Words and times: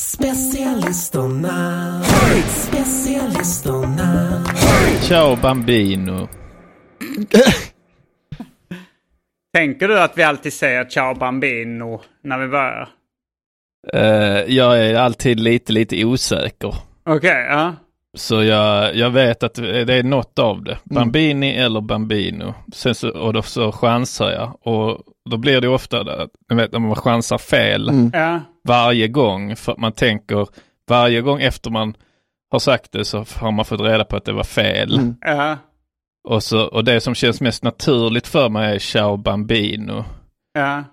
Specialisterna, 0.00 2.02
specialisterna. 2.48 4.44
Ciao 5.02 5.36
Bambino. 5.36 6.28
Tänker 9.54 9.88
du 9.88 10.00
att 10.00 10.18
vi 10.18 10.22
alltid 10.22 10.52
säger 10.52 10.84
ciao 10.84 11.14
bambino 11.14 12.00
när 12.22 12.38
vi 12.38 12.48
börjar? 12.48 12.88
Eh, 13.92 14.54
jag 14.54 14.86
är 14.86 14.94
alltid 14.94 15.40
lite, 15.40 15.72
lite 15.72 16.04
osäker. 16.04 16.74
Okej, 17.04 17.46
ja. 17.50 17.74
Så 18.18 18.42
jag, 18.42 18.96
jag 18.96 19.10
vet 19.10 19.42
att 19.42 19.54
det 19.54 19.94
är 19.94 20.02
något 20.02 20.38
av 20.38 20.62
det. 20.62 20.78
Bambini 20.84 21.50
eller 21.50 21.80
Bambino. 21.80 22.54
Sen 22.72 22.94
så, 22.94 23.10
och 23.10 23.32
då 23.32 23.42
så 23.42 23.72
chansar 23.72 24.30
jag. 24.30 24.58
Och 24.60 25.00
då 25.30 25.36
blir 25.36 25.60
det 25.60 25.68
ofta, 25.68 26.04
det, 26.04 26.28
du 26.48 26.54
vet 26.54 26.72
när 26.72 26.78
man 26.78 26.96
chansar 26.96 27.38
fel 27.38 27.90
ja. 28.12 28.40
varje 28.68 29.08
gång. 29.08 29.56
För 29.56 29.72
att 29.72 29.78
man 29.78 29.92
tänker, 29.92 30.48
varje 30.88 31.20
gång 31.20 31.40
efter 31.40 31.70
man 31.70 31.94
har 32.50 32.58
sagt 32.58 32.92
det 32.92 33.04
så 33.04 33.24
har 33.36 33.50
man 33.50 33.64
fått 33.64 33.80
reda 33.80 34.04
på 34.04 34.16
att 34.16 34.24
det 34.24 34.32
var 34.32 34.44
fel. 34.44 35.14
Ja. 35.20 35.58
Och, 36.28 36.42
så, 36.42 36.64
och 36.64 36.84
det 36.84 37.00
som 37.00 37.14
känns 37.14 37.40
mest 37.40 37.64
naturligt 37.64 38.26
för 38.26 38.48
mig 38.48 38.74
är 38.74 38.78
Ciao 38.78 39.16
Bambino. 39.16 40.04
Ja. 40.52 40.84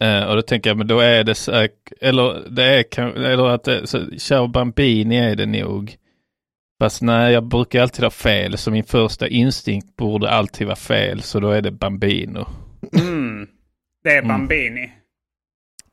Eh, 0.00 0.24
och 0.24 0.36
då 0.36 0.42
tänker 0.42 0.70
jag, 0.70 0.76
men 0.76 0.86
då 0.86 1.00
är 1.00 1.24
det 1.24 1.34
säkert, 1.34 1.92
eller 2.00 2.50
det 2.50 2.64
är 2.64 3.00
eller 3.00 3.48
att 3.48 3.64
det, 3.64 3.86
så, 3.86 3.98
Ciao 4.18 4.46
Bambini 4.46 5.16
är 5.16 5.36
det 5.36 5.46
nog. 5.46 5.96
Fast 6.80 7.02
nej, 7.02 7.32
jag 7.32 7.44
brukar 7.44 7.82
alltid 7.82 8.04
ha 8.04 8.10
fel, 8.10 8.58
så 8.58 8.70
min 8.70 8.84
första 8.84 9.28
instinkt 9.28 9.96
borde 9.96 10.30
alltid 10.30 10.66
vara 10.66 10.76
fel, 10.76 11.22
så 11.22 11.40
då 11.40 11.50
är 11.50 11.62
det 11.62 11.70
Bambino. 11.70 12.46
Mm. 12.98 13.46
Det 14.04 14.10
är 14.10 14.22
bambini. 14.22 14.92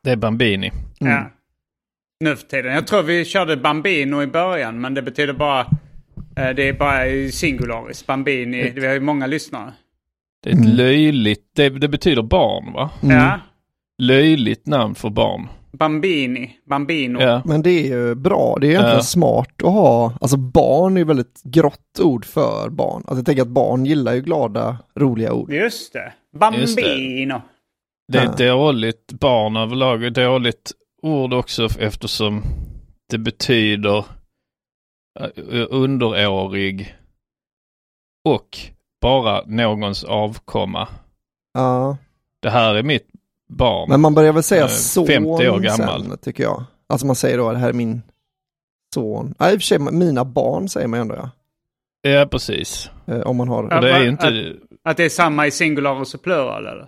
Det 0.04 0.10
är 0.10 0.16
Bambini. 0.16 0.72
Ja. 0.98 1.30
Nu 2.20 2.36
för 2.36 2.46
tiden. 2.46 2.72
Jag 2.72 2.86
tror 2.86 3.02
vi 3.02 3.24
körde 3.24 3.56
bambino 3.56 4.22
i 4.22 4.26
början, 4.26 4.80
men 4.80 4.94
det 4.94 5.02
betyder 5.02 5.32
bara... 5.32 5.60
eh, 6.36 6.50
Det 6.56 6.68
är 6.68 6.72
bara 6.72 7.30
singularis. 7.32 8.06
Bambini. 8.06 8.70
Vi 8.70 8.86
har 8.86 8.94
ju 8.94 9.00
många 9.00 9.26
lyssnare. 9.26 9.72
Det 10.42 10.50
är 10.50 10.54
ett 10.54 10.66
löjligt, 10.76 11.44
det, 11.56 11.68
det 11.68 11.88
betyder 11.88 12.22
barn 12.22 12.72
va? 12.72 12.90
Ja. 13.02 13.40
Löjligt 13.98 14.66
namn 14.66 14.94
för 14.94 15.10
barn. 15.10 15.48
Bambini. 15.72 16.56
Bambino. 16.66 17.20
Ja. 17.20 17.42
Men 17.44 17.62
det 17.62 17.70
är 17.70 17.86
ju 17.96 18.14
bra, 18.14 18.56
det 18.60 18.66
är 18.66 18.70
egentligen 18.70 18.96
Ja. 18.96 19.02
smart 19.02 19.62
att 19.62 19.72
ha, 19.72 20.12
alltså 20.20 20.36
barn 20.36 20.96
är 20.96 20.98
ju 21.00 21.04
väldigt 21.04 21.42
grått 21.44 22.00
ord 22.02 22.24
för 22.24 22.68
barn. 22.70 22.96
Alltså 23.06 23.16
jag 23.16 23.26
tänker 23.26 23.42
att 23.42 23.48
barn 23.48 23.86
gillar 23.86 24.14
ju 24.14 24.20
glada, 24.20 24.78
roliga 24.94 25.32
ord. 25.32 25.50
Just 25.52 25.92
det. 25.92 26.12
Just 26.58 26.76
det. 26.76 26.82
Bambino. 26.82 27.42
Det 28.12 28.18
är 28.18 28.48
dåligt, 28.48 29.12
barn 29.12 29.56
överlag 29.56 30.04
är 30.04 30.10
dåligt 30.10 30.72
ord 31.02 31.32
också 31.34 31.68
eftersom 31.78 32.42
det 33.10 33.18
betyder 33.18 33.98
eh, 35.20 35.66
underårig 35.70 36.94
och 38.24 38.58
bara 39.00 39.42
någons 39.46 40.04
avkomma. 40.04 40.88
Ja, 41.54 41.96
Det 42.42 42.50
här 42.50 42.74
är 42.74 42.82
mitt 42.82 43.08
barn. 43.48 43.88
men 43.88 44.00
man 44.00 44.14
börjar 44.14 44.32
väl 44.32 44.42
säga 44.42 44.62
Eh, 44.64 44.68
son 44.68 45.06
50 45.06 45.28
år 45.48 45.58
gammal. 45.60 46.02
sen, 46.02 46.18
tycker 46.18 46.42
jag. 46.42 46.64
Alltså 46.88 47.06
man 47.06 47.16
säger 47.16 47.38
då, 47.38 47.52
det 47.52 47.58
här 47.58 47.68
är 47.68 47.72
min 47.72 48.02
son. 48.94 49.34
Ja, 49.38 49.50
i 49.50 49.56
och 49.56 49.60
för 49.60 49.64
sig, 49.66 49.78
mina 49.78 50.24
barn 50.24 50.68
säger 50.68 50.86
man 50.88 51.00
ändå 51.00 51.14
ja. 51.14 51.30
Ja, 52.10 52.26
precis. 52.26 52.90
Eh, 53.06 53.20
Om 53.20 53.36
man 53.36 53.48
har... 53.48 53.62
Och 53.74 53.80
det 53.82 53.90
är 53.92 54.08
inte... 54.08 54.54
Att 54.84 54.96
det 54.96 55.04
är 55.04 55.08
samma 55.08 55.46
i 55.46 55.50
singularis 55.50 56.14
och 56.14 56.22
plural 56.22 56.66
eller? 56.66 56.86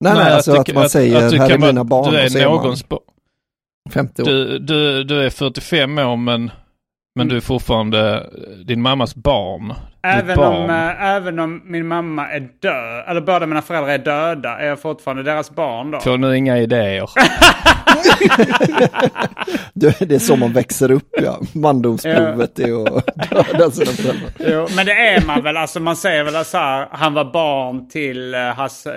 nej, 0.00 0.14
nej, 0.14 0.32
alltså 0.32 0.52
att, 0.52 0.74
man 0.74 0.90
säger, 0.90 1.30
du 1.30 1.38
här 1.38 1.50
är 1.50 1.58
mina 1.58 1.84
barn, 1.84 2.10
Du 2.10 2.16
och 2.16 2.24
är 2.24 2.28
säger 2.28 2.48
man 2.48 2.56
någons 2.56 2.88
barn. 2.88 3.00
50 3.90 4.22
år. 4.22 4.26
Du, 4.26 4.58
du, 4.58 5.04
du 5.04 5.22
är 5.22 5.30
45 5.30 5.98
år 5.98 6.16
men, 6.16 6.50
men 7.14 7.28
du 7.28 7.36
är 7.36 7.40
fortfarande 7.40 8.30
din 8.66 8.82
mammas 8.82 9.14
barn. 9.14 9.74
Även 10.02 10.36
barn. 10.36 10.62
om, 10.64 10.70
äh, 10.70 11.02
även 11.04 11.38
om 11.38 11.62
min 11.64 11.86
mamma 11.86 12.28
är 12.28 12.40
död, 12.40 13.04
eller 13.08 13.20
båda 13.20 13.46
mina 13.46 13.62
föräldrar 13.62 13.92
är 13.92 13.98
döda, 13.98 14.58
är 14.58 14.66
jag 14.66 14.80
fortfarande 14.80 15.22
deras 15.22 15.50
barn 15.50 15.90
då? 15.90 16.00
Får 16.00 16.18
nu 16.18 16.36
inga 16.36 16.58
idéer. 16.58 17.10
Du, 19.74 19.92
det 20.00 20.14
är 20.14 20.18
så 20.18 20.36
man 20.36 20.52
växer 20.52 20.90
upp 20.90 21.08
ja. 21.22 21.40
Mandomsprovet 21.52 22.58
är 22.58 22.96
att 22.98 23.06
döda 23.30 23.70
sina 23.70 23.90
föräldrar. 23.90 24.30
Jo, 24.38 24.66
men 24.76 24.86
det 24.86 24.92
är 24.92 25.26
man 25.26 25.42
väl, 25.42 25.56
alltså 25.56 25.80
man 25.80 25.96
säger 25.96 26.24
väl 26.24 26.44
så 26.44 26.58
här, 26.58 26.88
han 26.90 27.14
var 27.14 27.24
barn 27.24 27.88
till 27.88 28.34
uh, 28.34 28.40
Hasse, 28.40 28.92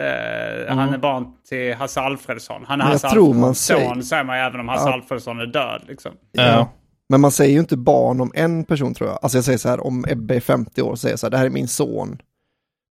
eh, 0.67 0.75
han 0.77 0.93
är 0.93 0.97
barn 0.97 1.25
till 1.49 1.73
Hasse 1.75 2.01
Alfredsson. 2.01 2.66
Han 2.67 2.81
är 2.81 2.85
Hasse 2.85 3.09
tror 3.09 3.34
man 3.34 3.43
Alfredsson 3.43 3.78
säger- 3.78 3.90
son 3.90 4.03
säger 4.03 4.23
man 4.23 4.37
ju 4.37 4.43
även 4.43 4.59
om 4.59 4.67
Hasse 4.69 4.90
Alfredsson 4.90 5.40
är 5.40 5.45
död 5.45 5.81
liksom. 5.87 6.11
Ja. 6.31 6.69
Men 7.09 7.22
man 7.22 7.31
säger 7.31 7.53
ju 7.53 7.59
inte 7.59 7.78
barn 7.78 8.22
om 8.22 8.31
en 8.35 8.63
person 8.63 8.93
tror 8.93 9.09
jag. 9.09 9.19
Alltså 9.22 9.37
jag 9.37 9.46
säger 9.46 9.57
så 9.57 9.69
här, 9.69 9.85
om 9.85 10.05
Ebbe 10.07 10.35
är 10.35 10.40
50 10.40 10.81
år, 10.81 10.96
säger 10.96 11.13
jag 11.13 11.19
så 11.19 11.25
här, 11.25 11.31
det 11.31 11.37
här 11.37 11.46
är 11.46 11.49
min 11.49 11.67
son. 11.67 12.22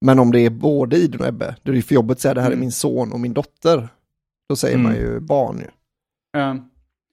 Men 0.05 0.19
om 0.19 0.31
det 0.31 0.39
är 0.39 0.49
både 0.49 0.97
Idun 0.97 1.21
och 1.21 1.27
Ebbe, 1.27 1.55
då 1.63 1.71
är 1.71 1.75
det 1.75 1.81
för 1.81 1.95
jobbet 1.95 2.17
att 2.17 2.21
säga 2.21 2.33
det 2.33 2.41
här 2.41 2.51
är 2.51 2.55
min 2.55 2.71
son 2.71 3.11
och 3.11 3.19
min 3.19 3.33
dotter. 3.33 3.89
Då 4.49 4.55
säger 4.55 4.77
man 4.77 4.95
ju 4.95 5.19
barn 5.19 5.57
ju. 5.57 5.67
Ja. 6.31 6.57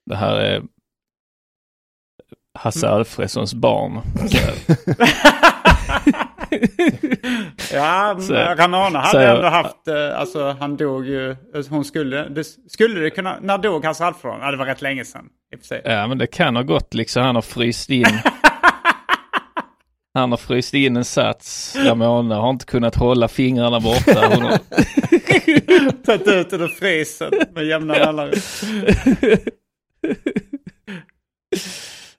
Det 0.07 0.17
här 0.17 0.37
är 0.37 0.63
Hasse 2.55 2.89
Alfredsons 2.89 3.55
barn. 3.55 4.01
Ja, 7.73 8.17
Så- 8.21 8.35
Ramona 8.35 8.99
hade 8.99 9.11
så- 9.11 9.19
ändå 9.37 9.49
haft, 9.49 9.89
eh, 9.89 10.21
alltså 10.21 10.57
han 10.61 10.77
dog 10.77 11.07
ju, 11.07 11.37
hon 11.71 11.85
skulle, 11.85 12.29
det, 12.29 12.45
skulle 12.69 13.01
det 13.01 13.11
kunna, 13.11 13.39
när 13.43 13.59
dog 13.59 13.85
Hasse 13.85 14.05
Alfredsson? 14.05 14.41
Ja, 14.41 14.51
det 14.51 14.57
var 14.57 14.67
rätt 14.67 14.83
länge 14.83 15.05
sedan. 15.05 15.25
Ja 15.85 16.07
men 16.07 16.19
det 16.19 16.27
kan 16.27 16.57
ha 16.57 16.63
gått 16.63 16.95
liksom. 16.95 17.23
Han 17.23 17.35
har 17.35 17.43
fryst 17.43 17.91
in. 17.91 18.05
Han 20.15 20.31
har 20.31 20.37
fryst 20.39 20.75
in 20.75 20.97
en 20.97 21.05
sats. 21.05 21.77
Ramona 21.85 22.35
har 22.37 22.51
inte 22.51 22.65
kunnat 22.65 22.97
hålla 22.97 23.29
fingrarna 23.29 23.81
borta. 23.81 24.29
Hon 24.35 24.43
har... 24.43 24.59
Tagit 26.05 26.29
ut 26.29 26.51
den 26.51 26.61
ur 26.61 26.69
frysen 26.69 27.31
med 27.55 27.65
jämna 27.67 27.95
mellanrum. 27.95 28.41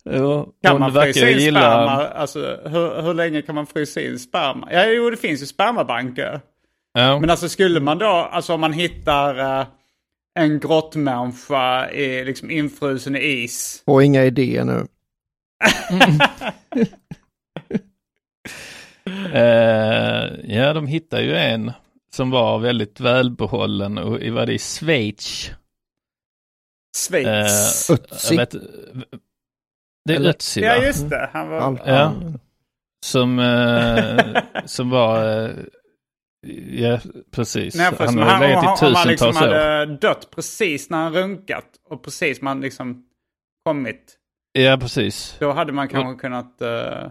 Jo, 0.06 0.54
Kan 0.64 0.80
man 0.80 0.92
frysa 0.94 1.30
in 1.30 1.38
gilla- 1.38 1.60
sperma? 1.60 2.08
Alltså, 2.08 2.40
hur, 2.66 3.02
hur 3.02 3.14
länge 3.14 3.42
kan 3.42 3.56
man 3.56 3.68
frysa 3.68 4.02
in 4.02 4.20
sperma? 4.20 4.68
Ja, 4.72 4.86
jo, 4.86 5.10
det 5.10 5.18
finns 5.18 5.42
ju 5.42 5.46
spermabanker. 5.46 6.42
Ja. 6.94 7.20
Men 7.20 7.30
alltså 7.30 7.50
skulle 7.50 7.80
man 7.80 7.98
då, 7.98 8.06
alltså 8.08 8.54
om 8.54 8.62
man 8.62 8.74
hittar 8.74 9.60
eh, 9.60 9.66
en 10.40 10.60
grottmänniska 10.60 11.92
i, 11.92 12.26
liksom 12.26 12.52
infrusen 12.52 13.16
i 13.16 13.20
is. 13.44 13.84
Och 13.86 14.04
inga 14.04 14.24
idéer 14.26 14.64
nu. 14.66 14.88
Eh, 19.34 20.56
ja, 20.56 20.74
de 20.74 20.88
hittade 20.88 21.24
ju 21.24 21.36
en 21.36 21.72
som 22.14 22.30
var 22.30 22.60
väldigt 22.60 23.00
välbehållen 23.00 23.98
och 23.98 24.22
i 24.22 24.30
vad 24.30 24.48
det 24.48 24.54
är, 24.54 24.58
Schweiz. 24.58 25.50
Schweiz. 27.08 27.90
Eh, 27.90 27.98
det 30.06 30.14
är 30.14 30.18
Eller- 30.18 30.30
Ötzi 30.30 30.62
ja, 30.62 30.76
just 30.84 31.10
det. 31.10 31.30
Han 31.34 31.50
var... 31.50 31.58
All, 31.60 31.80
Ja. 31.86 31.94
all- 32.00 32.40
Som, 33.06 33.40
eh, 33.40 34.42
som 34.66 34.90
var, 34.90 35.44
eh, 35.46 35.50
ja 36.70 37.00
precis. 37.32 37.76
Nej, 37.76 37.92
han 38.00 38.18
har 38.18 38.26
han, 38.26 38.42
legat 38.42 38.82
om, 38.82 38.88
i 38.88 38.90
om 38.90 38.96
han 38.96 39.08
liksom 39.08 39.28
tusentals 39.32 39.42
år. 39.54 39.56
hade 39.58 39.86
dött 39.98 40.28
precis 40.36 40.90
när 40.90 40.98
han 40.98 41.14
runkat 41.14 41.66
och 41.90 42.04
precis 42.04 42.42
man 42.42 42.62
liksom 42.62 43.06
kommit. 43.66 44.18
Ja, 44.54 44.78
precis. 44.82 45.36
Då 45.40 45.52
hade 45.52 45.72
man 45.74 45.88
kanske 45.88 46.22
kunnat... 46.22 46.62
eh, 46.62 47.08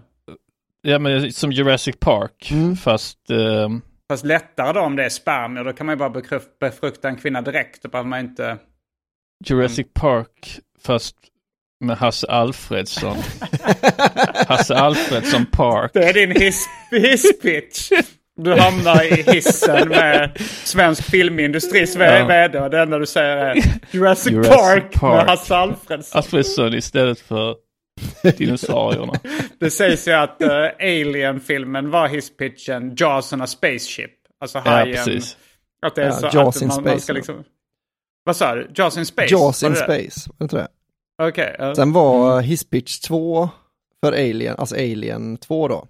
Ja, 0.83 0.99
men 0.99 1.33
som 1.33 1.53
Jurassic 1.53 1.97
Park, 2.01 2.51
Mm. 2.53 2.77
fast 2.77 3.31
eh, 3.31 3.69
fast 4.11 4.25
lättare 4.25 4.73
då 4.73 4.81
om 4.81 4.97
det 4.97 5.05
är 5.05 5.09
spermier. 5.09 5.65
Då 5.65 5.73
kan 5.73 5.87
man 5.87 5.93
ju 5.93 5.99
bara 5.99 6.23
befrukta 6.61 7.09
en 7.09 7.17
kvinna 7.17 7.43
direkt. 7.43 7.83
Då 7.83 7.89
behöver 7.89 8.09
man 8.09 8.21
inte... 8.21 8.59
Jurassic 9.45 9.87
Park, 9.95 10.59
fast 10.81 11.17
med 11.81 11.97
Hasse 11.97 12.27
Alfredsson. 12.27 13.17
Hasse 14.49 14.75
Alfredsson 14.75 15.47
Park. 15.47 15.91
Det 15.95 16.05
är 16.05 16.13
din 16.15 16.31
hiss, 16.31 16.67
hisspitch. 16.91 17.91
Du 18.37 18.55
hamnar 18.55 19.05
i 19.05 19.23
hissen 19.33 19.89
med 19.89 20.31
svensk 20.65 21.03
filmindustris 21.03 21.97
Ja. 21.97 22.05
ja. 22.05 22.27
vd 22.27 22.59
och 22.61 22.71
det 22.71 22.81
enda 22.81 22.99
du 22.99 23.07
säger 23.07 23.37
är 23.37 23.55
Jurassic, 23.91 24.33
Jurassic 24.33 24.49
Park, 24.59 24.93
Park. 24.93 25.13
med 25.17 25.27
Hasse 25.27 25.57
Alfredsson. 25.57 26.19
Alfredsson 26.19 26.75
istället 26.75 27.21
för 27.21 27.55
dinosaurierna. 28.37 29.13
Det 29.61 29.71
sägs 29.71 30.09
ju 30.09 30.13
att 30.13 30.37
uh, 30.43 30.49
Alien-filmen 30.81 31.91
var 31.91 32.09
hisspitchen 32.09 32.95
Jaws 32.97 33.33
on 33.33 33.41
a 33.43 33.47
Spaceship. 33.47 34.11
Alltså 34.41 34.63
Ja, 34.65 34.71
hajen. 34.71 34.97
precis. 34.97 35.37
Att 35.87 35.95
det 35.95 36.03
är 36.03 36.07
Ja, 36.07 36.13
så 36.13 36.29
Jaws 36.33 36.57
att 36.57 36.63
in 36.63 36.69
man, 36.69 36.77
man 36.77 36.85
Space, 36.93 37.01
ska 37.03 37.13
ja. 37.13 37.17
liksom... 37.17 37.45
Vad 38.25 38.37
sa 38.37 38.55
du? 38.55 38.71
Jaws 38.75 38.97
in 38.97 39.07
Space? 39.07 39.35
Jaws 39.35 39.63
in? 39.63 39.77
Space, 39.77 40.21
var 40.31 40.35
det 40.39 40.43
inte 40.45 40.57
det? 40.57 40.69
Okej. 41.21 41.57
ja. 41.59 41.75
Sen 41.75 41.93
var 41.93 42.41
Hisspitch 42.41 42.99
2 42.99 43.49
för 44.05 44.13
Alien, 44.13 44.55
alltså 44.59 44.75
Alien 44.75 45.37
2 45.37 45.69
då. 45.69 45.87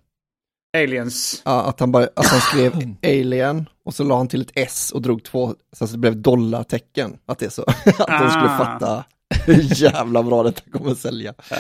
Aliens. 0.77 1.43
Ja, 1.45 1.63
att 1.63 1.81
han, 1.81 1.93
bara, 1.93 2.05
att 2.17 2.27
han 2.27 2.41
skrev 2.41 2.73
Alien 3.03 3.69
och 3.85 3.95
så 3.95 4.05
la 4.05 4.17
han 4.17 4.29
till 4.29 4.41
ett 4.41 4.53
S 4.55 4.91
och 4.95 5.03
drog 5.03 5.25
två, 5.25 5.55
så 5.73 5.85
att 5.85 5.93
det 5.93 5.99
blev 5.99 6.17
dollartecken. 6.17 7.19
Att 7.27 7.39
det 7.39 7.47
är 7.47 7.51
så, 7.51 7.63
att 7.69 7.75
de 7.85 8.31
skulle 8.31 8.51
Ah. 8.51 8.59
fatta 8.59 9.05
hur 9.47 9.83
jävla 9.83 10.23
bra 10.23 10.43
detta 10.43 10.71
kommer 10.79 10.95
sälja. 10.95 11.35
Ja. 11.51 11.57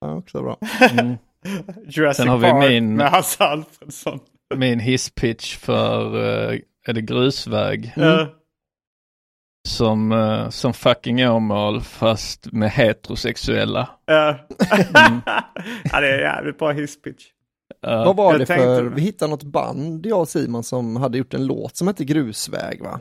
Ja, 0.00 0.14
också 0.14 0.42
bra. 0.42 0.58
Mm. 0.90 1.14
Jurassic 1.88 2.16
Sen 2.16 2.28
har 2.28 2.38
vi 2.38 2.50
Park 2.50 2.68
min- 2.70 2.96
med 2.96 3.10
Hasse 3.10 3.44
Alfredsson. 3.44 4.20
Min 4.56 4.80
hisspitch 4.80 5.56
för, 5.56 6.16
eh, 6.52 6.58
är 6.86 6.92
det 6.92 7.00
grusväg? 7.02 7.92
Ja. 7.96 8.26
Som, 9.68 10.12
eh, 10.12 10.48
som 10.48 10.72
fucking 10.74 11.28
Åmål 11.28 11.80
fast 11.80 12.52
med 12.52 12.70
heterosexuella. 12.70 13.88
Ja. 14.06 14.28
Mm. 14.28 15.20
ja, 15.92 16.00
det 16.00 16.08
är 16.14 16.18
jävligt 16.20 16.58
bra 16.58 16.70
hisspitch. 16.70 17.24
Eh, 17.86 18.04
Vad 18.04 18.16
var 18.16 18.38
det 18.38 18.46
för, 18.46 18.82
vi 18.82 19.02
hittade 19.02 19.30
något 19.30 19.42
band, 19.42 20.06
jag 20.06 20.20
och 20.20 20.28
Simon, 20.28 20.64
som 20.64 20.96
hade 20.96 21.18
gjort 21.18 21.34
en 21.34 21.46
låt 21.46 21.76
som 21.76 21.86
hette 21.88 22.04
Grusväg 22.04 22.82
va? 22.82 23.00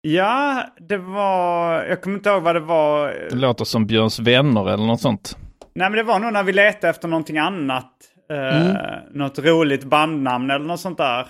Ja, 0.00 0.62
det 0.88 0.96
var... 0.98 1.84
Jag 1.84 2.02
kommer 2.02 2.16
inte 2.16 2.30
ihåg 2.30 2.42
vad 2.42 2.54
det 2.56 2.60
var. 2.60 3.08
det 3.30 3.36
låter 3.36 3.64
som 3.64 3.86
Björns 3.86 4.18
vänner 4.18 4.68
eller 4.68 4.86
något 4.86 5.00
sånt. 5.00 5.36
Nej, 5.74 5.90
men 5.90 5.96
det 5.96 6.02
var 6.02 6.18
nog 6.18 6.32
när 6.32 6.42
vi 6.42 6.52
letade 6.52 6.88
efter 6.90 7.08
någonting 7.08 7.38
annat. 7.38 7.92
Eh, 8.30 8.74
Något 9.14 9.38
roligt 9.38 9.84
bandnamn 9.84 10.50
eller 10.50 10.64
något 10.64 10.80
sånt 10.80 10.98
där. 10.98 11.26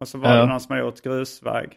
Och 0.00 0.08
så 0.08 0.18
var 0.18 0.30
Ja. 0.34 0.40
det 0.40 0.46
någon 0.46 0.60
som 0.60 0.72
har 0.76 0.82
gjort 0.82 1.00
grusväg. 1.02 1.68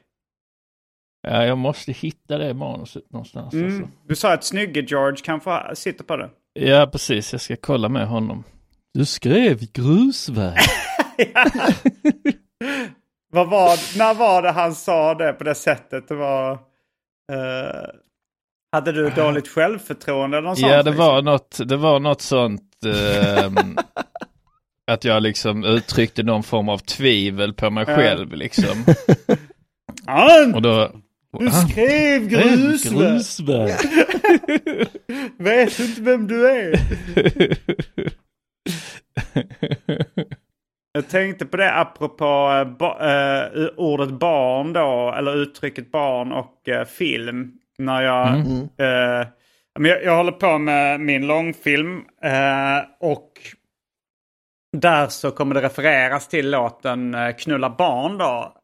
Ja, 1.28 1.46
jag 1.46 1.58
måste 1.58 1.92
hitta 1.92 2.38
det 2.38 2.54
manuset 2.54 3.04
någonstans. 3.12 3.54
Mm. 3.54 3.66
Alltså. 3.66 3.88
Du 4.08 4.16
sa 4.16 4.34
att 4.34 4.44
snygge 4.44 4.82
George 4.82 5.18
kanske 5.24 5.76
sitter 5.76 6.04
på 6.04 6.18
det. 6.18 6.30
Ja, 6.54 6.90
precis. 6.92 7.32
Jag 7.32 7.42
ska 7.42 7.56
kolla 7.56 7.90
med 7.90 8.08
honom. 8.08 8.44
Du 8.94 9.06
skrev 9.06 9.72
grusväg. 9.72 10.58
Vad 13.32 13.50
var, 13.50 13.98
när 13.98 14.14
var 14.14 14.42
det 14.42 14.52
han 14.52 14.76
sa 14.76 15.14
det 15.16 15.34
på 15.34 15.44
det 15.44 15.56
sättet? 15.56 16.08
Det 16.08 16.16
var... 16.16 16.52
eh, 17.32 17.90
hade 18.72 18.92
du 18.92 19.10
dåligt 19.10 19.48
självförtroende 19.48 20.38
eller 20.38 20.50
något 20.50 20.60
sånt? 20.60 20.72
ja, 20.72 20.84
det 20.84 20.90
liksom? 20.90 21.06
var 21.06 21.22
något, 21.22 21.60
det 21.66 21.78
var 21.78 22.00
något 22.00 22.22
sånt. 22.22 22.72
ehm, 22.86 23.78
att 24.92 25.04
jag 25.04 25.24
liksom 25.24 25.64
uttryckte 25.64 26.24
någon 26.24 26.44
form 26.44 26.70
av 26.70 26.78
tvivel 26.78 27.54
på 27.54 27.70
mig 27.70 27.86
Ja. 27.88 27.96
själv 27.96 28.34
liksom. 28.34 28.86
Ja, 30.06 30.52
Och 30.56 30.62
då... 30.62 30.92
du 31.40 31.52
skrev 31.52 32.28
grusväg! 32.28 32.94
grusväg. 32.94 33.72
Vet 35.38 35.78
du 35.78 35.86
inte 35.86 36.02
vem 36.02 36.28
du 36.28 36.50
är? 36.50 36.80
Jag 40.96 41.10
tänkte 41.10 41.46
på 41.46 41.58
det 41.58 41.74
apropå 41.74 42.26
eh, 42.26 42.78
ba, 42.78 43.00
eh, 43.00 43.68
ordet 43.78 44.10
barn 44.10 44.74
då, 44.74 45.14
eller 45.18 45.36
uttrycket 45.36 45.92
barn 45.92 46.32
och 46.32 46.70
eh, 46.70 46.86
film. 46.86 47.52
När 47.78 48.02
jag, 48.02 48.28
Mm. 48.28 48.68
men 49.80 49.90
jag, 49.92 50.04
jag 50.04 50.18
håller 50.18 50.32
på 50.32 50.58
med 50.58 51.00
min 51.00 51.28
långfilm 51.28 52.02
och 53.00 53.32
där 54.78 55.08
så 55.08 55.32
kommer 55.32 55.56
det 55.56 55.62
refereras 55.62 56.28
till 56.28 56.50
låten 56.52 57.16
Knulla 57.38 57.70
barn 57.70 58.18
då 58.18 58.58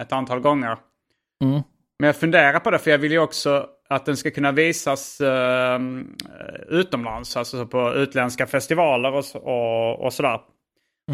ett 0.00 0.12
antal 0.12 0.40
gånger. 0.40 0.76
Mm. 1.44 1.62
Men 1.98 2.06
jag 2.06 2.16
funderar 2.16 2.60
på 2.60 2.70
det 2.70 2.78
för 2.78 2.90
jag 2.90 2.98
vill 2.98 3.12
ju 3.12 3.18
också 3.18 3.66
att 3.88 4.06
den 4.06 4.16
ska 4.16 4.30
kunna 4.30 4.52
visas 4.52 5.20
eh, 5.20 5.80
utomlands. 6.68 7.36
Alltså 7.36 7.66
på 7.66 7.94
utländska 7.94 8.46
festivaler 8.46 9.12
och, 9.12 9.24
och, 9.36 10.04
och 10.04 10.12
sådär. 10.12 10.40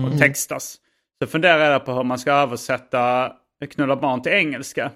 Och 0.07 0.19
textas. 0.19 0.77
Så 1.23 1.29
funderar 1.29 1.73
jag 1.73 1.85
på 1.85 1.93
hur 1.93 2.05
man 2.05 2.19
ska 2.19 2.33
översätta 2.33 3.33
Knulla 3.71 3.97
barn 3.97 4.23
till 4.23 4.33
engelska. 4.33 4.91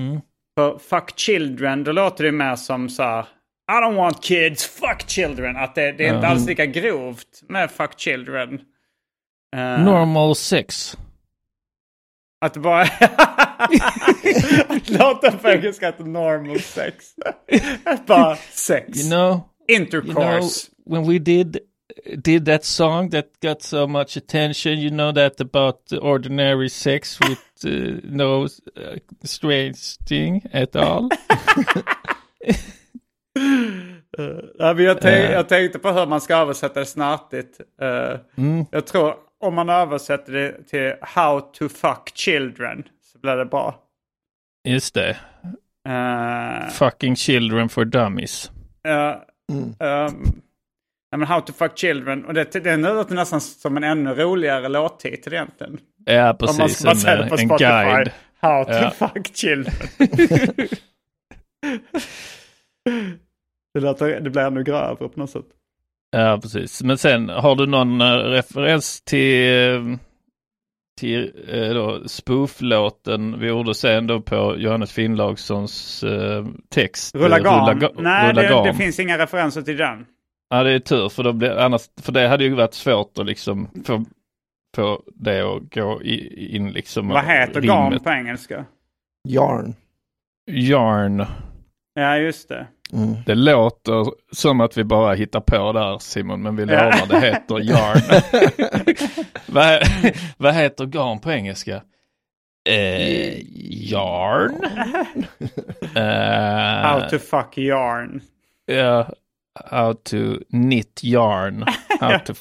Mm. 0.00 0.20
För 0.58 0.78
Fuck 0.78 1.18
Children, 1.18 1.84
då 1.84 1.92
låter 1.92 2.24
det 2.24 2.32
mer 2.32 2.56
som 2.56 2.88
så 2.88 3.02
här. 3.02 3.26
I 3.72 3.74
don't 3.74 3.96
want 3.96 4.22
kids, 4.22 4.66
fuck 4.66 5.08
children. 5.10 5.56
Att 5.56 5.74
det, 5.74 5.92
det 5.92 6.06
är 6.06 6.14
inte 6.14 6.28
alls 6.28 6.46
lika 6.46 6.66
grovt 6.66 7.42
med 7.48 7.70
Fuck 7.70 7.98
Children. 7.98 8.60
Eh, 9.56 9.84
Normal 9.84 10.36
sex. 10.36 10.96
Att 12.40 12.54
det 12.54 12.60
bara... 12.60 12.84
att 14.68 14.90
låta 14.90 15.32
på 15.32 15.48
engelska 15.48 15.88
att 15.88 15.98
normal 15.98 16.60
sex. 16.60 17.04
Att 17.84 18.06
bara 18.06 18.36
sex. 18.36 18.98
You 18.98 19.10
know, 19.10 19.20
you 19.68 19.88
know, 19.88 20.04
Intercourse. 20.04 20.68
when 20.86 21.06
we 21.08 21.18
did 21.18 21.58
did 22.24 22.44
that 22.44 22.64
song 22.64 23.10
that 23.10 23.24
got 23.42 23.62
so 23.62 23.86
much 23.86 24.16
attention, 24.16 24.72
you 24.72 24.90
know 24.90 25.12
that 25.14 25.40
about 25.40 25.92
ordinary 25.92 26.68
sex 26.68 27.18
with 27.20 27.40
uh, 27.66 27.96
no 28.04 28.44
uh, 28.44 28.48
strange 29.24 29.96
thing 30.08 30.42
at 30.52 30.76
all. 30.76 31.08
Uh, 34.18 34.82
jag, 34.82 35.00
tänk, 35.00 35.24
Eh. 35.24 35.32
jag 35.32 35.48
tänkte 35.48 35.78
på 35.78 35.90
hur 35.90 36.06
man 36.06 36.20
ska 36.20 36.36
översätta 36.36 36.80
det 36.80 36.86
snartigt. 36.86 37.60
Uh, 37.82 38.20
Mm. 38.36 38.64
Jag 38.70 38.86
tror 38.86 39.14
om 39.40 39.54
man 39.54 39.68
översätter 39.68 40.32
det 40.32 40.68
till 40.68 40.94
How 41.00 41.40
to 41.40 41.68
fuck 41.68 42.12
children 42.14 42.82
så 43.12 43.18
blir 43.18 43.36
det 43.36 43.44
bra. 43.44 43.82
Just 44.66 44.94
det. 44.94 45.16
Uh, 45.88 46.68
Fucking 46.70 47.16
children 47.16 47.68
for 47.68 47.84
dummies. 47.84 48.50
uh, 48.88 49.14
Mm. 49.52 49.74
um, 51.14 51.22
How 51.26 51.40
to 51.40 51.52
fuck 51.52 51.78
children. 51.78 52.24
Och 52.24 52.34
det, 52.34 52.64
det 52.64 52.76
låter 52.76 53.14
nästan 53.14 53.40
som 53.40 53.76
en 53.76 53.84
ännu 53.84 54.14
roligare 54.14 54.68
låttitel 54.68 55.32
egentligen. 55.32 55.78
Ja, 56.04 56.30
Om 56.30 56.36
man 56.40 56.56
precis. 56.56 56.78
ska 56.78 56.90
En, 56.90 56.96
säga 56.96 57.16
det 57.22 57.28
på 57.28 57.34
en 57.34 57.48
Spotify. 57.48 57.64
guide. 57.64 58.10
How 58.40 58.64
to 58.64 58.72
Ja. 58.72 58.90
fuck 58.90 59.36
children. 59.36 59.74
det, 63.74 63.80
låter, 63.80 64.20
det 64.20 64.30
blir 64.30 64.42
ännu 64.42 64.62
grövre 64.64 65.08
på 65.08 65.20
något 65.20 65.30
sätt. 65.30 65.46
Ja, 66.10 66.38
precis. 66.42 66.82
Men 66.82 66.98
sen 66.98 67.28
har 67.28 67.54
du 67.56 67.66
någon 67.66 68.00
eh, 68.00 68.06
referens 68.16 69.00
till, 69.00 69.70
eh, 69.74 69.96
till 70.96 71.32
eh, 71.48 71.68
då 71.74 72.02
spoof-låten 72.08 73.38
vi 73.40 73.46
gjorde 73.48 73.74
sen 73.74 74.06
då 74.06 74.20
på 74.20 74.54
Johannes 74.58 74.92
Finnlaugssons 74.92 76.02
eh, 76.04 76.46
text. 76.70 77.14
eh, 77.14 77.18
Rulla 77.20 77.40
garn. 77.40 77.68
Rulla, 77.76 77.88
ga- 77.88 78.02
Nej, 78.02 78.30
Rulla 78.30 78.42
det, 78.42 78.48
garn. 78.48 78.66
det 78.66 78.74
finns 78.74 79.00
inga 79.00 79.18
referenser 79.18 79.62
till 79.62 79.76
den. 79.76 80.06
Ja 80.50 80.62
det 80.62 80.72
är 80.72 80.78
tur 80.78 81.08
för, 81.08 81.22
då 81.22 81.32
blir, 81.32 81.50
annars, 81.58 81.82
för 82.02 82.12
det 82.12 82.28
hade 82.28 82.44
ju 82.44 82.54
varit 82.54 82.74
svårt 82.74 83.18
att 83.18 83.26
liksom 83.26 83.68
få, 83.84 84.04
få 84.76 85.02
det 85.14 85.40
att 85.40 85.74
gå 85.74 86.02
i, 86.02 86.56
in 86.56 86.70
liksom. 86.72 87.08
Vad 87.08 87.24
heter 87.24 87.60
rimmet. 87.60 87.66
garn 87.68 88.00
på 88.00 88.10
engelska? 88.10 88.64
Yarn. 89.28 89.74
Yarn. 90.50 91.24
Ja, 91.94 92.16
just 92.18 92.48
det. 92.48 92.66
Mm. 92.92 93.14
Det 93.26 93.34
låter 93.34 94.06
som 94.32 94.60
att 94.60 94.76
vi 94.76 94.84
bara 94.84 95.14
hittar 95.14 95.40
på 95.40 95.72
där 95.72 95.98
Simon, 95.98 96.42
men 96.42 96.56
vi 96.56 96.64
lovar 96.64 97.06
det 97.08 97.20
heter 97.20 97.60
yarn. 97.60 98.22
vad, 99.46 99.82
vad 100.36 100.54
heter 100.54 100.86
garn 100.86 101.18
på 101.20 101.32
engelska? 101.32 101.82
Eh, 102.68 103.38
yarn? 103.90 104.60
Eh, 105.96 106.82
How 106.82 107.08
to 107.10 107.18
fuck 107.18 107.58
yarn. 107.58 108.20
Ja, 108.66 109.08
how 109.70 109.94
to 109.94 110.16
knit 110.50 111.00
yarn. 111.04 111.64
How 112.00 112.18
to 112.18 112.34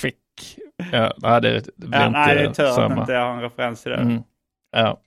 fick. 0.00 0.16
Ja, 0.92 1.12
nej, 1.18 1.40
det, 1.40 1.76
blir 1.76 1.98
Ja, 1.98 2.06
inte 2.06 2.18
nej, 2.18 2.34
det 2.34 2.42
är 2.42 2.52
tur 2.52 2.64
att 2.64 2.74
samma. 2.74 3.00
inte 3.00 3.12
jag 3.12 3.20
har 3.26 3.34
en 3.34 3.40
referens 3.40 3.82
till 3.82 3.90
det. 3.92 3.98
Mm. 3.98 4.22
Ja. 4.72 5.00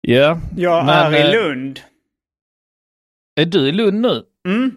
Ja, 0.00 0.38
Jag 0.56 0.86
Men, 0.86 1.14
är 1.14 1.18
i 1.18 1.20
eh, 1.36 1.42
Lund. 1.42 1.80
Är 3.36 3.44
du 3.46 3.68
i 3.68 3.72
Lund 3.72 4.00
nu? 4.00 4.22
Mm. 4.48 4.74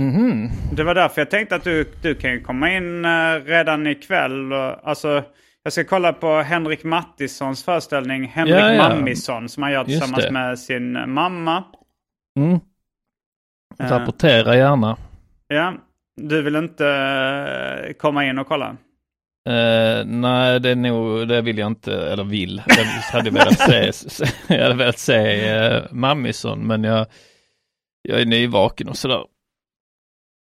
Mhm. 0.00 0.50
Det 0.72 0.84
var 0.84 0.94
därför 0.94 1.20
jag 1.20 1.30
tänkte 1.30 1.54
att 1.54 1.64
du, 1.64 1.92
du 2.02 2.14
kan 2.14 2.30
ju 2.32 2.40
komma 2.40 2.72
in 2.72 3.04
eh, 3.04 3.34
redan 3.44 3.86
ikväll. 3.86 4.52
Och, 4.52 4.88
alltså, 4.88 5.22
jag 5.62 5.72
ska 5.72 5.84
kolla 5.84 6.12
på 6.12 6.36
Henrik 6.40 6.84
Mattissons 6.84 7.64
föreställning 7.64 8.24
Henrik 8.28 8.54
Ja, 8.54 8.72
ja. 8.72 8.88
Mammisson 8.88 9.48
som 9.48 9.62
han 9.62 9.72
gör 9.72 9.78
Just 9.80 9.90
tillsammans 9.90 10.24
det. 10.24 10.30
med 10.32 10.58
sin 10.58 11.10
mamma. 11.10 11.64
Mm. 12.38 12.58
Eh, 13.78 13.90
Rapportera 13.90 14.56
gärna. 14.56 14.96
ja. 15.48 15.74
Du 16.20 16.42
vill 16.42 16.56
inte 16.56 16.86
eh, 17.88 17.92
komma 17.92 18.24
in 18.24 18.38
och 18.38 18.46
kolla? 18.46 18.76
Eh, 19.48 20.04
nej, 20.06 20.60
det 20.60 20.70
är 20.70 20.76
nog, 20.76 21.28
det 21.28 21.40
vill 21.40 21.58
jag 21.58 21.66
inte, 21.66 21.94
eller 22.12 22.24
vill. 22.24 22.62
Jag 22.66 22.84
hade 23.18 23.30
velat 23.30 23.58
se, 23.58 23.90
jag 24.54 24.62
hade 24.62 24.74
velat 24.74 24.98
se 24.98 25.54
uh, 25.76 25.82
Mammison, 25.90 26.66
men 26.66 26.84
jag, 26.84 27.06
jag 28.08 28.20
är 28.20 28.26
nyvaken 28.26 28.88
och 28.88 28.96
sådär. 28.96 29.24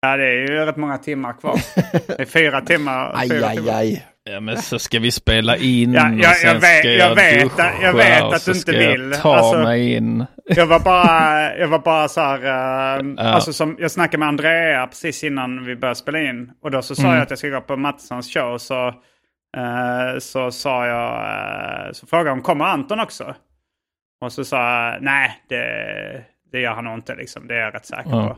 Ja, 0.00 0.16
det 0.16 0.24
är 0.24 0.32
ju 0.32 0.46
rätt 0.46 0.76
många 0.76 0.98
timmar 0.98 1.32
kvar. 1.40 1.60
Det 2.06 2.20
är 2.22 2.24
fyra 2.26 2.60
timmar. 2.60 3.12
Aj, 3.14 3.28
fyra 3.28 3.46
aj, 3.46 3.56
timmar. 3.56 3.72
aj. 3.74 4.06
Ja 4.30 4.40
men 4.40 4.56
så 4.62 4.78
ska 4.78 4.98
vi 4.98 5.10
spela 5.10 5.56
in 5.56 5.92
Ja, 5.94 6.12
och 6.12 6.18
jag- 6.18 6.36
sen 6.36 6.48
jag 6.54 6.60
vet- 6.60 6.78
ska 6.78 6.88
jag 6.88 7.10
jag, 7.10 7.14
vet 7.14 7.42
duscha 7.42 7.62
att- 7.64 7.82
jag 7.82 7.92
vet 7.92 8.22
och 8.22 8.34
att 8.34 8.44
du 8.44 8.50
inte 8.50 8.60
ska 8.60 8.72
jag 8.72 8.92
vill. 8.92 9.12
ta 9.20 9.36
Alltså- 9.36 9.62
mig 9.62 9.92
in. 9.94 10.24
Jag 10.44 10.66
var 10.66 10.80
bara, 10.80 11.56
jag 11.58 11.68
var 11.68 11.78
bara 11.78 12.08
så 12.08 12.20
här, 12.20 12.38
eh, 12.44 13.06
Ja. 13.16 13.22
alltså 13.22 13.52
som, 13.52 13.76
jag 13.80 13.90
snackade 13.90 14.18
med 14.18 14.28
Andrea 14.28 14.86
precis 14.86 15.24
innan 15.24 15.64
vi 15.64 15.76
började 15.76 15.98
spela 15.98 16.18
in. 16.20 16.50
Och 16.62 16.70
då 16.70 16.82
så 16.82 16.94
sa 16.94 17.02
Mm. 17.02 17.14
jag 17.14 17.22
att 17.22 17.30
jag 17.30 17.38
ska 17.38 17.48
gå 17.48 17.60
på 17.60 17.76
Mattissons 17.76 18.34
show. 18.34 18.58
Så, 18.58 18.88
eh, 19.56 20.18
så 20.18 20.50
sa 20.50 20.86
jag, 20.86 21.14
eh, 21.86 21.92
så 21.92 22.06
frågade 22.06 22.30
hon, 22.30 22.42
kommer 22.42 22.64
Anton 22.64 23.00
också? 23.00 23.34
Och 24.20 24.32
så 24.32 24.44
sa 24.44 24.90
jag, 24.90 25.02
nej 25.02 25.42
det, 25.48 26.24
det 26.54 26.60
gör 26.60 26.74
han 26.74 26.84
nog 26.84 26.94
inte 26.94 27.14
liksom, 27.14 27.46
det 27.46 27.54
är 27.54 27.60
jag 27.60 27.74
rätt 27.74 27.86
säker 27.86 28.10
Ja. 28.10 28.28
på. 28.28 28.36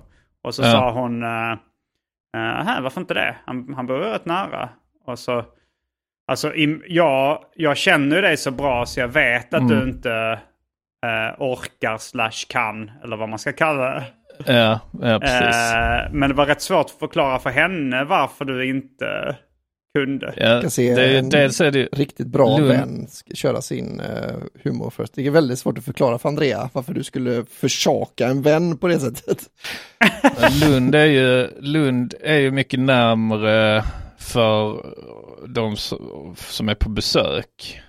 Och 0.49 0.55
så 0.55 0.63
Ja. 0.63 0.71
sa 0.71 0.91
hon, 0.93 1.23
"Aha, 1.25 2.81
varför 2.83 3.01
inte 3.01 3.15
det? 3.15 3.37
Han, 3.47 3.75
han 3.75 3.87
bor 3.87 3.99
rätt 3.99 4.25
nära. 4.27 4.69
Och 5.07 5.19
så, 5.19 5.45
alltså 6.27 6.55
im, 6.55 6.83
jag, 6.87 7.45
jag 7.55 7.77
känner 7.77 8.23
dig 8.23 8.37
så 8.37 8.51
bra 8.51 8.87
så 8.87 9.01
jag 9.01 9.09
vet 9.09 9.55
att 9.55 9.61
Mm. 9.61 9.69
du 9.79 9.89
inte 9.89 10.39
eh, 11.07 11.35
orkar 11.43 11.99
slash 11.99 12.47
kan, 12.49 12.91
eller 13.05 13.17
vad 13.17 13.29
man 13.29 13.39
ska 13.39 13.53
kalla 13.53 13.85
det. 13.95 14.05
Ja, 14.47 14.81
ja 15.03 15.21
precis. 15.21 15.75
Eh, 15.75 16.13
men 16.13 16.31
det 16.31 16.35
var 16.37 16.47
rätt 16.47 16.63
svårt 16.63 16.85
att 16.87 16.91
förklara 16.91 17.39
för 17.39 17.51
henne 17.51 18.05
varför 18.05 18.45
du 18.45 18.69
inte 18.69 19.37
kunde. 20.00 20.35
ja, 20.37 20.61
ska 20.61 20.71
se 20.71 20.95
det, 20.95 21.19
en- 21.19 21.29
dels 21.29 21.61
är 21.61 21.71
det 21.71 21.88
Riktigt 21.93 22.26
bra 22.26 22.59
Lund. 22.59 22.69
vän 22.69 23.07
köra 23.35 23.62
sin 23.62 24.00
eh, 24.00 24.37
humor 24.62 24.91
först. 24.91 25.12
Det 25.15 25.26
är 25.26 25.31
väldigt 25.31 25.59
svårt 25.59 25.79
att 25.79 25.85
förklara 25.85 26.19
för 26.19 26.29
Andrea 26.29 26.71
varför 26.73 26.95
du 26.95 27.05
skulle 27.05 27.45
försaka 27.45 28.26
en 28.26 28.43
vän 28.43 28.76
på 28.79 28.88
det 28.88 28.99
sättet. 29.00 29.38
Lund 30.65 30.95
är 30.95 31.05
ju, 31.07 31.49
Lund 31.61 32.15
är 32.21 32.38
ju 32.38 32.50
mycket 32.50 32.81
närmre 32.81 33.85
för 34.19 34.87
de 35.49 35.76
som, 35.76 36.35
som 36.38 36.69
är 36.69 36.75
på 36.75 36.88
besök. 36.88 37.81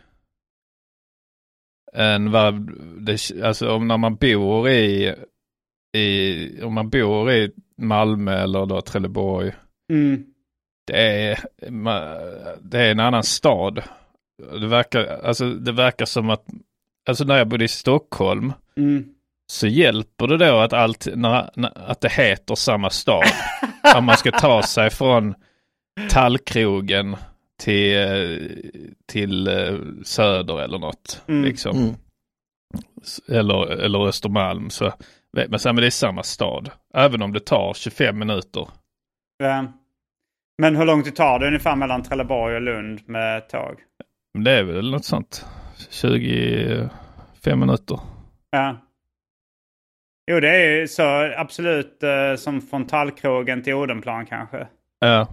Än 1.94 2.32
vad 2.32 2.72
det, 3.06 3.32
alltså 3.44 3.70
om 3.72 3.88
när 3.88 3.98
man 3.98 4.16
bor 4.16 4.70
i, 4.70 5.16
i, 5.98 6.62
om 6.64 6.74
man 6.74 6.90
bor 6.90 7.32
i 7.32 7.52
Malmö 7.78 8.44
eller 8.44 8.66
då 8.66 8.82
Trelleborg. 8.82 9.52
Mm. 9.94 10.24
Det 10.88 10.98
är, 10.98 11.40
det 12.62 12.80
är 12.80 12.92
en 12.92 13.00
annan 13.00 13.24
stad. 13.24 13.84
Det 14.60 14.68
verkar, 14.68 15.20
alltså 15.24 15.50
det 15.50 15.72
verkar 15.72 16.06
som 16.06 16.30
att, 16.30 16.46
alltså 17.10 17.24
när 17.24 17.38
jag 17.38 17.48
bodde 17.48 17.66
i 17.66 17.68
Stockholm 17.68 18.54
Mm. 18.78 19.06
så 19.48 19.68
hjälper 19.68 20.28
det 20.28 20.38
då 20.38 20.58
att 20.58 20.74
allt, 20.74 21.08
när, 21.16 21.50
när, 21.56 21.90
att 21.90 22.02
det 22.02 22.10
heter 22.12 22.56
samma 22.56 22.90
stad. 22.90 23.26
Om 23.98 24.06
man 24.06 24.18
ska 24.18 24.32
ta 24.32 24.64
sig 24.64 24.90
från 24.90 25.36
Tallkrogen 26.10 27.16
till, 27.60 28.78
till 29.06 29.48
eh, 29.48 29.78
Söder 30.04 30.62
eller 30.62 30.80
något. 30.80 31.22
Mm. 31.28 31.44
Liksom. 31.44 31.78
Mm. 31.78 31.96
Eller, 33.28 33.68
eller 33.72 34.08
Östermalm. 34.08 34.70
Så, 34.70 34.94
men, 35.34 35.50
men 35.66 35.76
det 35.76 35.86
är 35.86 35.90
samma 35.90 36.24
stad. 36.24 36.70
Även 36.94 37.22
om 37.22 37.34
det 37.34 37.40
tar 37.40 37.74
25 37.74 38.20
minuter. 38.20 38.68
Ja. 39.38 39.66
Men 40.62 40.76
hur 40.76 40.86
långt 40.86 41.06
det 41.06 41.12
tar 41.12 41.40
det 41.40 41.48
ungefär 41.48 41.76
mellan 41.76 42.04
Trelleborg 42.04 42.56
och 42.56 42.62
Lund 42.62 43.02
med 43.06 43.50
tåg? 43.50 43.76
Det 44.44 44.52
är 44.52 44.64
väl 44.64 44.92
något 44.92 45.06
sånt. 45.06 45.46
25 45.90 47.60
minuter. 47.60 48.00
Ja. 48.50 48.78
Jo, 50.32 50.40
det 50.40 50.50
är 50.50 50.80
ju 50.80 50.88
så 50.88 51.34
absolut 51.38 52.04
eh, 52.04 52.36
som 52.36 52.62
från 52.62 52.88
Tallkrogen 52.88 53.64
till 53.64 53.74
Odenplan 53.74 54.26
kanske. 54.26 54.68
Ja. 55.00 55.28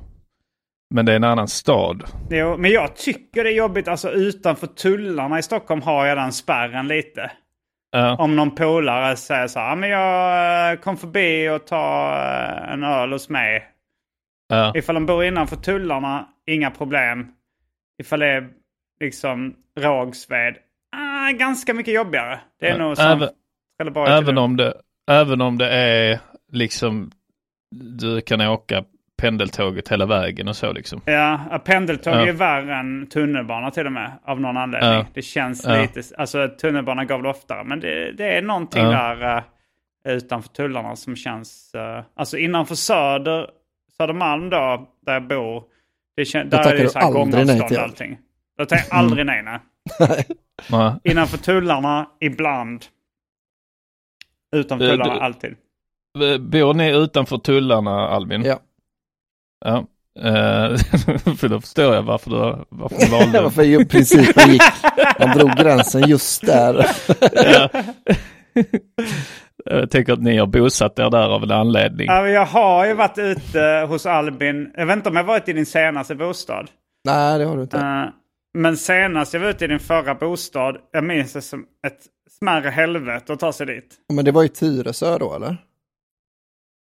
Men 0.94 1.06
det 1.06 1.12
är 1.12 1.16
en 1.16 1.24
annan 1.24 1.48
stad. 1.48 2.04
Jo, 2.30 2.56
men 2.56 2.70
jag 2.70 2.96
tycker 2.96 3.44
det 3.44 3.50
är 3.50 3.56
jobbigt. 3.56 3.88
Alltså 3.88 4.10
utanför 4.10 4.66
tullarna 4.66 5.38
i 5.38 5.42
Stockholm 5.42 5.82
har 5.82 6.06
jag 6.06 6.18
den 6.18 6.32
spärren 6.32 6.88
lite. 6.88 7.30
Ja. 7.90 8.16
Om 8.16 8.36
någon 8.36 8.54
polare 8.54 9.16
säger 9.16 9.46
så 9.46 9.58
här, 9.58 9.68
"Ja, 9.68 9.74
men 9.74 9.90
jag 9.90 10.72
eh, 10.72 10.78
kom 10.78 10.96
förbi 10.96 11.48
och 11.48 11.66
ta 11.66 12.14
eh, 12.16 12.72
en 12.72 12.82
öl 12.84 13.12
hos 13.12 13.28
mig. 13.28 13.73
Ja. 14.48 14.72
Ifall 14.76 14.94
de 14.94 15.06
bor 15.06 15.24
innanför 15.24 15.56
tullarna, 15.56 16.28
inga 16.46 16.70
problem. 16.70 17.26
Ifall 18.02 18.20
det 18.20 18.26
är 18.28 18.48
liksom 19.00 19.54
Rågsved, 19.80 20.56
ah, 20.96 21.30
ganska 21.30 21.74
mycket 21.74 21.94
jobbigare. 21.94 22.40
Det 22.60 22.66
är 22.66 22.70
Ja, 22.70 22.76
nog 22.78 22.96
som 22.96 23.06
även- 23.06 23.28
Även 24.08 24.38
om, 24.38 24.56
det, 24.56 24.74
även 25.10 25.40
om 25.40 25.58
det 25.58 25.68
är 25.68 26.18
liksom 26.52 27.10
du 28.00 28.20
kan 28.20 28.40
åka 28.40 28.84
pendeltåget 29.22 29.88
hela 29.88 30.06
vägen 30.06 30.48
och 30.48 30.56
så 30.56 30.72
liksom. 30.72 31.00
Ja, 31.04 31.60
pendeltåg 31.64 32.14
Ja. 32.14 32.26
är 32.28 32.32
värre 32.32 32.74
än 32.76 33.06
tunnelbana 33.06 33.70
till 33.70 33.86
och 33.86 33.92
med. 33.92 34.12
Av 34.24 34.40
någon 34.40 34.56
anledning. 34.56 34.90
Ja. 34.92 35.06
Det 35.14 35.22
känns 35.22 35.64
Ja. 35.66 35.80
lite... 35.82 36.02
Alltså 36.18 36.48
tunnelbana 36.60 37.04
går 37.04 37.16
väl 37.16 37.26
oftare. 37.26 37.64
Men 37.64 37.80
det, 37.80 38.12
det 38.12 38.36
är 38.36 38.42
någonting 38.42 38.84
där 38.84 39.36
eh, 39.36 39.42
utanför 40.14 40.48
tullarna 40.48 40.96
som 40.96 41.16
känns... 41.16 41.74
eh, 41.74 42.04
alltså 42.16 42.38
innanför 42.38 42.74
Söder, 42.74 43.50
Södermalm 43.96 44.50
då, 44.50 44.88
där 45.06 45.12
jag 45.12 45.26
bor. 45.28 45.64
Det 46.16 46.24
kän, 46.24 46.48
där 46.50 46.58
är 46.58 46.62
tackar 46.62 46.76
det 46.76 46.88
så 46.88 46.98
här 46.98 47.12
gångavstånd 47.12 47.72
och 47.72 47.78
allting. 47.82 48.18
Då 48.58 48.64
tänker 48.66 48.86
jag 48.90 48.98
aldrig 48.98 49.26
nej, 49.26 49.42
nej. 49.42 49.58
Innanför 51.04 51.38
tullarna, 51.38 52.08
ibland. 52.20 52.84
Utanför 54.56 54.84
Eh, 54.86 54.90
tullarna, 54.90 55.14
du- 55.14 55.20
alltid. 55.20 55.56
Bor 56.50 56.74
ni 56.74 56.96
utanför 56.96 57.38
tullarna 57.38 58.08
Albin? 58.08 58.42
Ja. 58.42 58.58
Ja. 59.64 59.76
Eh, 60.18 60.76
för 61.36 61.48
då 61.48 61.60
förstår 61.60 61.94
jag 61.94 62.02
varför 62.02 62.30
du, 62.30 62.64
varför 62.68 62.96
du 62.98 63.10
valde. 63.10 63.40
Varför 63.42 63.62
ju 63.62 63.84
principen 63.84 64.52
gick, 64.52 64.62
man 65.18 65.38
drog 65.38 65.50
gränsen 65.50 66.08
just 66.08 66.46
där. 66.46 66.86
ja. 69.64 69.76
Jag 69.76 69.90
tänker 69.90 70.12
att 70.12 70.22
ni 70.22 70.36
har 70.38 70.46
bosatt 70.46 70.98
er 70.98 71.10
där 71.10 71.28
av 71.28 71.42
en 71.42 71.50
anledning. 71.50 72.06
Ja, 72.06 72.28
jag 72.28 72.46
har 72.46 72.86
ju 72.86 72.94
varit 72.94 73.18
ute 73.18 73.86
hos 73.88 74.06
Albin. 74.06 74.70
Jag 74.76 74.86
vet 74.86 74.96
inte 74.96 75.08
om 75.08 75.16
jag 75.16 75.24
varit 75.24 75.48
i 75.48 75.52
din 75.52 75.66
senaste 75.66 76.14
bostad. 76.14 76.70
Nej, 77.04 77.38
det 77.38 77.44
har 77.44 77.56
du 77.56 77.62
inte. 77.62 77.76
Eh, 77.78 78.04
men 78.58 78.76
senast 78.76 79.34
jag 79.34 79.40
var 79.40 79.48
ute 79.48 79.64
i 79.64 79.68
din 79.68 79.78
förra 79.80 80.14
bostad, 80.14 80.76
jag 80.92 81.04
minns 81.04 81.32
det 81.32 81.42
som 81.42 81.64
ett 81.86 81.98
smärre 82.38 82.68
helvete 82.70 83.32
att 83.32 83.40
ta 83.40 83.52
sig 83.52 83.66
dit. 83.66 83.94
Men 84.12 84.24
det 84.24 84.32
var 84.32 84.44
i 84.44 84.48
Tyresö 84.48 85.18
då 85.18 85.34
eller? 85.34 85.56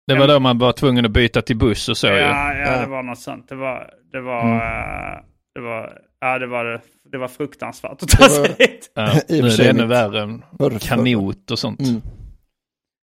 Det 0.06 0.14
var 0.18 0.28
då 0.28 0.40
man 0.40 0.58
var 0.58 0.72
tvungen 0.72 1.04
att 1.04 1.10
byta 1.10 1.42
till 1.42 1.56
buss 1.56 1.88
och 1.88 1.96
så 1.96 2.06
ju. 2.06 2.12
Ja, 2.12 2.54
ja, 2.54 2.58
Ja. 2.58 2.80
det 2.80 2.86
var 2.86 3.02
något 3.02 3.18
sånt. 3.18 3.48
Det 3.48 3.54
var, 3.54 3.90
det 4.12 4.20
var, 4.20 4.42
Mm. 4.42 4.56
eh, 4.56 5.20
det 5.54 5.60
var, 5.60 5.98
Ja, 6.20 6.38
det 6.38 6.46
var, 6.46 6.80
det 7.12 7.18
var 7.18 7.28
fruktansvärt 7.28 8.02
att 8.02 8.08
ta 8.08 8.28
sig 8.28 8.54
hit. 8.58 8.92
Ja, 8.94 9.02
nu 9.28 9.36
är 9.38 9.56
det 9.58 9.70
ännu 9.70 9.86
värre 9.86 10.22
än 10.22 10.42
kanot 10.80 11.50
och 11.50 11.58
sånt. 11.58 11.80
Mm. 11.80 12.00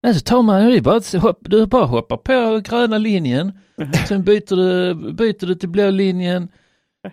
Alltså 0.08 0.24
tar 0.24 0.42
man, 0.42 0.66
det 0.66 0.78
är 0.78 0.82
bara, 0.82 0.96
att 0.98 1.14
hopp, 1.14 1.38
du 1.42 1.66
bara 1.66 1.86
hoppar 1.86 2.18
på 2.18 2.62
gröna 2.70 2.98
linjen, 2.98 3.60
sen 4.08 4.24
byter 4.24 4.56
du, 4.56 4.94
byter 5.14 5.46
du 5.46 5.56
till 5.56 5.70
blå 5.70 5.90
linjen, 5.90 6.48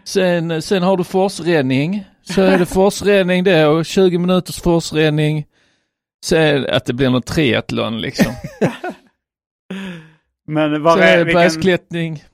sen, 0.05 0.63
sen 0.63 0.83
har 0.83 0.97
du 0.97 1.05
forsränning, 1.05 2.05
så 2.23 2.43
är 2.43 2.59
det 2.59 2.67
forsränning 2.75 3.45
då, 3.45 3.85
20 3.85 4.19
minuters 4.19 4.61
forsränning, 4.63 5.47
sen 6.25 6.67
att 6.71 6.85
det 6.85 6.93
blir 6.93 7.11
någon 7.11 7.23
triathlon 7.23 8.01
liksom. 8.01 8.33
Men 10.47 10.83
var 10.83 10.95
Sen 10.97 11.03
är, 11.03 11.13
är 11.13 11.19
det 11.19 11.25
vilken... 11.25 11.41
bergsklättring, 11.41 12.25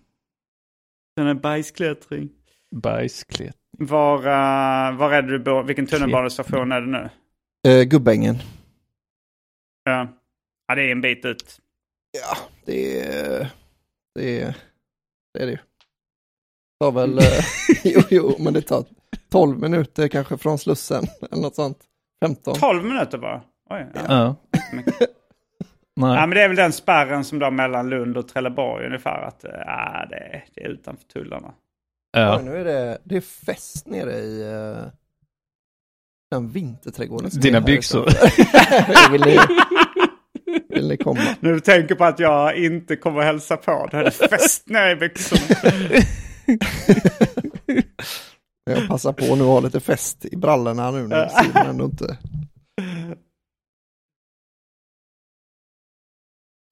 Den 1.17 1.27
är 1.27 1.35
bajsklättring. 1.35 2.29
bergsklättring. 2.77 3.55
Var, 3.79 4.19
uh, 4.19 4.97
var 4.99 5.13
är 5.13 5.23
det 5.23 5.29
du 5.33 5.39
bor? 5.39 5.63
Vilken 5.63 5.87
tunnelbanestation 5.87 6.73
är 6.73 6.81
det 6.81 6.87
nu? 6.87 7.09
Eh, 7.69 7.83
Gubbängen. 7.83 8.39
Ja. 9.85 10.09
Ja, 10.71 10.75
det 10.75 10.83
är 10.83 10.93
en 10.93 11.01
bit 11.01 11.25
ut. 11.25 11.61
Ja, 12.11 12.37
det 12.65 13.01
är 13.01 13.51
det. 14.15 14.41
Är, 14.41 14.57
det 15.35 15.43
är 15.43 15.47
det 15.47 15.53
ju. 15.53 15.57
Det 15.57 16.85
tar 16.85 16.93
väl, 16.93 17.19
eh, 17.19 17.45
jo, 17.85 18.01
jo, 18.11 18.37
men 18.39 18.55
det 18.55 18.63
tar 18.63 18.85
12 19.31 19.59
minuter 19.59 20.09
kanske 20.09 20.39
från 20.39 20.59
Slussen 20.59 21.05
eller 21.31 21.43
något 21.43 21.55
sånt. 21.55 21.79
15. 22.25 22.55
12 22.55 22.85
minuter 22.85 23.19
bara? 23.19 23.43
Oj, 23.71 23.87
ja. 23.95 24.01
Ja. 24.09 24.37
Nej. 25.97 26.15
ja, 26.15 26.27
men 26.27 26.31
det 26.31 26.43
är 26.43 26.49
väl 26.49 26.57
den 26.57 26.73
spärren 26.73 27.25
som 27.25 27.39
då 27.39 27.51
mellan 27.51 27.91
Lund 27.91 28.17
och 28.17 28.29
Trelleborg 28.29 28.87
ungefär. 28.87 29.23
Att 29.23 29.45
uh, 29.45 29.51
det, 30.11 30.17
är, 30.17 30.45
det 30.55 30.65
är 30.65 30.69
utanför 30.69 31.05
tullarna. 31.05 31.53
Ja. 32.13 32.39
Oj, 32.39 32.45
nu 32.45 32.57
är 32.57 32.65
det, 32.65 32.99
det 33.05 33.17
är 33.17 33.21
fest 33.21 33.87
nere 33.87 34.13
i 34.13 34.45
uh, 34.45 34.87
den 36.31 36.49
vinterträdgården. 36.49 37.31
Dina 37.31 37.61
byxor. 37.61 38.09
Vill, 40.69 40.89
ni, 40.89 40.97
komma? 40.97 41.21
Nu 41.41 41.53
du 41.53 41.61
tänker 41.61 41.95
på 41.95 42.05
att 42.05 42.19
jag 42.19 42.57
inte 42.57 42.97
kommer 42.97 43.23
hälsa 43.23 43.57
på. 43.57 43.89
Då 43.91 43.99
är 43.99 44.05
det 44.05 44.11
fest 44.11 44.69
nere 44.69 44.93
i 44.93 44.97
byxorna. 44.97 45.57
Jag 48.71 48.89
passar 48.89 49.13
på 49.13 49.25
nu 49.25 49.43
att 49.43 49.49
ha 49.49 49.61
lite 49.61 49.81
fest 49.81 50.25
i 50.25 50.37
brallorna 50.37 50.91
nu 50.91 51.07
när 51.07 51.29
Simon 51.29 51.67
ändå 51.67 51.85
inte... 51.85 52.17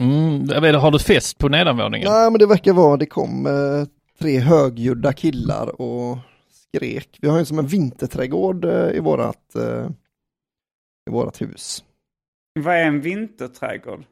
Mm, 0.03 0.75
har 0.75 0.91
du 0.91 0.99
fest 0.99 1.39
på 1.39 1.49
nedanvåningen? 1.49 2.13
Nej 2.13 2.31
men 2.31 2.39
det 2.39 2.47
verkar 2.47 2.73
vara, 2.73 2.97
det 2.97 3.07
kom 3.07 3.47
eh, 3.47 3.53
tre 4.19 4.39
högljudda 4.39 5.13
killar 5.13 5.81
och 5.81 6.19
skrek. 6.51 7.19
Vi 7.23 7.29
har 7.29 7.39
ju 7.39 7.45
som 7.45 7.59
en 7.59 7.67
vinterträdgård 7.67 8.65
eh, 8.65 8.91
i 8.91 9.01
vårat, 9.01 9.55
eh, 9.55 9.91
i 11.09 11.11
vårat 11.11 11.41
hus. 11.41 11.85
Vad 12.63 12.75
är 12.75 12.85
en 12.85 13.01
vinterträdgård? 13.01 14.05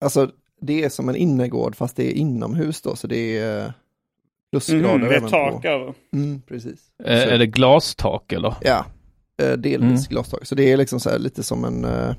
Alltså 0.00 0.30
det 0.60 0.84
är 0.84 0.88
som 0.88 1.08
en 1.08 1.16
innergård 1.16 1.76
fast 1.76 1.96
det 1.96 2.04
är 2.10 2.12
inomhus 2.12 2.82
då 2.82 2.96
så 2.96 3.06
det 3.06 3.38
är 3.38 3.64
eh, 3.66 3.70
plusgrader 4.52 4.94
Mm, 4.94 5.08
det 5.08 5.16
är 5.16 5.20
tak 5.20 5.62
på. 5.62 5.68
över. 5.68 5.94
Mm, 6.12 6.40
precis. 6.42 6.80
Eh, 7.04 7.22
Så- 7.22 7.28
Är 7.28 7.38
det 7.38 7.46
glastak 7.46 8.32
eller? 8.32 8.54
Ja, 8.60 8.84
eh, 9.42 9.52
delvis 9.52 9.80
Mm. 10.00 10.02
glastak. 10.10 10.46
Så 10.46 10.54
det 10.54 10.72
är 10.72 10.76
liksom 10.76 11.00
så 11.00 11.10
här 11.10 11.18
lite 11.18 11.42
som 11.42 11.64
en, 11.64 11.84
eh, 11.84 12.14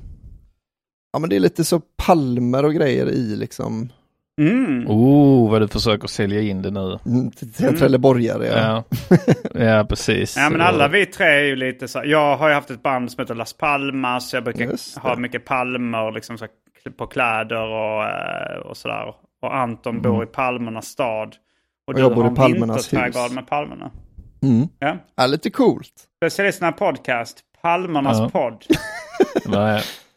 ja 1.12 1.18
men 1.18 1.30
det 1.30 1.36
är 1.36 1.40
lite 1.40 1.64
så 1.64 1.80
palmer 1.96 2.64
och 2.64 2.74
grejer 2.74 3.10
i 3.10 3.36
liksom, 3.36 3.92
Mm. 4.38 4.84
Oh, 4.88 5.50
vad 5.50 5.60
du 5.60 5.68
försöker 5.68 6.08
sälja 6.08 6.40
in 6.40 6.62
det 6.62 6.70
nu. 6.70 6.98
mm, 7.06 7.30
trelleborgare. 7.78 8.46
Ja. 8.46 8.84
Ja, 9.10 9.16
ja 9.64 9.84
precis. 9.84 10.36
Ja 10.36 10.50
men 10.50 10.60
alla 10.60 10.88
vi 10.88 11.06
tre 11.06 11.26
är 11.26 11.44
ju 11.44 11.56
lite 11.56 11.88
så. 11.88 12.02
Jag 12.04 12.36
har 12.36 12.48
ju 12.48 12.54
haft 12.54 12.70
ett 12.70 12.82
band 12.82 13.12
som 13.12 13.22
heter 13.22 13.34
Las 13.34 13.52
Palmas. 13.52 14.34
Jag 14.34 14.44
brukar 14.44 15.00
ha 15.00 15.16
mycket 15.16 15.44
palmer 15.44 16.12
liksom 16.12 16.38
så 16.38 16.46
på 16.98 17.06
kläder 17.06 17.62
och, 17.62 18.04
eh, 18.04 18.58
och 18.58 18.76
sådär. 18.76 19.14
Och 19.42 19.56
Anton 19.56 20.02
bor 20.02 20.24
i 20.24 20.26
palmernas 20.26 20.86
stad. 20.86 21.34
Och, 21.86 21.94
du 21.94 22.00
jag 22.00 22.14
bor 22.14 22.32
i 22.32 22.34
Palmernas 22.34 22.92
hus. 22.92 23.32
med 23.32 23.46
palmerna. 23.46 23.90
Mm. 24.42 24.68
Ja. 24.78 24.96
ja, 25.16 25.26
lite 25.26 25.50
coolt. 25.50 25.92
Specialisterna 26.16 26.72
podcast. 26.72 27.40
Palmernas 27.62 28.18
Ja. 28.18 28.28
podd. 28.28 28.64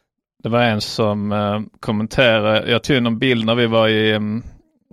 Det 0.43 0.49
var, 0.49 0.61
en 0.63 0.81
som 0.81 1.31
eh, 1.31 1.61
kommenterade, 1.79 2.71
jag 2.71 2.83
tog 2.83 3.03
någon 3.03 3.19
bild 3.19 3.45
när 3.45 3.55
vi 3.55 3.67
var 3.67 3.87
i, 3.87 4.11
em, 4.11 4.43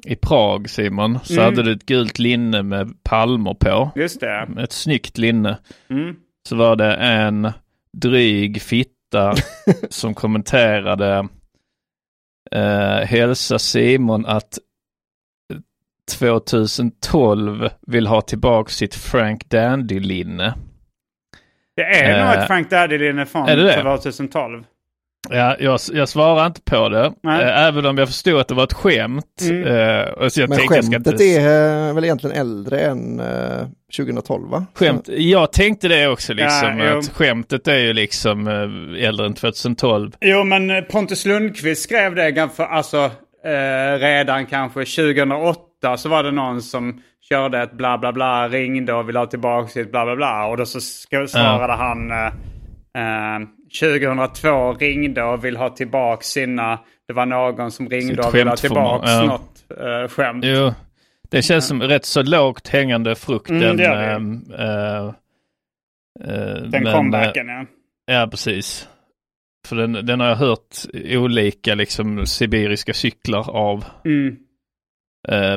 i 0.07 0.17
Prag 0.17 0.71
Simon, 0.71 1.19
så 1.23 1.33
Mm. 1.33 1.45
hade 1.45 1.63
du 1.63 1.73
ett 1.73 1.87
gult 1.87 2.19
linne 2.19 2.63
med 2.63 3.03
palmer 3.03 3.55
på. 3.55 3.91
Just 3.97 4.21
det. 4.21 4.49
Ett 4.59 4.73
snyggt 4.73 5.19
linne. 5.19 5.59
Mm. 5.91 6.17
Så 6.49 6.57
var 6.57 6.77
det 6.77 6.95
en 6.95 7.53
dryg 7.97 8.63
fitta 8.63 9.35
som 9.91 10.15
kommenterade 10.15 11.29
eh, 12.51 13.07
hälsa 13.07 13.59
Simon 13.59 14.27
att 14.27 14.59
2012 16.19 17.69
vill 17.87 18.07
ha 18.07 18.21
tillbaka 18.21 18.71
sitt 18.71 18.95
Frank 18.95 19.49
Dandy-linne. 19.51 20.55
Det 21.77 21.83
är 21.83 22.19
nog 22.25 22.35
Eh, 22.35 22.39
ett 22.43 22.47
Frank 22.47 22.71
Daddy-linne 22.71 23.27
från 23.27 23.49
är 23.49 23.57
det 23.57 23.63
det? 23.63 23.83
2012. 23.83 24.65
Ja, 25.31 25.57
jag, 25.61 25.81
jag 25.93 26.09
svarar 26.09 26.47
inte 26.47 26.61
på 26.61 26.89
det. 26.89 27.13
Nej. 27.23 27.43
Eh, 27.43 27.67
även 27.67 27.87
om 27.87 27.99
jag 27.99 28.09
förstod 28.09 28.41
att 28.41 28.49
det 28.49 28.55
var 28.55 28.65
ett 28.65 28.73
skämt. 28.73 29.43
Mm. 29.43 30.15
Och 30.15 30.33
så 30.33 30.41
jag 30.41 30.49
Men 30.49 30.59
tänkte 30.59 30.75
jag 30.75 30.85
ska 30.85 30.93
skämtet 30.93 31.13
inte... 31.13 31.25
är 31.25 31.89
eh, 31.89 31.95
väl 31.95 32.05
egentligen 32.05 32.37
äldre 32.37 32.81
än 32.81 33.21
eh, 33.21 33.67
2012 33.97 34.51
va? 34.51 34.67
Skämt. 34.75 35.09
Jag 35.09 35.53
tänkte 35.53 35.89
det 35.89 36.09
också 36.09 36.35
liksom. 36.35 36.79
Ja, 36.79 36.99
att 36.99 37.09
skämtet 37.09 37.69
är 37.69 37.79
ju 37.79 37.93
liksom 37.93 38.49
äldre 38.99 39.27
än 39.27 39.35
2012. 39.35 40.13
Jo, 40.21 40.45
men 40.45 40.85
Pontus 40.85 41.27
Lundqvist 41.27 41.83
skrev 41.83 42.15
det 42.15 42.31
ganska, 42.31 42.67
alltså, 42.67 43.11
redan 43.99 44.47
kanske 44.47 44.81
2008 44.81 45.97
så 45.97 46.09
var 46.09 46.23
det 46.23 46.31
någon 46.31 46.63
som 46.63 47.03
körde 47.29 47.63
ett 47.63 47.73
bla 47.73 47.99
bla 47.99 48.13
bla, 48.13 48.49
ringde 48.49 48.95
och 48.95 49.09
ville 49.09 49.19
ha 49.19 49.27
tillbaka 49.27 49.69
sitt 49.69 49.91
bla 49.91 50.05
bla 50.05 50.17
bla. 50.17 50.47
Och 50.47 50.57
då 50.57 50.67
så 50.67 50.81
svarade 50.81 51.73
han 51.73 52.13
2002 53.81 54.73
ringde 54.73 55.23
och 55.23 55.45
vill 55.45 55.57
ha 55.57 55.71
tillbaka 55.71 56.23
sina, 56.23 56.79
det 57.09 57.13
var 57.13 57.27
någon 57.27 57.71
som 57.71 57.89
ringde 57.89 58.15
Sitt 58.15 58.27
och 58.27 58.35
ville 58.35 58.51
ha 58.51 58.57
tillbaka 58.57 59.11
ja. 59.11 59.25
något 59.25 59.65
eh, 59.81 60.09
skämt. 60.09 60.45
Jo, 60.45 60.73
det 61.31 61.43
känns 61.43 61.67
som 61.67 61.83
rätt 61.83 62.05
så 62.05 62.23
lågt 62.23 62.69
hängande 62.69 63.15
frukt. 63.15 63.51
Mm, 63.51 63.63
den, 63.63 63.77
det 63.77 63.85
det. 63.85 64.65
eh, 64.65 65.07
eh, 66.25 66.63
Den 66.63 66.83
men, 66.83 66.93
comebacken 66.95 67.49
ja. 67.49 67.67
Ja, 68.07 68.29
precis. 68.31 68.89
För 69.67 69.77
den, 69.77 69.93
den 69.93 70.21
har 70.21 70.29
jag 70.29 70.37
hört 70.37 70.77
olika 71.05 71.75
liksom 71.75 72.27
sibiriska 72.27 72.95
cyklar 72.95 73.51
av. 73.51 73.85
Mm. 74.05 74.37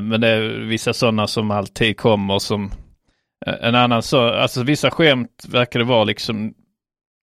Men 0.09 0.21
det 0.21 0.27
är 0.27 0.49
vissa 0.49 0.93
sådana 0.93 1.27
som 1.27 1.51
alltid 1.51 1.97
kommer 1.97 2.39
som 2.39 2.71
en 3.45 3.75
annan 3.75 4.01
så, 4.01 4.27
alltså 4.27 4.63
vissa 4.63 4.91
skämt 4.91 5.45
verkar 5.49 5.79
det 5.79 5.85
vara 5.85 6.03
liksom 6.03 6.53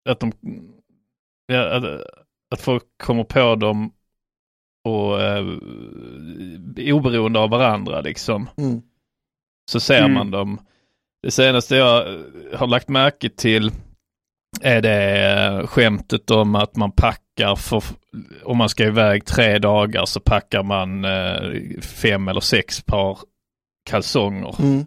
att 0.08 0.20
de, 0.20 0.32
ja, 1.52 1.68
att, 1.70 1.84
att 2.54 2.60
folk 2.60 2.82
kommer 3.02 3.24
på 3.24 3.54
dem 3.54 3.92
och 4.84 5.22
eh, 5.22 5.44
oberoende 6.92 7.38
av 7.38 7.50
varandra 7.50 8.00
liksom. 8.00 8.48
Mm. 8.56 8.82
Så 9.70 9.80
ser 9.80 9.98
Mm. 9.98 10.14
man 10.14 10.30
dem. 10.30 10.60
Det 11.22 11.30
senaste 11.30 11.76
jag 11.76 12.08
eh, 12.14 12.20
har 12.58 12.66
lagt 12.66 12.88
märke 12.88 13.28
till 13.28 13.70
är 14.60 14.82
det 14.82 15.30
eh, 15.32 15.66
skämtet 15.66 16.30
om 16.30 16.54
att 16.54 16.76
man 16.76 16.92
packar 16.92 17.56
för, 17.56 17.82
om 18.44 18.56
man 18.56 18.68
ska 18.68 18.84
iväg 18.86 19.24
tre 19.24 19.58
dagar 19.58 20.04
så 20.04 20.20
packar 20.20 20.62
man 20.62 21.04
eh, 21.04 21.80
fem 21.80 22.28
eller 22.28 22.40
sex 22.40 22.82
par 22.82 23.18
kalsonger. 23.90 24.54
Mm. 24.58 24.86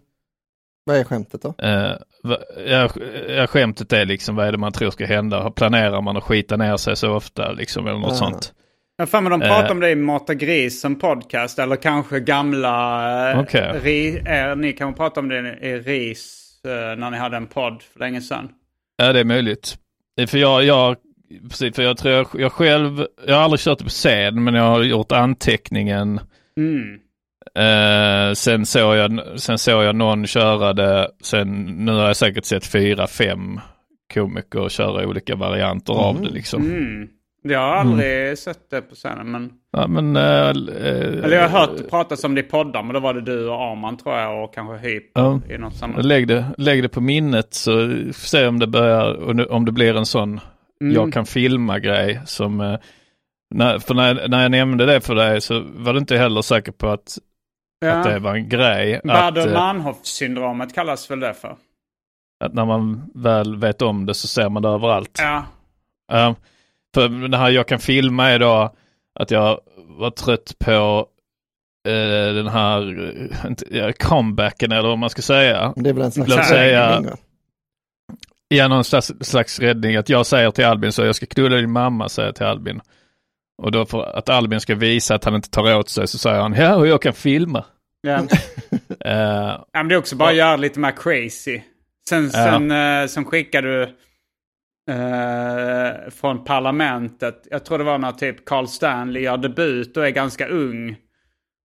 Vad 0.84 0.98
är 0.98 1.04
skämtet 1.04 1.42
då? 1.42 1.54
Eh, 1.58 1.92
va- 2.24 2.38
ja, 2.68 2.90
ja, 3.30 3.48
skämtet 3.48 3.94
är 3.94 4.06
liksom 4.06 4.36
vad 4.36 4.48
är 4.48 4.52
det 4.52 4.58
man 4.58 4.72
tror 4.72 4.92
ska 4.92 5.06
hända? 5.06 5.52
Planerar 5.52 6.02
man 6.02 6.18
att 6.18 6.24
skita 6.24 6.58
ner 6.58 6.78
sig 6.78 6.96
så 6.96 7.12
ofta 7.14 7.52
liksom 7.52 7.88
eller 7.88 8.00
något 8.00 8.12
Ah. 8.12 8.16
sånt? 8.16 8.54
Jag 8.96 9.02
har 9.06 9.08
för 9.08 9.22
mig 9.22 9.30
de 9.30 9.40
pratar 9.42 9.66
Eh. 9.66 9.72
om 9.72 9.80
det 9.80 9.90
i 9.92 9.96
Mata 9.96 10.34
Gris 10.34 10.82
som 10.82 11.00
podcast 11.00 11.60
eller 11.60 11.76
kanske 11.76 12.20
gamla... 12.20 13.32
eh, 13.32 13.40
Okej. 13.40 13.80
ri, 13.84 14.22
er, 14.26 14.56
ni 14.56 14.74
kan 14.74 14.94
prata 14.94 15.20
om 15.20 15.30
det 15.30 15.58
i 15.62 15.78
RIS 15.80 16.38
när 16.64 17.12
ni 17.12 17.18
hade 17.18 17.38
en 17.38 17.48
podd 17.48 17.82
för 17.94 18.00
länge 18.00 18.22
sedan. 18.22 18.50
Ja, 18.98 19.14
det 19.14 19.20
är 19.20 19.24
möjligt. 19.26 19.78
För 20.28 20.38
jag, 20.38 20.64
jag, 20.64 20.96
precis, 21.50 21.76
för 21.76 21.84
jag 21.84 21.98
tror 21.98 22.14
jag, 22.14 22.28
jag 22.34 22.52
själv, 22.52 23.06
jag 23.28 23.36
har 23.36 23.44
aldrig 23.44 23.60
kört 23.60 23.78
det 23.78 23.84
på 23.84 23.90
scen, 23.90 24.44
men 24.44 24.54
jag 24.54 24.64
har 24.64 24.84
gjort 24.84 25.12
anteckningen. 25.12 26.20
Mm. 26.58 27.00
Eh, 27.56 28.34
sen, 28.34 28.66
såg 28.66 28.96
jag, 28.96 29.40
sen 29.40 29.58
såg 29.58 29.84
jag 29.84 29.96
någon 29.96 30.28
köra 30.28 30.74
det, 30.74 31.10
sen, 31.24 31.64
nu 31.66 31.92
har 31.92 32.08
jag 32.08 32.16
säkert 32.16 32.46
sett 32.46 32.66
fyra, 32.66 33.08
fem 33.08 33.60
komiker 34.14 34.70
köra 34.70 35.08
olika 35.08 35.36
varianter 35.36 35.94
av 35.94 36.22
det 36.22 36.30
liksom. 36.30 36.62
Mm. 36.62 37.08
Jag 37.44 37.60
har 37.60 37.76
aldrig 37.76 38.38
sett 38.38 38.70
det 38.70 38.82
på 38.82 38.96
scenen. 38.96 39.32
Men... 39.32 39.52
Ja, 39.72 39.88
men, 39.88 40.16
eh, 40.16 40.24
eh, 40.24 41.24
Eller 41.24 41.32
jag 41.32 41.50
har 41.50 41.60
hört 41.60 41.78
det 41.78 41.84
pratas 41.84 42.24
om 42.24 42.36
det 42.36 42.42
i 42.42 42.44
poddar. 42.44 42.84
Men 42.84 42.94
då 42.94 43.00
var 43.00 43.14
det 43.14 43.22
du 43.22 43.48
och 43.50 43.62
Arman 43.62 43.98
tror 43.98 44.16
jag. 44.16 44.44
Och 44.44 44.54
kanske 44.54 45.02
Ja. 45.14 45.40
i 45.50 45.58
något 45.58 45.76
sammanhang. 45.76 46.06
Lägg 46.06 46.28
det, 46.28 46.46
lägg 46.58 46.84
det 46.84 46.90
på 46.90 47.02
minnet 47.02 47.54
så 47.54 47.92
se 48.14 48.48
om 48.48 48.60
det 48.60 48.68
börjar, 48.68 49.52
om 49.52 49.66
det 49.66 49.72
blir 49.72 49.98
en 49.98 50.06
sån 50.06 50.40
Mm. 50.82 50.94
jag 50.94 51.14
kan 51.14 51.26
filma-grej 51.26 52.22
som, 52.26 52.62
eh, 52.62 52.76
när, 53.56 53.80
för 53.80 53.94
när, 53.94 54.28
när 54.28 54.42
jag 54.42 54.52
nämnde 54.52 54.86
det 54.86 55.02
för 55.02 55.16
dig 55.16 55.42
så 55.42 55.64
var 55.76 55.94
du 55.94 56.00
inte 56.00 56.18
heller 56.18 56.42
säker 56.42 56.72
på 56.72 56.88
att, 56.90 57.18
att 57.90 58.04
det 58.04 58.12
Ja. 58.14 58.20
var 58.20 58.36
en 58.36 58.50
grej. 58.50 58.96
Att, 58.96 59.04
Bader 59.04 59.48
eh, 59.48 59.54
kallas 60.74 61.12
väl 61.12 61.20
det 61.20 61.34
för. 61.34 61.56
att 62.44 62.54
när 62.54 62.66
man 62.66 63.12
väl 63.16 63.56
vet 63.56 63.82
om 63.82 64.06
det 64.06 64.14
så 64.14 64.28
ser 64.28 64.50
man 64.50 64.64
det 64.64 64.70
överallt. 64.70 65.20
Ja. 65.22 65.46
Ja, 66.12 66.36
för 66.94 67.28
det 67.28 67.38
här 67.38 67.50
jag 67.50 67.68
kan 67.68 67.80
filma 67.80 68.30
är 68.30 68.40
då 68.40 68.76
att 69.20 69.32
jag 69.32 69.60
var 69.78 70.12
trött 70.12 70.56
på 70.60 71.06
eh, 71.88 72.34
den 72.34 72.48
här 72.48 73.12
ja, 73.70 73.92
comebacken 74.00 74.72
eller 74.72 74.90
vad 74.90 74.98
man 74.98 75.10
ska 75.10 75.22
säga. 75.22 75.74
Det 75.76 75.90
är 75.90 75.94
väl 75.94 76.04
en 76.04 76.12
slags 76.12 76.30
Låt 76.30 76.46
säga-? 76.46 77.04
Ja, 78.48 78.68
någon 78.68 78.84
slags, 78.84 79.12
slags 79.22 79.60
räddning. 79.60 79.96
Att 79.96 80.10
jag 80.10 80.26
säger 80.26 80.52
till 80.52 80.66
Albin 80.66 80.92
så 80.92 81.06
jag 81.06 81.16
ska 81.16 81.26
knulla 81.26 81.56
din 81.56 81.72
mamma, 81.72 82.10
säger 82.10 82.28
jag 82.28 82.36
till 82.36 82.46
Albin. 82.46 82.82
Och 83.62 83.72
då 83.72 83.86
för 83.86 84.18
att 84.18 84.30
Albin 84.30 84.62
ska 84.62 84.76
visa 84.76 85.16
att 85.16 85.24
han 85.26 85.36
inte 85.36 85.50
tar 85.50 85.76
åt 85.78 85.90
sig 85.90 86.08
så 86.08 86.18
säger 86.18 86.42
han 86.42 86.54
ja, 86.54 86.76
och 86.76 86.88
jag 86.88 87.02
kan 87.02 87.14
filma. 87.14 87.66
Ja. 88.02 88.20
Eh, 89.06 89.14
Ja, 89.14 89.66
men 89.74 89.88
det 89.88 89.96
är 89.96 90.00
också 90.00 90.16
bara 90.16 90.30
att 90.30 90.36
göra 90.36 90.56
lite 90.56 90.80
mer 90.80 90.92
crazy. 90.92 91.62
Sen, 92.10 92.30
sen, 92.32 92.72
eh, 92.72 93.08
sen 93.08 93.26
skickade 93.26 93.68
du 93.68 93.84
eh, 94.94 96.10
från 96.12 96.44
parlamentet. 96.44 97.48
Jag 97.52 97.66
tror 97.66 97.78
det 97.78 97.84
var 97.84 97.98
när 97.98 98.12
typ 98.12 98.46
Carl 98.46 98.68
Stanley 98.68 99.24
gör 99.24 99.38
debut 99.38 99.98
och 99.98 100.06
är 100.06 100.10
ganska 100.10 100.48
ung. 100.48 100.96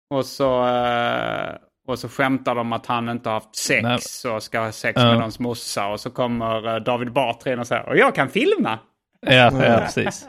Och 0.09 0.25
så, 0.25 0.67
eh, 0.67 1.55
och 1.87 1.99
så 1.99 2.09
skämtar 2.09 2.55
de 2.55 2.73
att 2.73 2.85
han 2.85 3.09
inte 3.09 3.29
har 3.29 3.33
haft 3.33 3.55
sex 3.55 4.25
och 4.25 4.43
ska 4.43 4.59
ha 4.59 4.71
sex 4.71 4.95
Ja. 5.01 5.05
med 5.05 5.13
någons 5.17 5.39
morsa. 5.39 5.87
Och 5.87 5.99
så 5.99 6.09
kommer 6.09 6.79
David 6.79 7.13
Batra 7.13 7.53
in 7.53 7.59
och 7.59 7.67
säger 7.67 7.89
och 7.89 7.97
jag 7.97 8.15
kan 8.15 8.29
filma. 8.29 8.79
ja, 9.21 9.31
ja, 9.33 9.49
precis. 9.79 10.27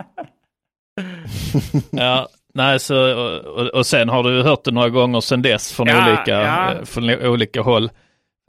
Ja, 1.91 2.29
nej, 2.55 2.79
så, 2.81 3.15
och, 3.25 3.67
och, 3.67 3.87
sen 3.87 4.09
har 4.09 4.23
du 4.23 4.43
hört 4.43 4.65
det 4.65 4.71
några 4.71 4.89
gånger 4.89 5.21
sen 5.21 5.43
dess 5.43 5.73
från, 5.73 5.87
Ja, 5.87 6.09
olika, 6.09 6.31
ja. 6.43 6.73
eh, 6.73 6.85
från 6.85 7.11
olika 7.11 7.61
håll. 7.63 7.91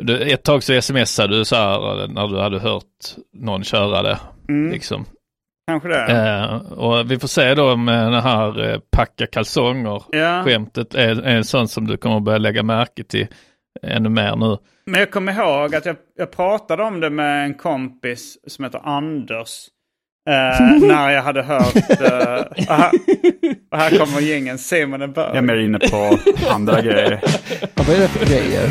Du, 0.04 0.22
ett 0.34 0.44
tag 0.44 0.64
så 0.64 0.82
smsade 0.82 1.38
du 1.38 1.46
så 1.46 1.56
här 1.56 2.02
eh, 2.04 2.08
när 2.10 2.28
du 2.28 2.40
hade 2.40 2.60
hört 2.60 2.84
någon 3.38 3.64
köra 3.64 4.02
det. 4.02 4.18
Mm, 4.50 4.72
Liksom. 4.72 5.06
kanske 5.68 5.90
det. 5.90 6.06
Eh, 6.12 6.56
och 6.72 7.12
vi 7.12 7.20
får 7.20 7.28
se 7.28 7.56
då 7.56 7.72
om 7.72 7.90
eh, 7.90 8.12
den 8.12 8.22
här 8.24 8.70
eh, 8.72 8.80
packa 8.92 9.28
kalsonger 9.28 10.04
Ja. 10.10 10.44
skämtet 10.44 10.96
är, 10.96 11.22
är 11.22 11.36
en 11.36 11.44
sån 11.46 11.68
som 11.68 11.88
du 11.88 11.98
kommer 11.98 12.20
börja 12.20 12.38
lägga 12.38 12.64
märke 12.64 13.04
till 13.04 13.28
ännu 13.84 14.10
mer 14.10 14.36
nu. 14.36 14.58
Men 14.86 15.00
jag 15.00 15.12
kommer 15.12 15.34
ihåg 15.34 15.76
att 15.76 15.86
jag, 15.86 15.96
jag 16.16 16.32
pratade 16.32 16.84
om 16.84 17.00
det 17.00 17.10
med 17.10 17.46
en 17.46 17.54
kompis 17.54 18.38
som 18.48 18.66
heter 18.66 18.82
Anders. 18.84 19.50
Eh, 20.30 20.88
när 20.88 21.10
jag 21.12 21.22
hade 21.24 21.44
hört... 21.44 21.76
eh, 21.76 22.66
och, 22.68 22.76
här, 22.76 22.92
och 23.72 23.78
här 23.78 23.98
kommer 23.98 24.22
gängen 24.22 24.58
Simon 24.58 25.02
är 25.02 25.08
bög. 25.08 25.30
Jag 25.30 25.38
är 25.38 25.42
mer 25.42 25.56
inne 25.56 25.80
på 25.80 26.18
andra 26.50 26.82
grejer. 26.82 27.20
Ja, 27.62 27.68
vad 27.76 27.90
är 27.96 28.00
det 28.00 28.08
för 28.08 28.26
grejer? 28.26 28.70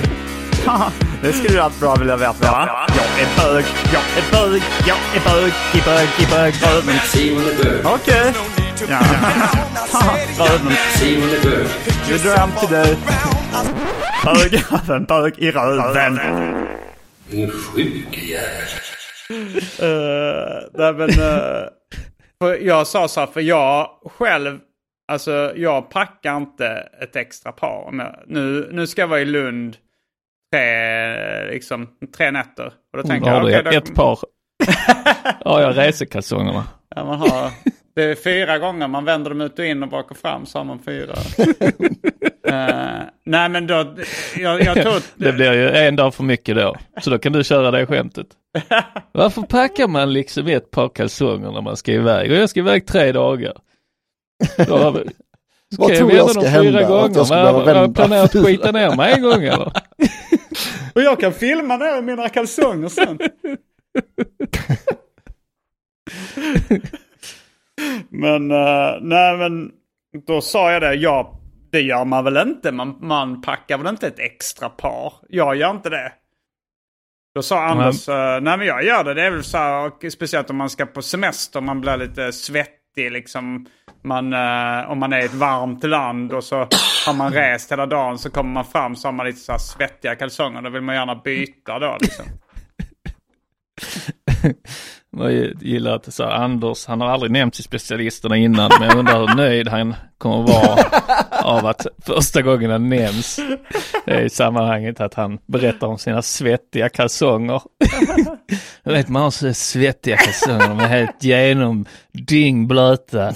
Det 1.23 1.33
skulle 1.33 1.55
du 1.55 1.61
allt 1.61 1.81
bra 1.81 1.95
vilja 1.95 2.17
veta 2.17 2.51
va? 2.53 2.87
Jag 2.89 3.23
är 3.27 3.37
bög, 3.37 3.65
jag 3.93 4.03
är 4.17 4.33
bög, 4.51 4.63
jag 4.87 4.97
är 5.17 5.21
bög, 5.31 5.53
i 5.75 5.85
bög, 5.85 6.09
i 6.19 6.27
bög, 6.31 6.55
bög. 6.63 6.85
Men 6.87 6.99
Simon 6.99 7.43
är 7.43 7.65
bög. 7.65 7.87
Okej. 7.87 8.33
Ja. 8.89 9.01
Röven. 10.39 10.73
Simon 10.95 11.29
är 11.29 11.43
bög. 11.51 11.67
Vi 12.11 12.19
drar 12.19 12.37
hem 12.37 12.51
till 12.61 12.69
dig. 12.69 12.97
Bög, 14.25 14.63
en 14.97 15.05
bög 15.05 15.35
i 15.39 15.51
röven. 15.51 16.21
Din 17.31 17.51
sjuke 17.51 18.21
jävel. 18.21 18.69
Uh, 19.83 20.69
nej, 20.73 20.93
men, 20.93 21.09
för 22.39 22.59
jag 22.63 22.87
sa 22.87 23.09
så 23.09 23.21
här, 23.21 23.27
för 23.27 23.41
jag 23.41 23.89
själv, 24.05 24.59
alltså 25.13 25.53
jag 25.57 25.91
packar 25.91 26.37
inte 26.37 26.67
ett 27.03 27.17
extra 27.17 27.53
par. 27.53 27.93
Nu, 28.27 28.69
nu 28.73 28.87
ska 28.87 29.01
jag 29.01 29.09
vara 29.09 29.21
i 29.21 29.25
Lund 29.25 29.77
tre, 30.55 31.51
liksom, 31.51 31.89
tre 32.17 32.31
nätter. 32.31 32.67
Och 32.67 32.99
då 32.99 33.03
tänker 33.03 33.31
har 33.31 33.51
jag, 33.51 33.61
okej, 33.61 33.73
då- 33.73 33.79
ett 33.79 33.95
par? 33.95 34.19
ja, 35.45 35.61
jag 35.61 35.79
resekalsongerna. 35.79 36.65
Ja, 36.97 37.05
man 37.05 37.19
har, 37.19 37.51
det 37.95 38.03
är 38.03 38.15
fyra 38.15 38.59
gånger 38.59 38.89
man 38.89 39.05
vänder 39.05 39.31
dem 39.31 39.41
ut 39.41 39.59
och 39.59 39.65
in 39.65 39.83
och 39.83 39.89
bak 39.89 40.11
och 40.11 40.17
fram 40.17 40.47
så 40.47 40.59
har 40.59 40.65
man 40.65 40.79
fyra. 40.79 41.15
Eh, 42.49 43.03
nej 43.25 43.49
men 43.49 43.67
då, 43.67 43.95
jag, 44.37 44.63
jag 44.63 44.83
tror. 44.83 45.03
Det 45.15 45.33
blir 45.33 45.53
ju 45.53 45.69
en 45.69 45.97
dag 45.97 46.15
för 46.15 46.25
mycket 46.25 46.57
då. 46.57 46.77
Så 47.01 47.11
då 47.11 47.19
kan 47.19 47.33
du 47.33 47.45
köra 47.45 47.71
det 47.71 47.87
skämtet. 47.87 48.27
Varför 49.13 49.43
packar 49.43 49.89
man 49.89 50.13
liksom 50.13 50.47
ett 50.47 50.71
par 50.71 50.89
kalsonger 50.89 51.51
när 51.53 51.61
man 51.63 51.77
ska 51.77 51.93
iväg? 51.93 52.31
Och 52.31 52.37
jag 52.37 52.51
ska 52.51 52.61
iväg 52.61 52.87
tre 52.87 53.13
dagar. 53.13 53.53
Då 54.67 54.77
har 54.77 54.93
vi... 54.93 55.05
Vad 55.79 55.91
jag 55.91 55.99
tror 55.99 56.07
vända 56.09 56.23
jag 56.23 56.31
ska 56.31 56.41
hända? 56.41 56.71
fyra 56.71 56.81
Att 56.81 56.89
gånger? 56.89 57.17
jag 57.17 57.27
ska 57.27 57.35
Vad- 57.37 57.45
behöva 57.45 57.59
vad- 57.59 57.67
vända 57.75 57.95
Planerar 57.95 58.25
att 58.25 58.33
skita 58.47 58.73
ner 58.73 58.97
mig 58.97 59.13
en 59.15 59.23
gång 59.23 59.43
eller? 59.43 59.73
Och 60.95 61.03
jag 61.03 61.21
kan 61.21 61.33
filma 61.33 61.77
ner 61.77 62.03
mina 62.03 62.29
kalsonger 62.29 62.89
sen. 62.89 63.19
men, 68.09 68.51
eh, 68.51 68.99
nej 69.01 69.37
men, 69.37 69.71
då 70.27 70.41
sa 70.41 70.73
jag 70.73 70.83
det. 70.83 70.95
Ja, 70.95 71.41
det 71.73 71.81
gör 71.81 72.05
man 72.05 72.25
väl 72.25 72.37
inte. 72.37 72.73
Man, 72.73 72.97
man 73.01 73.43
packar 73.43 73.79
väl 73.79 73.87
inte 73.87 74.07
ett 74.07 74.19
extra 74.19 74.69
par. 74.69 75.13
Jag 75.29 75.57
gör 75.57 75.71
inte 75.71 75.91
det. 75.91 76.13
Då 77.35 77.43
sa 77.43 77.65
Anders, 77.65 78.09
eh, 78.09 78.41
nej 78.41 78.59
men 78.59 78.67
jag 78.67 78.85
gör 78.85 79.05
det. 79.05 79.15
Det 79.15 79.23
är 79.23 79.31
väl 79.31 79.45
så 79.45 79.59
här, 79.59 79.87
och 79.87 80.05
speciellt 80.13 80.51
om 80.51 80.57
man 80.57 80.71
ska 80.71 80.87
på 80.87 81.03
semester, 81.03 81.61
man 81.61 81.81
blir 81.81 81.97
lite 81.97 82.33
svettig 82.33 83.13
liksom. 83.13 83.67
Man, 84.03 84.33
eh, 84.33 84.91
om 84.91 84.99
man 84.99 85.13
är 85.13 85.21
i 85.21 85.25
ett 85.25 85.35
varmt 85.35 85.85
land 85.85 86.33
och 86.33 86.45
så 86.45 86.57
har 87.07 87.15
man 87.15 87.33
rest 87.33 87.73
hela 87.73 87.87
dagen 87.87 88.19
så 88.19 88.31
kommer 88.31 88.51
man 88.51 88.65
fram 88.65 88.97
så 88.97 89.09
har 89.09 89.13
man 89.13 89.27
lite 89.27 89.39
så 89.39 89.53
här 89.53 89.59
svettiga 89.59 90.17
kalsonger. 90.17 90.63
Då 90.63 90.71
vill 90.71 90.83
man 90.83 90.95
gärna 90.95 91.15
byta 91.15 91.79
då 91.79 91.99
liksom. 92.01 92.25
Jag 95.19 95.63
gillar 95.63 95.97
att 95.97 96.15
så 96.15 96.25
Anders, 96.25 96.87
han 96.87 97.01
har 97.01 97.09
aldrig 97.09 97.33
nämnt 97.33 97.55
till 97.55 97.65
specialisterna 97.65 98.37
innan, 98.37 98.71
men 98.81 98.89
jag 98.89 98.99
undrar 98.99 99.19
hur 99.19 99.37
nöjd 99.37 99.69
han 99.69 99.95
kommer 100.19 100.43
vara 100.43 100.85
av 101.31 101.67
att 101.67 101.87
första 102.07 102.43
gången 102.43 102.71
han 102.71 102.89
nämns 102.89 103.41
i 104.25 104.31
sammanhanget 104.31 105.01
att 105.01 105.15
han 105.15 105.39
berättar 105.47 105.87
om 105.87 105.99
sina 105.99 106.23
svettiga 106.23 106.89
kalsonger. 106.89 107.63
Jag 108.83 108.93
vet 108.93 109.09
man 109.09 109.23
har 109.23 109.31
så 109.31 109.55
svettiga 109.55 110.17
kalsonger, 110.17 110.69
de 110.69 110.81
är 110.81 110.89
helt 110.89 111.25
genom 111.25 111.87
dyngblöta. 112.13 113.33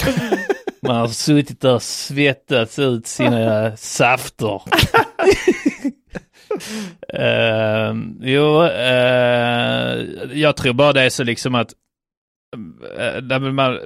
Man 0.83 0.97
har 0.97 1.09
suttit 1.09 1.61
där 1.61 1.75
och 1.75 1.83
svettats 1.83 2.79
ut 2.79 3.07
sina 3.07 3.77
safter. 3.77 4.63
Eh, 7.15 7.95
jo, 8.21 8.65
eh, 8.65 10.05
jag 10.33 10.57
tror 10.57 10.73
bara 10.73 10.93
det 10.93 11.03
är 11.03 11.11
så 11.11 11.25
liksom 11.25 11.55
att 11.55 11.73
eh, 12.99 13.41
vill 13.41 13.53
man, 13.53 13.79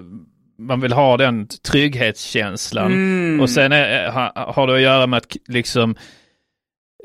man 0.59 0.81
vill 0.81 0.93
ha 0.93 1.17
den 1.17 1.49
trygghetskänslan. 1.49 2.93
Mm. 2.93 3.41
Och 3.41 3.51
sen 3.51 3.73
är, 3.73 4.11
ha, 4.11 4.53
har 4.55 4.67
det 4.67 4.75
att 4.75 4.81
göra 4.81 5.07
med 5.07 5.17
att 5.17 5.37
liksom 5.49 5.97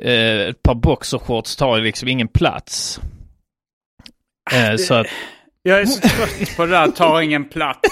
eh, 0.01 0.39
ett 0.39 0.63
par 0.63 0.75
boxershorts 0.75 1.55
tar 1.55 1.79
liksom 1.79 2.07
ingen 2.07 2.27
plats. 2.27 2.99
Eh, 4.53 4.75
så 4.75 4.93
att, 4.93 5.07
Jag 5.63 5.81
är 5.81 5.85
så 5.85 6.01
trött 6.01 6.57
på 6.57 6.65
det 6.65 6.71
där, 6.71 6.87
tar 6.87 7.21
ingen 7.21 7.45
plats. 7.45 7.89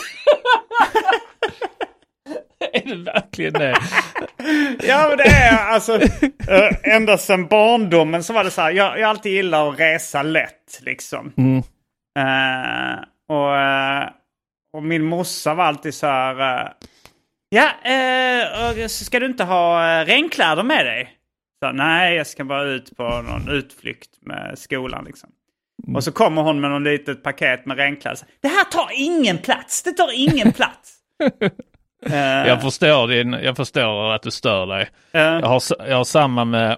är 2.74 2.96
det 2.96 2.96
verkligen 2.96 3.54
det? 3.54 3.76
Ja 4.84 5.06
men 5.10 5.18
det 5.18 5.24
är 5.24 5.58
alltså, 5.58 6.02
äh, 6.48 6.96
ända 6.96 7.18
sedan 7.18 7.48
barndomen 7.48 8.24
så 8.24 8.34
var 8.34 8.44
det 8.44 8.52
så 8.52 8.62
här, 8.62 8.72
jag, 8.72 9.00
jag 9.00 9.10
alltid 9.10 9.32
gillar 9.32 9.70
att 9.70 9.80
resa 9.80 10.24
lätt 10.24 10.80
liksom. 10.82 11.34
Mm. 11.38 11.58
Eh, 12.20 13.00
och, 13.30 13.58
eh, 13.58 14.10
och 14.74 14.84
min 14.84 15.04
morsa 15.04 15.54
var 15.54 15.64
alltid 15.64 15.94
så 15.94 16.08
här, 16.08 16.64
eh, 16.66 16.72
ja, 17.50 17.92
eh, 17.92 18.84
och 18.86 18.92
ska 18.92 19.20
du 19.20 19.26
inte 19.26 19.44
ha 19.44 20.00
uh, 20.02 20.06
regnkläder 20.06 20.64
med 20.64 20.86
dig? 20.86 21.12
Så, 21.64 21.72
Nej, 21.72 22.16
jag 22.16 22.28
ska 22.28 22.44
bara 22.44 22.64
ut 22.64 22.98
på 22.98 23.04
någon 23.04 23.50
utflykt 23.50 24.10
med 24.22 24.60
skolan 24.60 25.06
liksom. 25.06 25.30
Och 25.96 26.04
så 26.04 26.12
kommer 26.12 26.42
hon 26.42 26.62
med 26.62 26.70
någon 26.70 26.84
litet 26.84 27.24
paket 27.24 27.66
med 27.66 27.78
regnkläder. 27.78 28.20
Det 28.42 28.48
här 28.48 28.64
tar 28.64 28.90
ingen 28.94 29.38
plats, 29.38 29.84
det 29.84 29.92
tar 29.92 30.10
ingen 30.14 30.52
plats. 30.52 30.98
Eh, 32.06 32.48
Jag 32.48 32.62
förstår, 32.62 33.08
din, 33.08 33.34
jag 33.34 33.56
förstår 33.58 34.14
att 34.14 34.22
du 34.24 34.32
stör 34.32 34.66
dig. 34.66 34.90
eh, 35.14 35.22
Jag 35.22 35.48
har, 35.48 35.62
jag 35.88 35.98
har 35.98 36.04
samma 36.04 36.46
med, 36.46 36.78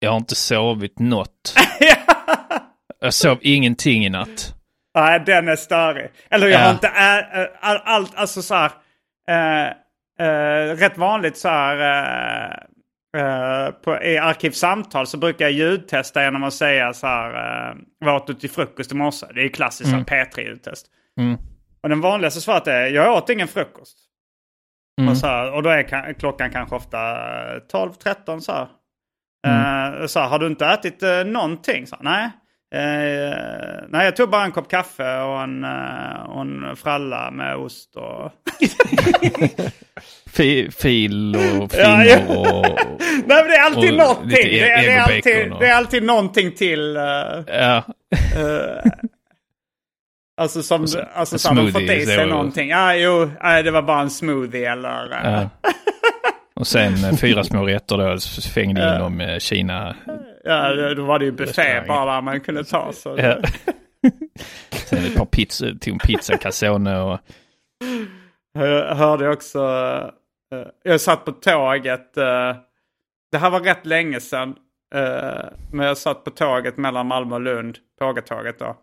jag 0.00 0.10
har 0.10 0.16
inte 0.16 0.34
sovit 0.34 0.98
något. 0.98 1.54
Jag 3.00 3.14
sov 3.14 3.38
ingenting 3.40 4.04
i 4.04 4.08
natt. 4.10 4.54
Nej, 4.94 5.20
den 5.26 5.48
är 5.48 5.56
störig. 5.56 6.10
Eller 6.30 6.46
jag 6.46 6.60
Ja. 6.60 6.64
har 6.64 6.72
inte 6.72 6.86
ä- 6.88 7.48
all, 7.60 7.78
allt, 7.84 8.12
alltså 8.14 8.42
så 8.42 8.54
här. 8.54 8.70
eh, 9.28 9.66
eh, 10.26 10.76
rätt 10.76 10.98
vanligt 10.98 11.36
så 11.38 11.48
här. 11.48 11.76
eh, 13.14 13.22
eh, 13.22 13.70
på, 13.70 14.02
I 14.02 14.18
Arkivsamtal 14.18 15.06
så 15.06 15.18
brukar 15.18 15.44
jag 15.44 15.52
ljudtesta 15.52 16.24
genom 16.24 16.44
att 16.44 16.54
säga 16.54 16.92
så 16.92 17.06
här. 17.06 17.30
Uh, 17.70 17.76
vad 18.04 18.14
åt 18.14 18.26
du 18.26 18.34
till 18.34 18.50
frukost 18.50 18.92
i 18.92 18.94
morse? 18.94 19.26
Det 19.34 19.40
är 19.40 19.44
ju 19.44 19.50
klassiskt 19.50 19.90
här 19.90 20.04
P3-ljudtest. 20.04 20.86
Mm. 21.20 21.36
Och 21.82 21.88
den 21.88 22.00
vanligaste 22.00 22.40
svaret 22.40 22.66
är 22.66 22.86
jag 22.86 23.16
åt 23.16 23.30
ingen 23.30 23.48
frukost. 23.48 23.98
Mm. 25.00 25.10
Och, 25.10 25.16
så 25.18 25.26
här, 25.26 25.52
och 25.52 25.62
då 25.62 25.70
är 25.70 25.82
ka- 25.82 26.14
klockan 26.18 26.50
kanske 26.50 26.76
ofta 26.76 26.98
12-13 27.72 28.40
så 28.40 28.52
här. 28.52 28.68
Mm. 29.46 29.94
Eh, 30.00 30.06
så 30.06 30.20
här, 30.20 30.28
har 30.28 30.38
du 30.38 30.46
inte 30.46 30.66
ätit 30.66 31.02
uh, 31.02 31.24
någonting? 31.24 31.86
Så 31.86 31.96
här, 31.96 32.02
nej. 32.02 32.30
Eh, 32.74 33.84
nej, 33.88 34.04
jag 34.04 34.16
tog 34.16 34.30
bara 34.30 34.44
en 34.44 34.52
kopp 34.52 34.70
kaffe 34.70 35.18
och 35.20 35.42
en, 35.42 35.64
eh, 35.64 36.22
och 36.28 36.40
en 36.40 36.76
fralla 36.76 37.30
med 37.30 37.56
ost 37.56 37.96
och... 37.96 38.32
Fi, 40.32 40.70
fil 40.70 41.36
och 41.36 41.72
flingor 41.72 42.38
och... 42.38 42.66
nej, 43.00 43.24
men 43.26 43.46
det 43.48 43.56
är 43.56 43.64
alltid 43.64 43.94
någonting. 43.96 44.28
lite 44.28 44.42
Det 44.48 44.70
är, 44.70 44.82
det, 44.82 44.92
är 44.92 45.00
alltid, 45.00 45.52
och- 45.52 45.60
det 45.60 45.66
är 45.68 45.74
alltid 45.74 46.02
någonting 46.02 46.52
till... 46.54 46.96
eh, 46.96 47.02
Ja. 47.46 47.76
eh, 48.36 48.90
alltså 50.42 50.62
som... 50.62 50.86
så- 50.88 51.04
alltså 51.14 51.38
så 51.38 51.48
har 51.48 51.56
de 51.56 51.72
fått 51.72 51.82
i 51.82 52.06
sig 52.06 52.26
någonting. 52.26 52.68
Ja, 52.68 52.94
jo, 52.94 53.30
nej, 53.42 53.62
det 53.62 53.70
var 53.70 53.82
bara 53.82 54.00
en 54.00 54.10
smoothie 54.10 54.72
eller... 54.72 55.12
eh, 55.12 55.32
ja. 55.32 55.48
Och 56.54 56.66
sen 56.66 56.92
eh, 57.04 57.16
fyra 57.16 57.44
små 57.44 57.66
rätter 57.66 57.98
då, 57.98 58.18
fängde 58.54 58.92
in 58.94 58.98
dem 59.00 59.16
med 59.16 59.42
Kina. 59.42 59.96
Ja, 60.44 60.74
då 60.94 61.04
var 61.04 61.18
det 61.18 61.24
ju 61.24 61.32
buffé 61.32 61.82
bara 61.88 62.20
man 62.20 62.40
kunde 62.40 62.64
ta. 62.64 62.92
Så 62.92 63.14
Ja. 63.18 63.36
sen 64.86 64.98
ett 65.04 65.16
par 65.16 65.24
pizza, 65.24 65.64
tog 65.80 65.92
en 65.92 65.98
pizza 65.98 66.36
calzone 66.36 66.98
och... 67.00 67.18
Jag 68.54 68.94
hörde 68.94 69.28
också, 69.28 69.58
eh, 70.54 70.66
jag 70.84 71.00
satt 71.00 71.24
på 71.24 71.32
tåget, 71.32 72.14
det 73.32 73.38
här 73.38 73.50
var 73.50 73.60
rätt 73.60 73.86
länge 73.86 74.20
sedan, 74.20 74.54
men 75.72 75.86
jag 75.86 75.98
satt 75.98 76.24
på 76.24 76.30
tåget 76.30 76.76
mellan 76.76 77.06
Malmö 77.06 77.34
och 77.34 77.40
Lund, 77.40 77.78
pågatåget 78.00 78.58
då. 78.58 78.76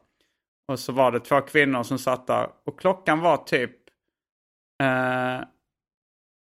Och 0.70 0.80
så 0.80 0.92
var 0.92 1.12
det 1.12 1.20
två 1.20 1.42
kvinnor 1.42 1.84
som 1.84 2.00
satt 2.00 2.28
där 2.28 2.50
och 2.66 2.80
klockan 2.80 3.20
var 3.20 3.38
typ 3.38 3.72
eh, 4.84 5.42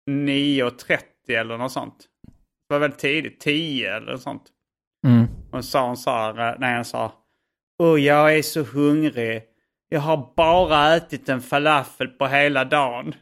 9.30 0.10 1.00
eller 1.28 1.58
något 1.58 1.72
sånt. 1.72 2.08
Det 2.70 2.74
var 2.74 2.80
väldigt 2.80 3.00
tidigt, 3.00 3.40
10 3.40 3.96
eller 3.96 4.12
något 4.12 4.22
sånt. 4.22 4.44
Mm. 5.08 5.28
Och 5.52 5.66
så 5.66 5.72
sa 5.72 5.88
hon 5.88 5.98
så 5.98 6.12
här, 6.12 6.50
eh, 6.50 6.56
när 6.60 6.76
jag 6.76 6.88
sa 6.88 7.12
Åh, 7.84 8.02
jag 8.02 8.38
är 8.38 8.42
så 8.42 8.64
hungrig. 8.64 9.44
Jag 9.90 10.02
har 10.02 10.34
bara 10.36 10.96
ätit 10.96 11.30
en 11.30 11.42
falafel 11.42 12.08
på 12.08 12.28
hela 12.28 12.66
dagen. 12.66 13.08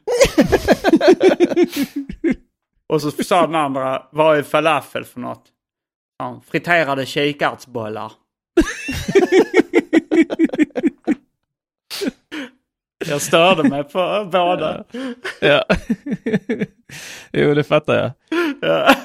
och 2.88 3.02
så 3.02 3.12
sa 3.12 3.42
den 3.42 3.56
andra, 3.56 4.08
vad 4.12 4.38
är 4.38 4.44
falafel 4.44 5.06
för 5.06 5.20
något? 5.20 5.46
Hon, 6.24 6.42
friterade 6.42 7.06
kikärtsbollar. 7.06 8.12
jag 13.08 13.22
störde 13.22 13.70
mig 13.70 13.84
på 13.84 14.30
båda. 14.32 14.84
Ja. 15.40 15.66
jo, 17.32 17.54
det 17.54 17.64
fattar 17.64 17.96
jag. 17.96 18.12
Ja. 18.62 18.96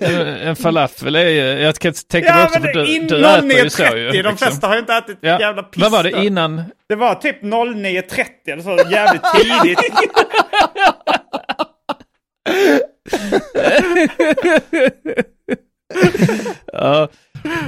En, 0.00 0.14
en 0.26 0.56
falafel 0.56 1.16
är 1.16 1.28
ju, 1.28 1.40
jag 1.40 1.74
kan 1.74 1.92
tänka 1.92 2.32
mig 2.34 2.40
Ja 2.40 2.46
också 2.46 2.60
men 2.60 2.72
för 2.72 2.80
du, 2.80 2.98
du 3.06 3.26
äter 3.26 3.52
ju 3.64 3.70
så 3.70 3.82
9.30, 3.82 3.96
ju. 3.96 4.10
de 4.10 4.16
liksom. 4.18 4.36
flesta 4.36 4.66
har 4.66 4.74
ju 4.74 4.80
inte 4.80 4.94
ätit 4.94 5.18
Ja. 5.20 5.40
jävla 5.40 5.62
piss. 5.62 5.82
Vad 5.82 5.92
var 5.92 6.02
det 6.02 6.24
innan? 6.24 6.62
Det 6.88 6.94
var 6.94 7.14
typ 7.14 7.42
09.30 7.42 8.24
eller 8.46 8.62
så, 8.62 8.90
jävligt 8.90 9.22
tidigt. 9.34 9.78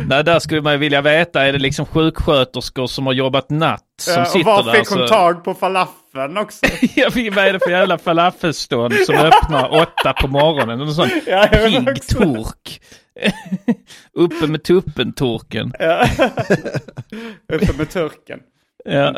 Ja. 0.04 0.08
Nej, 0.08 0.24
där 0.24 0.38
skulle 0.38 0.60
man 0.62 0.72
ju 0.72 0.78
vilja 0.78 1.00
veta, 1.00 1.42
är 1.46 1.52
det 1.52 1.58
liksom 1.58 1.86
sjuksköterskor 1.86 2.86
som 2.86 3.06
har 3.06 3.12
jobbat 3.12 3.50
natt 3.50 3.82
som 4.02 4.14
Ja, 4.14 4.20
och 4.20 4.26
sitter 4.28 4.44
var 4.44 4.62
där? 4.62 4.72
fick 4.72 4.88
hon 4.88 4.98
så- 4.98 5.08
tag 5.08 5.44
på 5.44 5.54
falafeln 5.54 6.36
också? 6.38 6.66
Vet, 7.14 7.34
vad 7.34 7.44
är 7.44 7.52
det 7.52 7.58
för 7.60 7.70
jävla 7.70 7.98
falafelstånd 7.98 8.94
som 9.06 9.14
öppnar 9.14 9.68
åtta 9.82 10.12
på 10.12 10.28
morgonen? 10.28 10.80
En 10.80 10.94
sån 10.94 11.08
Ja, 11.26 11.48
pigg 11.52 12.06
tork. 12.08 12.80
Uppe 14.12 14.46
med 14.46 14.62
tuppen-torken. 14.62 15.72
Ja. 15.78 16.08
Uppe 17.52 17.72
med 17.78 17.90
turken. 17.90 18.40
Ja. 18.84 19.14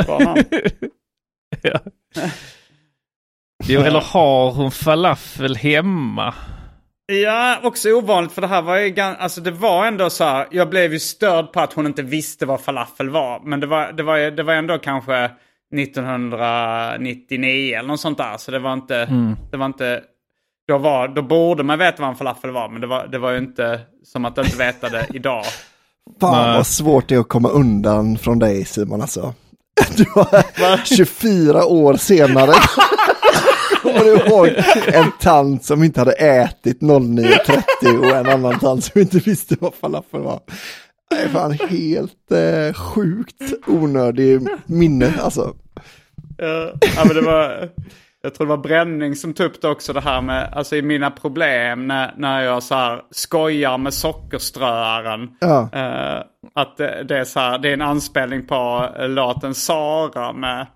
Ja. 1.63 1.79
Jo, 3.65 3.81
eller 3.81 4.01
har 4.01 4.51
hon 4.53 4.71
falafel 4.71 5.57
hemma? 5.57 6.35
Ja, 7.13 7.59
också 7.63 7.91
ovanligt 7.91 8.33
för 8.33 8.41
det 8.43 8.47
här 8.49 8.63
var 8.63 8.77
ju 8.77 8.89
gan- 8.95 9.17
alltså 9.19 9.41
det 9.41 9.51
var 9.51 9.87
ändå 9.87 10.11
så 10.11 10.25
här, 10.25 10.47
jag 10.51 10.71
blev 10.71 10.93
ju 10.93 10.99
störd 10.99 11.53
på 11.53 11.61
att 11.61 11.73
hon 11.73 11.87
inte 11.87 12.03
visste 12.03 12.47
vad 12.47 12.61
falafel 12.61 13.11
var. 13.11 13.41
Men 13.45 13.61
det 13.61 13.67
var, 13.67 13.93
det 13.93 14.03
var, 14.03 14.17
ju- 14.17 14.31
det 14.31 14.43
var 14.43 14.55
ändå 14.55 14.79
kanske 14.79 15.31
1999 15.77 17.75
eller 17.79 17.89
något 17.89 18.01
sånt 18.01 18.19
där. 18.19 18.37
Så 18.39 18.51
det 18.51 18.59
var 18.59 18.73
inte, 18.73 19.09
det 19.51 19.57
var 19.57 19.67
inte, 19.67 20.01
då, 20.69 20.79
var, 20.79 21.09
då 21.09 21.23
borde 21.23 21.63
man 21.63 21.79
veta 21.79 22.03
vad 22.03 22.11
en 22.11 22.17
falafel 22.17 22.51
var. 22.51 22.69
Men 22.69 22.81
det 22.81 22.87
var, 22.87 23.07
det 23.07 23.19
var 23.19 23.31
ju 23.31 23.39
inte 23.39 23.81
som 24.05 24.25
att 24.25 24.39
inte 24.39 24.57
veta 24.57 24.89
det 24.89 25.07
idag. 25.15 25.45
Fan 26.21 26.47
Nej. 26.49 26.57
vad 26.57 26.67
svårt 26.67 27.09
det 27.09 27.15
är 27.15 27.19
att 27.21 27.29
komma 27.29 27.49
undan 27.49 28.19
från 28.19 28.39
dig 28.39 28.65
Simon 28.65 29.01
alltså. 29.03 29.35
Du 29.97 30.05
har 30.15 30.85
24 30.97 31.65
år 31.67 31.95
senare. 31.97 32.53
Kommer 33.99 34.11
du 34.11 34.27
ihåg 34.27 34.49
en 34.87 35.13
tant 35.21 35.65
som 35.65 35.83
inte 35.83 36.01
hade 36.01 36.13
ätit 36.13 36.81
09.30 36.81 37.99
och 37.99 38.17
en 38.17 38.27
annan 38.27 38.59
tant 38.59 38.85
som 38.85 39.01
inte 39.01 39.19
visste 39.19 39.57
vad 39.61 39.75
falafel 39.75 40.21
var. 40.21 40.41
Det 41.11 41.17
är 41.17 41.29
fan 41.29 41.53
helt 41.53 42.33
eh, 42.33 42.75
sjukt 42.75 43.67
onödig 43.67 44.49
minne 44.67 45.13
alltså. 45.21 45.55
Ja, 46.39 47.05
men 47.05 47.15
det 47.15 47.21
var, 47.21 47.69
jag 48.23 48.35
tror 48.35 48.47
det 48.47 48.51
var 48.51 48.63
Bränning 48.63 49.17
som 49.17 49.35
tog 49.35 49.47
upp 49.47 49.63
det 49.63 49.69
också 49.69 49.93
det 49.93 50.01
här 50.01 50.21
med, 50.21 50.49
alltså 50.53 50.77
i 50.77 50.83
mina 50.83 51.11
problem 51.11 51.87
när, 51.87 52.15
när 52.17 52.43
jag 52.43 52.63
så 52.63 52.75
här 52.75 53.03
skojar 53.11 53.79
med 53.79 53.95
sockerströaren. 53.95 55.31
Ja. 55.41 55.69
Eh, 55.73 56.23
att 56.55 56.77
det, 56.77 57.05
det 57.09 57.19
är 57.19 57.25
så 57.25 57.41
här, 57.41 57.59
det 57.59 57.69
är 57.69 57.73
en 57.73 57.83
anspelning 57.83 58.47
på 58.47 58.89
uh, 59.01 59.09
låten 59.09 59.55
Sara 59.55 60.33
med 60.33 60.67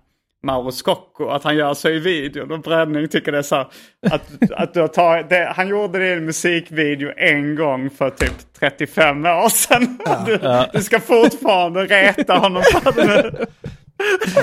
Mauro 0.43 0.71
Scocco. 0.71 1.27
Att 1.29 1.43
han 1.43 1.55
gör 1.55 1.73
så 1.73 1.89
i 1.89 1.99
videon 1.99 2.51
och 2.51 2.61
Bränning 2.61 3.07
tycker 3.07 3.31
det 3.31 3.37
är 3.37 3.41
så 3.41 3.55
här, 3.55 3.67
att, 4.11 4.51
att 4.51 4.73
du 4.73 4.81
har 4.81 4.87
tagit, 4.87 5.29
det, 5.29 5.53
han 5.55 5.67
gjorde 5.67 5.99
det 5.99 6.07
i 6.07 6.13
en 6.13 6.25
musikvideo 6.25 7.11
en 7.17 7.55
gång 7.55 7.89
för 7.89 8.09
typ 8.09 8.53
35 8.59 9.25
år 9.25 9.49
sedan. 9.49 9.99
Du, 10.25 10.39
du 10.73 10.83
ska 10.83 10.99
fortfarande 10.99 11.85
reta 11.85 12.33
honom 12.33 12.63
för 12.71 12.91
det. 12.91 13.45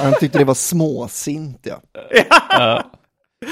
Han 0.00 0.14
tyckte 0.20 0.38
det 0.38 0.44
var 0.44 0.54
småsint 0.54 1.60
ja. 1.62 1.82
Ja. 2.50 2.92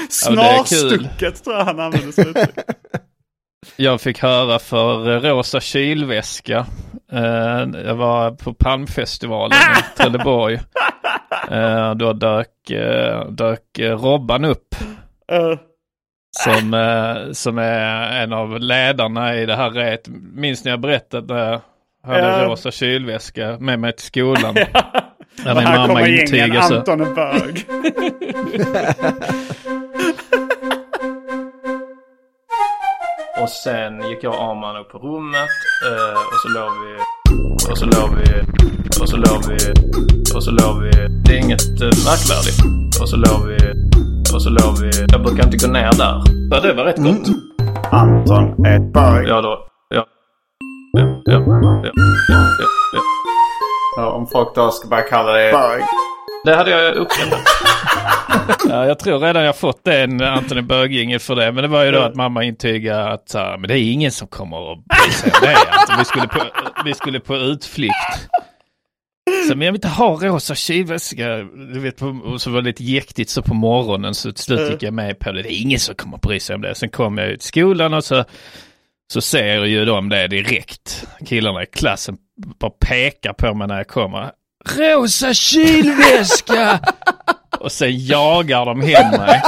Snarstucket 0.09 1.43
tror 1.43 1.55
jag 1.55 1.65
han 1.65 1.79
använde 1.79 2.07
uttryck. 2.07 2.49
Jag 3.75 4.01
fick 4.01 4.19
höra 4.19 4.59
för 4.59 5.19
Rosa 5.19 5.59
kylväska. 5.59 6.65
Eh, 7.11 7.81
jag 7.85 7.95
var 7.95 8.31
på 8.31 8.53
Palmfestivalen 8.53 9.57
i 9.57 9.97
Trelleborg. 9.97 10.59
Eh, 11.51 11.93
då 11.95 12.13
dök, 12.13 12.69
eh, 12.69 13.25
dök 13.29 13.79
Robban 13.79 14.45
upp. 14.45 14.75
Eh, 15.31 15.59
Som, 16.39 16.73
som 17.33 17.57
är 17.57 18.23
en 18.23 18.33
av 18.33 18.59
ledarna 18.59 19.35
i 19.35 19.45
det 19.45 19.55
här 19.55 19.69
ret. 19.69 20.07
Minns 20.33 20.65
ni 20.65 20.71
jag 20.71 20.79
berättade 20.79 21.33
när 21.33 21.45
jag 21.51 21.61
hade 22.13 22.27
Ja. 22.41 22.45
rosa 22.47 22.71
kylväska 22.71 23.57
med 23.59 23.79
mig 23.79 23.93
till 23.95 24.05
skolan? 24.05 24.55
Och 25.45 25.55
min 25.55 25.57
här 25.57 25.75
mamma 25.77 25.87
kommer 25.87 26.01
gängen, 26.07 26.21
intygar 26.21 26.61
så. 26.61 26.75
Anton 26.75 27.01
är 27.01 27.15
bög. 27.15 27.65
Och 33.41 33.49
sen 33.49 34.09
gick 34.09 34.23
jag 34.23 34.33
och 34.33 34.41
Arman 34.43 34.77
upp 34.77 34.89
på 34.91 34.97
rummet 34.97 35.49
eh, 35.87 36.17
och 36.31 36.39
så 36.43 36.49
låg 36.59 36.71
vi 36.83 36.93
och 37.71 37.77
så 37.77 37.85
låg 37.85 38.09
vi 38.15 38.41
och 39.01 39.09
så 39.09 39.17
låg 39.17 39.41
vi 39.49 39.57
och 40.35 40.43
så 40.43 40.51
låg 40.51 40.81
vi. 40.83 40.91
Det 41.25 41.31
är 41.33 41.39
inget 41.45 41.81
eh, 41.81 41.93
märkvärdigt. 42.07 42.59
Och 43.01 43.09
så 43.09 43.17
låg 43.17 43.47
vi 43.47 43.57
och 44.33 44.41
så 44.41 44.49
låg 44.49 44.73
vi. 44.81 44.89
Jag 45.11 45.23
brukar 45.23 45.43
inte 45.45 45.67
gå 45.67 45.73
ner 45.73 45.91
där. 45.97 46.21
Ja, 46.51 46.59
det 46.59 46.73
var 46.73 46.83
rätt 46.83 46.97
gott. 46.97 47.27
Anton 47.91 48.65
är 48.65 48.79
bög. 48.79 49.27
Ja 49.27 49.41
då. 49.41 49.67
Ja. 49.89 50.05
Ja, 50.93 51.21
ja, 51.25 51.43
ja, 51.47 51.81
ja, 51.83 51.91
ja, 52.29 53.01
ja. 53.97 54.11
Om 54.11 54.27
folk 54.27 54.55
då 54.55 54.71
ska 54.71 54.87
börja 54.87 55.03
kalla 55.03 55.31
det 55.31 55.51
bög. 55.51 55.81
Det 56.45 56.55
hade 56.55 56.71
jag 56.71 56.95
uppskattat. 56.95 57.39
ja, 58.69 58.85
jag 58.85 58.99
tror 58.99 59.19
redan 59.19 59.43
jag 59.43 59.57
fått 59.57 59.87
en 59.87 60.21
Antoni 60.21 60.61
Bög-jingel 60.61 61.19
för 61.19 61.35
det. 61.35 61.51
Men 61.51 61.61
det 61.61 61.67
var 61.67 61.83
ju 61.83 61.91
då 61.91 61.99
att 61.99 62.15
mamma 62.15 62.43
intygade 62.43 63.09
att 63.09 63.33
men 63.33 63.67
det 63.67 63.79
är 63.79 63.91
ingen 63.91 64.11
som 64.11 64.27
kommer 64.27 64.71
att 64.71 64.85
bry 64.85 65.11
sig 65.11 65.31
om 65.33 65.39
det. 65.41 65.55
Att 65.55 65.99
vi, 65.99 66.05
skulle 66.05 66.27
på, 66.27 66.39
vi 66.85 66.93
skulle 66.93 67.19
på 67.19 67.35
utflykt. 67.35 68.29
Så, 69.47 69.55
men 69.55 69.65
jag 69.65 69.71
vill 69.71 69.77
inte 69.77 69.87
ha 69.87 70.19
rosa 70.21 70.55
kylväska. 70.55 71.37
Du 71.73 71.79
vet, 71.79 72.01
och 72.01 72.41
så 72.41 72.49
var 72.49 72.61
det 72.61 72.67
lite 72.67 72.83
jäktigt 72.83 73.29
så 73.29 73.41
på 73.41 73.53
morgonen 73.53 74.15
så 74.15 74.31
till 74.31 74.43
slut 74.43 74.71
gick 74.71 74.83
jag 74.83 74.93
med 74.93 75.19
på 75.19 75.31
det. 75.31 75.41
Det 75.41 75.53
är 75.53 75.61
ingen 75.61 75.79
som 75.79 75.95
kommer 75.95 76.17
bry 76.17 76.39
sig 76.39 76.55
om 76.55 76.61
det. 76.61 76.75
Sen 76.75 76.89
kom 76.89 77.17
jag 77.17 77.27
ut 77.27 77.39
till 77.39 77.47
skolan 77.47 77.93
och 77.93 78.03
så, 78.03 78.23
så 79.13 79.21
ser 79.21 79.65
ju 79.65 79.85
de 79.85 80.09
det 80.09 80.27
direkt. 80.27 81.07
Killarna 81.25 81.63
i 81.63 81.65
klassen 81.65 82.17
bara 82.59 82.71
pekar 82.71 83.33
på 83.33 83.53
mig 83.53 83.67
när 83.67 83.77
jag 83.77 83.87
kommer. 83.87 84.31
Rosa 84.75 85.33
kylväska! 85.33 86.79
och 87.59 87.71
sen 87.71 88.05
jagar 88.05 88.65
de 88.65 88.81
hem 88.81 89.11
mig. 89.11 89.41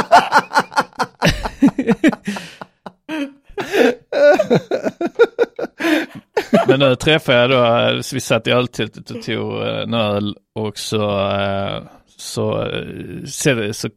Men 6.67 6.79
nu 6.79 6.95
träffade 6.95 7.37
jag 7.37 7.49
då, 7.49 8.03
så 8.03 8.15
vi 8.15 8.19
satt 8.19 8.47
i 8.47 8.51
öltältet 8.51 9.11
och 9.11 9.23
tog 9.23 9.61
eh, 9.61 9.81
en 9.81 9.93
öl 9.93 10.35
och 10.55 10.77
så, 10.77 11.29
eh, 11.29 11.83
så, 12.17 12.63
eh, 12.63 13.25
så, 13.25 13.73
så 13.73 13.89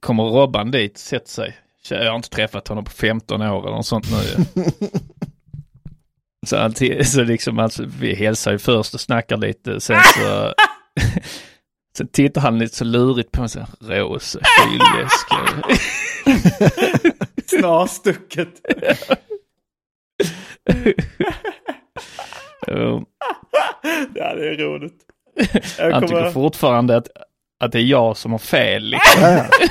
kommer 0.00 0.22
Robban 0.22 0.70
dit, 0.70 0.98
sätter 0.98 1.30
sig. 1.30 1.56
Jag 1.90 2.10
har 2.10 2.16
inte 2.16 2.30
träffat 2.30 2.68
honom 2.68 2.84
på 2.84 2.90
15 2.90 3.42
år 3.42 3.66
eller 3.66 3.76
något 3.76 3.86
sånt 3.86 4.06
nu. 4.10 4.44
så, 6.46 6.56
han, 6.56 6.74
så 7.04 7.22
liksom, 7.22 7.58
alltså, 7.58 7.84
vi 8.00 8.14
hälsar 8.14 8.52
ju 8.52 8.58
först 8.58 8.94
och 8.94 9.00
snackar 9.00 9.36
lite, 9.36 9.80
sen 9.80 10.00
så 10.14 10.54
Sen 11.96 12.08
tittar 12.08 12.40
han 12.40 12.58
lite 12.58 12.76
så 12.76 12.84
lurigt 12.84 13.32
på 13.32 13.40
mig 13.40 13.48
så 13.48 13.66
rosa 13.80 14.38
kylväska. 14.58 15.36
Snarstucket. 17.46 18.48
Ja, 24.14 24.34
det 24.34 24.48
är 24.48 24.56
roligt. 24.56 24.94
Jag 25.78 25.92
Han 25.92 26.02
tycker 26.02 26.30
fortfarande 26.30 26.96
att, 26.96 27.08
att 27.64 27.72
det 27.72 27.78
är 27.78 27.82
jag 27.82 28.16
som 28.16 28.32
har 28.32 28.38
fel. 28.38 28.84
Liksom. 28.84 29.22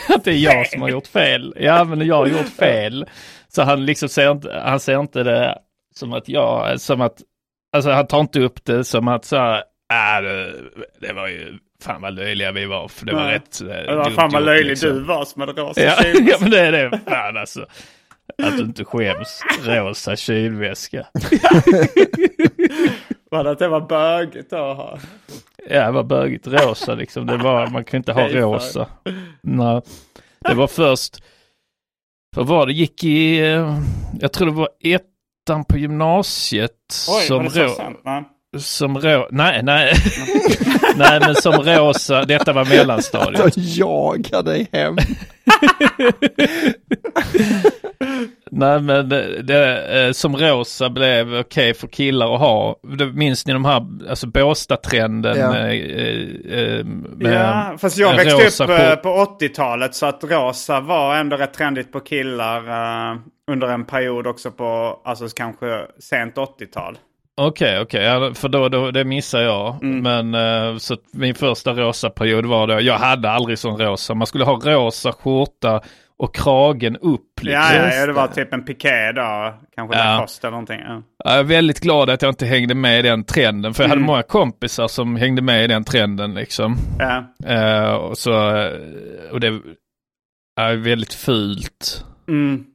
att 0.09 0.23
det 0.23 0.31
är 0.31 0.37
jag 0.37 0.67
som 0.67 0.81
har 0.81 0.89
gjort 0.89 1.07
fel. 1.07 1.53
Ja, 1.59 1.83
men 1.83 2.07
jag 2.07 2.15
har 2.15 2.27
gjort 2.27 2.49
fel. 2.49 3.05
Så 3.47 3.61
han 3.61 3.85
liksom 3.85 4.09
ser 4.09 4.31
inte, 4.31 4.61
han 4.65 4.79
ser 4.79 4.99
inte 4.99 5.23
det 5.23 5.57
som 5.95 6.13
att 6.13 6.29
jag, 6.29 6.81
som 6.81 7.01
att, 7.01 7.21
alltså 7.75 7.91
han 7.91 8.07
tar 8.07 8.19
inte 8.19 8.39
upp 8.39 8.65
det 8.65 8.83
som 8.83 9.07
att 9.07 9.25
så 9.25 9.35
här, 9.35 9.57
äh, 9.93 10.21
det, 10.23 10.53
det 11.07 11.13
var 11.13 11.27
ju, 11.27 11.57
fan 11.83 12.01
vad 12.01 12.13
löjliga 12.13 12.51
vi 12.51 12.65
var, 12.65 12.87
för 12.87 13.05
det 13.05 13.13
var 13.13 13.23
Nej. 13.23 13.35
rätt 13.35 13.61
eh, 13.61 13.67
Det 13.67 13.95
var 13.95 14.03
dumt 14.03 14.15
fan 14.15 14.29
vad 14.33 14.45
löjlig 14.45 14.69
liksom. 14.69 14.89
du 14.89 14.99
var 14.99 15.25
som 15.25 15.41
hade 15.41 15.61
rosa 15.61 15.81
Ja, 15.81 15.95
ja, 16.21 16.37
men 16.41 16.51
det 16.51 16.59
är 16.59 16.71
det. 16.71 16.99
Fan 17.07 17.37
alltså. 17.37 17.65
Att 18.43 18.57
du 18.57 18.63
inte 18.63 18.85
skäms. 18.85 19.41
Rosa 19.65 20.15
kylväska. 20.15 21.07
Var 23.31 23.43
det 23.43 23.51
att 23.51 23.59
det 23.59 23.67
var 23.67 23.81
bögigt 23.81 24.53
att 24.53 24.77
ha? 24.77 24.99
Ja, 25.69 25.85
det 25.85 25.91
var 25.91 26.03
bögigt 26.03 26.47
rosa 26.47 26.95
liksom. 26.95 27.25
Det 27.25 27.37
var, 27.37 27.67
man 27.67 27.83
kan 27.83 27.97
inte 27.97 28.13
ha 28.13 28.21
Färgfärg. 28.21 28.41
rosa. 28.41 28.87
Nej. 29.41 29.81
Det 30.39 30.53
var 30.53 30.67
först, 30.67 31.23
vad 32.35 32.47
var 32.47 32.65
det, 32.65 32.73
gick 32.73 33.03
i, 33.03 33.39
eh, 33.39 33.79
jag 34.19 34.33
tror 34.33 34.47
det 34.47 34.53
var 34.53 34.69
ettan 35.41 35.63
på 35.65 35.77
gymnasiet. 35.77 37.07
Oj, 37.09 37.21
som 37.27 37.49
rå? 37.49 37.95
Nej. 38.05 38.23
som 38.57 38.97
rå, 38.97 39.27
nej, 39.31 39.63
nej. 39.63 39.93
nej, 40.95 41.19
men 41.19 41.35
som 41.35 41.53
rosa, 41.53 42.25
detta 42.25 42.53
var 42.53 42.65
mellanstadiet. 42.65 43.53
De 43.55 43.61
jagar 43.61 44.43
dig 44.43 44.69
hem. 44.71 44.97
Nej 48.51 48.79
men 48.81 49.09
det, 49.09 49.41
det, 49.41 50.01
eh, 50.05 50.11
som 50.11 50.37
rosa 50.37 50.89
blev 50.89 51.35
okej 51.35 51.73
för 51.73 51.87
killar 51.87 52.33
att 52.33 52.39
ha. 52.39 52.75
Minns 53.13 53.47
ni 53.47 53.53
de 53.53 53.65
här, 53.65 53.87
alltså 54.09 54.27
Båstad-trenden? 54.27 55.37
Ja. 55.37 55.57
eh, 55.57 56.59
eh, 56.59 56.85
med 56.85 57.33
Ja, 57.33 57.77
fast 57.77 57.97
jag 57.97 58.15
växte 58.15 58.63
upp 58.63 58.69
eh, 58.69 58.95
på 58.95 59.09
80-talet 59.39 59.95
så 59.95 60.05
att 60.05 60.23
rosa 60.23 60.79
var 60.79 61.15
ändå 61.15 61.37
rätt 61.37 61.53
trendigt 61.53 61.91
på 61.91 61.99
killar 61.99 62.57
eh, 63.11 63.17
under 63.51 63.67
en 63.67 63.85
period 63.85 64.27
också 64.27 64.51
på, 64.51 64.99
alltså 65.05 65.27
kanske 65.35 65.81
sent 65.99 66.35
80-tal. 66.35 66.97
Okej, 67.41 67.79
okej, 67.79 68.03
ja, 68.03 68.33
för 68.33 68.49
då, 68.49 68.69
då, 68.69 68.91
det 68.91 69.03
missar 69.05 69.41
jag. 69.41 69.83
Men 69.83 70.35
eh, 70.35 70.77
så 70.77 70.97
min 71.13 71.35
första 71.35 71.73
rosa 71.73 72.09
period 72.09 72.45
var 72.45 72.67
då, 72.67 72.81
jag 72.81 72.97
hade 72.97 73.29
aldrig 73.31 73.59
sån 73.59 73.77
rosa. 73.81 74.13
Man 74.13 74.27
skulle 74.27 74.43
ha 74.43 74.53
rosa 74.63 75.11
skjorta 75.11 75.81
och 76.17 76.35
kragen 76.35 76.97
upp. 76.97 77.41
Liksom. 77.41 77.61
Ja, 77.61 77.93
ja, 77.93 78.05
det 78.05 78.13
var 78.13 78.27
typ 78.27 78.53
en 78.53 78.65
piké 78.65 79.11
då. 79.11 79.53
Kanske 79.75 79.97
Ja. 79.97 80.03
Lacoste 80.15 80.47
eller 80.47 80.51
någonting. 80.51 80.79
Ja. 80.87 81.01
Jag 81.23 81.33
är 81.39 81.43
väldigt 81.43 81.79
glad 81.79 82.09
att 82.09 82.21
jag 82.21 82.29
inte 82.31 82.45
hängde 82.45 82.75
med 82.75 82.99
i 82.99 83.01
den 83.01 83.23
trenden. 83.23 83.73
För 83.73 83.83
jag 83.83 83.87
Mm. 83.91 83.97
hade 83.99 84.07
många 84.11 84.23
kompisar 84.23 84.87
som 84.87 85.15
hängde 85.15 85.41
med 85.41 85.63
i 85.63 85.67
den 85.67 85.83
trenden 85.83 86.33
liksom. 86.33 86.75
Ja. 86.99 87.23
Eh, 87.45 87.91
och, 87.93 88.17
så, 88.17 88.57
eh, 88.57 88.71
och 89.31 89.39
det 89.39 89.59
är 90.61 90.75
väldigt 90.75 91.13
fult. 91.13 92.05
Mm. 92.27 92.65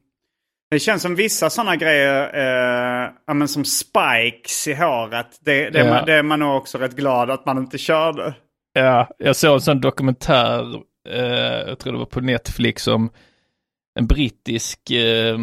Det 0.71 0.79
känns 0.79 1.01
som 1.01 1.15
vissa 1.15 1.49
sådana 1.49 1.75
grejer, 1.75 2.23
eh, 2.33 3.11
ja, 3.27 3.33
men 3.33 3.47
som 3.47 3.65
spikes 3.65 4.67
i 4.67 4.73
håret. 4.73 5.27
Det, 5.45 5.69
det, 5.69 5.79
är 5.79 5.85
Ja. 5.85 5.93
man, 5.93 6.05
det 6.05 6.13
är 6.13 6.23
man 6.23 6.39
nog 6.39 6.57
också 6.57 6.77
rätt 6.77 6.95
glad 6.95 7.29
att 7.31 7.45
man 7.45 7.57
inte 7.57 7.77
körde. 7.77 8.33
Ja, 8.73 9.07
jag 9.17 9.35
såg 9.35 9.53
en 9.53 9.61
sån 9.61 9.81
dokumentär, 9.81 10.75
eh, 11.09 11.67
jag 11.67 11.79
tror 11.79 11.93
det 11.93 11.99
var 11.99 12.05
på 12.05 12.21
Netflix, 12.21 12.87
om 12.87 13.09
en 13.99 14.07
brittisk 14.07 14.91
eh, 14.91 15.37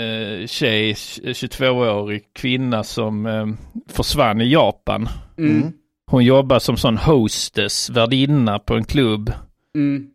eh, 0.00 0.46
tjej, 0.46 0.92
22-årig 0.92 2.22
kvinna 2.34 2.84
som 2.84 3.26
eh, 3.26 3.46
försvann 3.88 4.40
i 4.40 4.52
Japan. 4.52 5.08
Mm. 5.38 5.72
Hon 6.10 6.24
jobbar 6.24 6.58
som 6.58 6.76
sån 6.76 6.96
hostess, 6.96 7.90
värdinna 7.90 8.58
på 8.58 8.74
en 8.74 8.84
klubb. 8.84 9.32
Mm. 9.74 10.06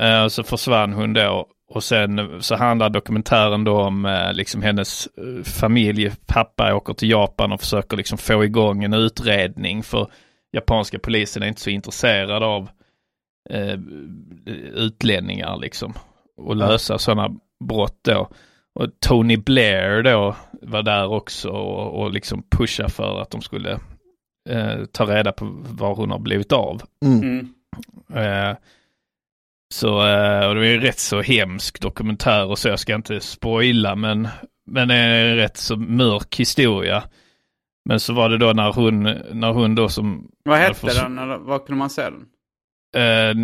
Eh, 0.00 0.24
och 0.24 0.32
så 0.32 0.42
försvann 0.42 0.92
hon 0.92 1.12
då. 1.12 1.46
Och 1.70 1.84
sen 1.84 2.42
så 2.42 2.56
handlar 2.56 2.90
dokumentären 2.90 3.64
då 3.64 3.80
om 3.80 4.06
eh, 4.06 4.32
liksom 4.32 4.62
hennes 4.62 5.06
eh, 5.06 5.42
familj. 5.44 6.12
Pappa 6.26 6.74
åker 6.74 6.94
till 6.94 7.10
Japan 7.10 7.52
och 7.52 7.60
försöker 7.60 7.96
liksom 7.96 8.18
få 8.18 8.44
igång 8.44 8.84
en 8.84 8.94
utredning. 8.94 9.82
För 9.82 10.10
japanska 10.52 10.98
polisen 10.98 11.42
är 11.42 11.46
inte 11.46 11.60
så 11.60 11.70
intresserad 11.70 12.42
av 12.42 12.68
eh, 13.50 13.78
utlänningar 14.74 15.56
liksom. 15.56 15.94
Och 16.36 16.56
lösa 16.56 16.98
sådana 16.98 17.36
brott 17.64 17.98
då. 18.02 18.28
Och 18.74 18.86
Tony 19.00 19.36
Blair 19.36 20.02
då 20.02 20.36
var 20.62 20.82
där 20.82 21.06
också 21.06 21.48
och, 21.48 22.02
och 22.02 22.10
liksom 22.12 22.42
pusha 22.50 22.88
för 22.88 23.20
att 23.20 23.30
de 23.30 23.42
skulle 23.42 23.72
eh, 24.48 24.84
ta 24.92 25.04
reda 25.04 25.32
på 25.32 25.48
var 25.52 25.94
hon 25.94 26.10
har 26.10 26.18
blivit 26.18 26.52
av. 26.52 26.82
Mm. 27.04 27.54
Eh, 28.14 28.56
så 29.74 30.06
eh, 30.06 30.48
och 30.48 30.54
det 30.54 30.68
är 30.68 30.74
en 30.74 30.80
rätt 30.80 30.98
så 30.98 31.20
hemsk 31.22 31.80
dokumentär 31.80 32.46
och 32.46 32.58
så 32.58 32.68
jag 32.68 32.78
ska 32.78 32.94
inte 32.94 33.20
spoila 33.20 33.96
men, 33.96 34.28
men 34.66 34.88
det 34.88 34.94
är 34.94 35.24
en 35.30 35.36
rätt 35.36 35.56
så 35.56 35.76
mörk 35.76 36.36
historia. 36.40 37.02
Men 37.84 38.00
så 38.00 38.12
var 38.12 38.28
det 38.28 38.38
då 38.38 38.52
när 38.52 38.72
hon, 38.72 39.02
när 39.32 39.52
hon 39.52 39.74
då 39.74 39.88
som... 39.88 40.30
Vad 40.44 40.58
hette 40.58 40.74
förs- 40.74 40.94
den? 41.02 41.18
Eller 41.18 41.38
var 41.38 41.58
kunde 41.58 41.78
man 41.78 41.90
se 41.90 42.02
den? 42.02 42.26
Eh, 42.96 43.34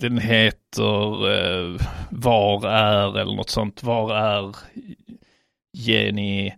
den 0.00 0.18
heter 0.18 1.30
eh, 1.30 1.80
Var 2.10 2.68
är 2.68 3.18
eller 3.18 3.34
något 3.34 3.50
sånt. 3.50 3.82
Var 3.82 4.14
är 4.16 4.56
Jenny 5.72 6.52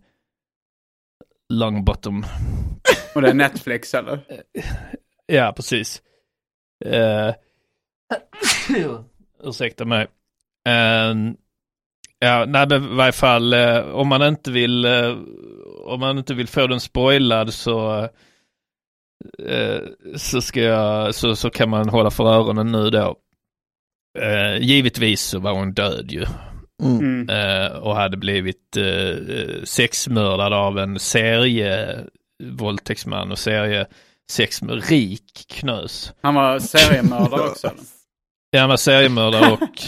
Longbottom? 1.52 2.24
Och 3.14 3.22
det 3.22 3.28
är 3.28 3.34
Netflix 3.34 3.94
eller? 3.94 4.20
Ja, 5.32 5.52
precis. 5.56 6.02
Uh, 6.86 7.32
ursäkta 9.44 9.84
mig. 9.84 10.06
Eh, 10.68 11.14
ja, 12.18 12.44
nej, 12.48 12.66
men 12.68 12.92
i 12.92 12.96
varje 12.96 13.12
fall 13.12 13.52
eh, 13.52 13.78
om 13.78 14.08
man 14.08 14.22
inte 14.22 14.50
vill 14.50 14.84
eh, 14.84 15.16
om 15.84 16.00
man 16.00 16.18
inte 16.18 16.34
vill 16.34 16.48
få 16.48 16.66
den 16.66 16.80
spoilad 16.80 17.54
så 17.54 18.08
eh, 19.46 19.80
så 20.16 20.40
ska 20.40 20.60
jag 20.60 21.14
så, 21.14 21.36
så 21.36 21.50
kan 21.50 21.70
man 21.70 21.88
hålla 21.88 22.10
för 22.10 22.24
öronen 22.24 22.72
nu 22.72 22.90
då. 22.90 23.16
Givetvis 24.60 25.22
så 25.22 25.38
var 25.38 25.52
hon 25.52 25.72
död 25.72 26.10
ju. 26.10 26.24
Mm. 26.82 27.28
Mm. 27.28 27.82
Och 27.82 27.96
hade 27.96 28.16
blivit 28.16 28.76
sexmördad 29.64 30.52
av 30.52 30.78
en 30.78 30.98
serievåldtäktsman 30.98 33.32
och 33.32 33.38
serie 33.38 33.86
sex 34.30 34.62
rik 34.62 35.46
knös. 35.48 36.12
Han 36.22 36.34
var 36.34 36.58
seriemördare 36.58 37.40
också. 37.40 37.72
Ja, 38.50 38.66
var 38.66 38.76
seriemördare 38.76 39.52
och, 39.52 39.78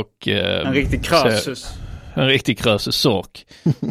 och 0.00 0.28
eh, 0.28 0.66
En 0.66 0.74
riktig 0.74 1.04
krösus. 1.04 1.74
en 2.14 2.26
riktig 2.26 2.58
krösus 2.58 2.96
sork. 2.96 3.46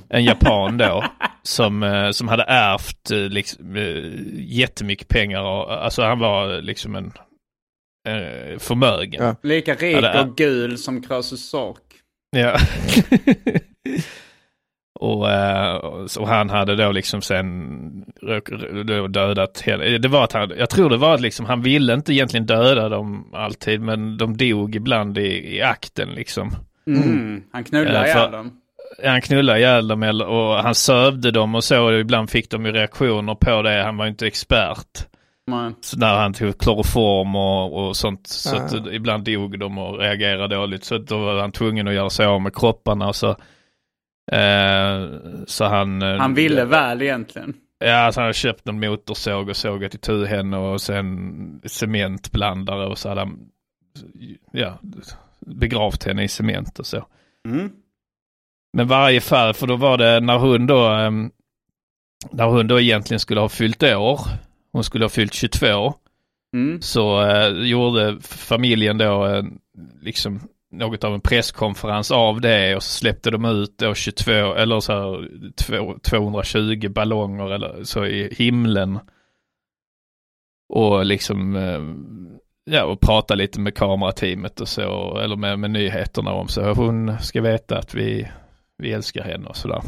En 0.10 0.24
japan 0.24 0.78
då. 0.78 1.04
Som, 1.44 1.84
eh, 1.84 2.12
som 2.12 2.28
hade 2.28 2.44
ärvt 2.44 3.12
eh, 3.12 3.18
liksom, 3.18 3.76
jättemycket 4.38 5.08
pengar. 5.08 5.42
Och, 5.42 5.84
alltså 5.84 6.02
han 6.02 6.20
var 6.20 6.62
liksom 6.62 6.96
en 6.96 7.12
eh, 8.08 8.60
förmögen. 8.60 9.24
Ja. 9.26 9.36
Lika 9.44 9.76
rik 9.76 10.06
och 10.26 10.38
gul 10.38 10.78
som 10.78 11.02
Krösus 11.02 11.50
Sork. 11.50 11.82
Ja. 12.32 12.58
Och, 15.02 15.32
eh, 15.32 15.76
och 16.20 16.28
han 16.28 16.50
hade 16.50 16.76
då 16.76 16.92
liksom 16.92 17.22
sen 17.22 18.06
dödat 19.10 19.62
hela, 19.62 19.84
det 19.98 20.08
var 20.08 20.24
att 20.24 20.34
han, 20.34 20.52
jag 20.58 20.70
tror 20.70 20.90
det 20.90 20.98
var 20.98 21.14
att 21.14 21.22
liksom 21.22 21.46
han 21.46 21.62
ville 21.62 21.94
inte 21.94 22.14
egentligen 22.14 22.46
döda 22.46 22.90
dem 22.90 23.32
alltid 23.34 23.82
men 23.82 24.18
de 24.18 24.38
dog 24.38 24.76
ibland 24.76 25.18
i, 25.18 25.56
i 25.56 25.62
akten 25.62 26.10
liksom. 26.10 26.52
Mm. 26.88 27.44
Han 27.52 27.64
knullar 27.64 28.04
Eh, 28.04 28.10
ihjäl 28.10 28.32
dem. 28.32 28.52
Han 29.06 29.22
knullade 29.22 29.60
ihjäl 29.60 29.88
dem 29.88 30.04
eller, 30.04 30.28
och 30.28 30.56
han 30.56 30.76
sövde 30.76 31.32
dem 31.32 31.56
och 31.56 31.64
så 31.64 31.84
och 31.84 32.00
ibland 32.00 32.30
fick 32.30 32.50
de 32.52 32.66
ju 32.66 32.72
reaktioner 32.72 33.36
på 33.36 33.62
det. 33.62 33.84
Han 33.84 33.98
var 33.98 34.06
ju 34.06 34.12
inte 34.12 34.28
expert. 34.28 35.06
Så 35.82 35.98
när 35.98 36.16
han 36.16 36.34
tog 36.34 36.58
kloroform 36.60 37.36
och, 37.36 37.88
och 37.88 37.96
sånt. 37.96 38.28
Så 38.28 38.56
Ah. 38.56 38.60
att 38.60 38.74
eh, 38.74 38.82
ibland 38.92 39.24
dog 39.24 39.60
de 39.60 39.78
och 39.78 40.00
reagerade 40.00 40.56
dåligt. 40.56 40.84
Så 40.84 40.96
att 40.96 41.08
då 41.08 41.18
var 41.20 41.40
han 41.42 41.52
tvungen 41.52 41.88
att 41.88 41.94
göra 41.94 42.10
sig 42.10 42.26
av 42.26 42.42
med 42.42 42.56
kropparna. 42.56 43.14
Så, 43.14 43.30
eh, 43.30 43.36
så 45.46 45.66
han... 45.66 46.02
eh, 46.02 46.18
han 46.18 46.34
ville 46.34 46.66
väl 46.66 47.02
egentligen. 47.02 47.54
Ja, 47.80 47.96
alltså 47.96 48.20
han 48.22 48.26
hade 48.26 48.34
köpt 48.34 48.68
en 48.68 48.80
motorsåg 48.80 49.50
och 49.50 49.58
sågat 49.58 49.94
itu 49.96 50.26
henne 50.26 50.58
och 50.58 50.82
sen 50.82 51.62
cementblandare 51.66 52.86
och 52.86 52.98
så 52.98 53.10
hade 53.10 53.22
han 53.22 53.40
ja, 54.52 54.80
begravt 55.40 56.04
henne 56.04 56.24
i 56.24 56.28
cement 56.28 56.80
och 56.80 56.86
så. 56.86 57.06
Mm. 57.48 57.70
Men 58.74 58.88
varje 58.88 59.22
fall, 59.22 59.54
för 59.54 59.68
då 59.68 59.76
var 59.76 59.98
det 59.98 60.20
när 60.20 60.38
hon 60.38 60.68
då, 60.68 60.88
ehm, 60.88 61.32
när 62.32 62.46
hon 62.46 62.68
då 62.68 62.80
egentligen 62.80 63.20
skulle 63.20 63.40
ha 63.42 63.50
fyllt 63.50 63.84
år, 63.84 64.20
hon 64.72 64.84
skulle 64.84 65.06
ha 65.06 65.10
fyllt 65.10 65.34
22, 65.34 65.94
Mm. 66.56 66.82
så 66.82 67.22
eh, 67.26 67.48
gjorde 67.50 68.18
familjen 68.22 68.98
då 68.98 69.26
eh, 69.28 69.44
liksom 70.02 70.40
något 70.72 71.04
av 71.04 71.14
en 71.14 71.22
presskonferens 71.22 72.12
av 72.12 72.42
det 72.42 72.76
och 72.76 72.84
så 72.84 72.90
släppte 72.90 73.32
de 73.32 73.46
ut 73.46 73.78
då 73.78 73.94
22 73.94 74.32
eller 74.32 74.80
så 74.80 74.94
här 74.94 76.00
220 76.00 76.90
ballonger 76.90 77.52
eller 77.52 77.84
så 77.84 78.06
i 78.06 78.34
himlen. 78.36 79.00
Och 80.74 81.06
liksom 81.06 81.56
eh, 81.56 81.82
ja 82.76 82.84
och 82.84 83.02
prata 83.02 83.36
lite 83.36 83.60
med 83.60 83.76
kamerateamet 83.76 84.62
och 84.62 84.68
så 84.68 85.18
eller 85.18 85.36
med, 85.36 85.60
med 85.60 85.72
nyheterna 85.72 86.32
om 86.32 86.48
så 86.48 86.74
hon 86.74 87.20
ska 87.20 87.42
veta 87.42 87.78
att 87.78 87.96
vi, 87.96 88.28
vi 88.78 88.92
älskar 88.92 89.24
henne 89.24 89.48
och 89.48 89.58
sådär. 89.58 89.82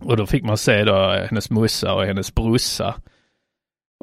Och 0.00 0.16
då 0.16 0.26
fick 0.26 0.44
man 0.44 0.58
se 0.58 0.84
då 0.84 1.26
hennes 1.30 1.50
morsa 1.50 1.94
och 1.94 2.04
hennes 2.04 2.34
brorsa. 2.34 2.94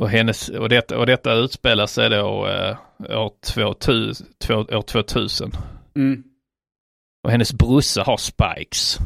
Och, 0.02 0.10
hennes, 0.10 0.50
och, 0.50 0.70
detta, 0.70 0.98
och 0.98 1.06
detta 1.06 1.34
utspelar 1.34 1.88
sig 1.88 2.10
då 2.10 2.48
eh, 2.48 2.78
år, 3.18 3.32
2000, 3.54 4.28
två, 4.40 4.54
år 4.56 4.82
2000. 4.82 5.52
Mm. 5.96 6.24
Och 7.24 7.32
hennes 7.32 7.54
brorsa 7.54 8.04
har 8.04 8.18
spikes. 8.18 8.98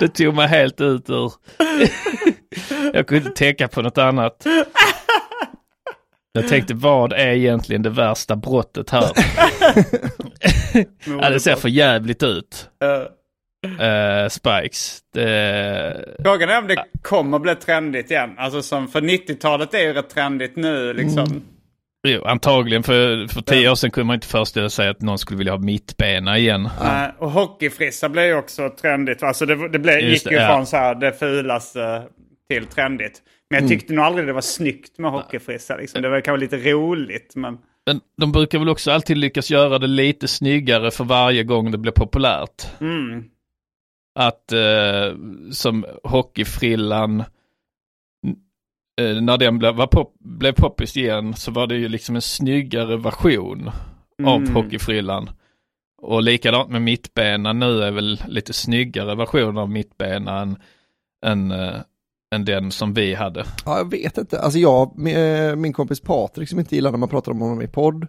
det 0.00 0.08
tog 0.08 0.34
mig 0.34 0.48
helt 0.48 0.80
ut 0.80 1.10
ur... 1.10 1.32
Jag 2.92 3.06
kunde 3.06 3.26
inte 3.26 3.38
tänka 3.38 3.68
på 3.68 3.82
något 3.82 3.98
annat. 3.98 4.46
Jag 6.32 6.48
tänkte 6.48 6.74
vad 6.74 7.12
är 7.12 7.32
egentligen 7.32 7.82
det 7.82 7.90
värsta 7.90 8.36
brottet 8.36 8.90
här? 8.90 9.10
ja, 11.20 11.30
det 11.30 11.40
ser 11.40 11.56
för 11.56 11.68
jävligt 11.68 12.22
ut. 12.22 12.70
Eh, 12.84 13.02
Eh, 13.62 14.28
spikes. 14.28 14.98
Frågan 16.24 16.48
är 16.48 16.58
om 16.58 16.66
det 16.68 16.84
kommer 17.02 17.38
bli 17.38 17.54
trendigt 17.54 18.10
igen. 18.10 18.30
Alltså 18.38 18.62
som 18.62 18.88
för 18.88 19.00
90-talet 19.00 19.74
är 19.74 19.78
ju 19.78 19.92
rätt 19.92 20.10
trendigt 20.10 20.56
nu 20.56 20.92
liksom. 20.92 21.42
Jo, 22.08 22.24
antagligen 22.24 22.82
för, 22.82 23.26
för 23.26 23.40
tio 23.40 23.70
år 23.70 23.74
sedan 23.74 23.90
kunde 23.90 24.06
man 24.06 24.14
inte 24.14 24.26
föreställa 24.26 24.68
sig 24.68 24.88
att 24.88 25.00
någon 25.00 25.18
skulle 25.18 25.38
vilja 25.38 25.52
ha 25.52 25.58
mittbena 25.58 26.38
igen. 26.38 26.66
Eh, 26.66 27.04
och 27.18 27.30
hockeyfrissa 27.30 28.08
blev 28.08 28.24
ju 28.24 28.34
också 28.34 28.70
trendigt. 28.80 29.22
Alltså 29.22 29.46
det, 29.46 29.68
det 29.68 29.78
blev, 29.78 30.00
Just 30.00 30.12
gick 30.12 30.24
det, 30.24 30.30
ju 30.30 30.40
ja. 30.40 30.54
från 30.54 30.66
så 30.66 30.76
här 30.76 30.94
det 30.94 31.12
fulaste 31.12 32.02
till 32.50 32.66
trendigt. 32.66 33.22
Men 33.50 33.60
jag 33.60 33.68
tyckte 33.68 33.92
nog 33.92 34.04
aldrig 34.04 34.26
det 34.26 34.32
var 34.32 34.40
snyggt 34.40 34.98
med 34.98 35.10
hockeyfrissa. 35.10 35.76
Liksom. 35.76 36.02
Det 36.02 36.08
var 36.08 36.20
kanske 36.20 36.40
lite 36.40 36.72
roligt. 36.72 37.32
Men 37.36 37.58
Men 37.86 38.00
de 38.16 38.32
brukar 38.32 38.58
väl 38.58 38.68
också 38.68 38.90
alltid 38.90 39.18
lyckas 39.18 39.50
göra 39.50 39.78
det 39.78 39.86
lite 39.86 40.28
snyggare 40.28 40.90
för 40.90 41.04
varje 41.04 41.44
gång 41.44 41.70
det 41.70 41.78
blir 41.78 41.92
populärt. 41.92 42.80
mm, 42.80 43.24
Att 44.14 44.52
eh, 44.52 45.16
som 45.50 45.84
hockeyfrillan, 46.04 47.20
eh, 49.00 49.22
när 49.22 49.38
den 49.38 49.58
blev, 49.58 49.74
var 49.74 49.86
pop, 49.86 50.14
blev 50.18 50.52
poppis 50.52 50.96
igen 50.96 51.34
så 51.34 51.50
var 51.50 51.66
det 51.66 51.74
ju 51.76 51.88
liksom 51.88 52.14
en 52.16 52.22
snyggare 52.22 52.96
version 52.96 53.70
av 54.26 54.40
Mm. 54.40 54.54
hockeyfrillan. 54.54 55.30
Och 56.02 56.22
likadant 56.22 56.70
med 56.70 56.82
mittbena 56.82 57.52
nu 57.52 57.82
är 57.82 57.90
väl 57.90 58.20
lite 58.26 58.52
snyggare 58.52 59.14
version 59.14 59.58
av 59.58 59.70
mittbena 59.70 60.40
än, 60.40 60.56
än, 61.26 61.50
eh, 61.50 61.80
än 62.34 62.44
den 62.44 62.70
som 62.70 62.94
vi 62.94 63.14
hade. 63.14 63.44
Ja, 63.66 63.78
jag 63.78 63.90
vet 63.90 64.18
inte. 64.18 64.40
Alltså 64.40 64.58
jag, 64.58 64.92
min, 64.98 65.60
min 65.60 65.72
kompis 65.72 66.00
Patrik 66.00 66.48
som 66.48 66.58
inte 66.58 66.74
gillar 66.74 66.90
när 66.90 66.98
man 66.98 67.08
pratar 67.08 67.32
om 67.32 67.40
honom 67.40 67.62
i 67.62 67.68
podd, 67.68 68.06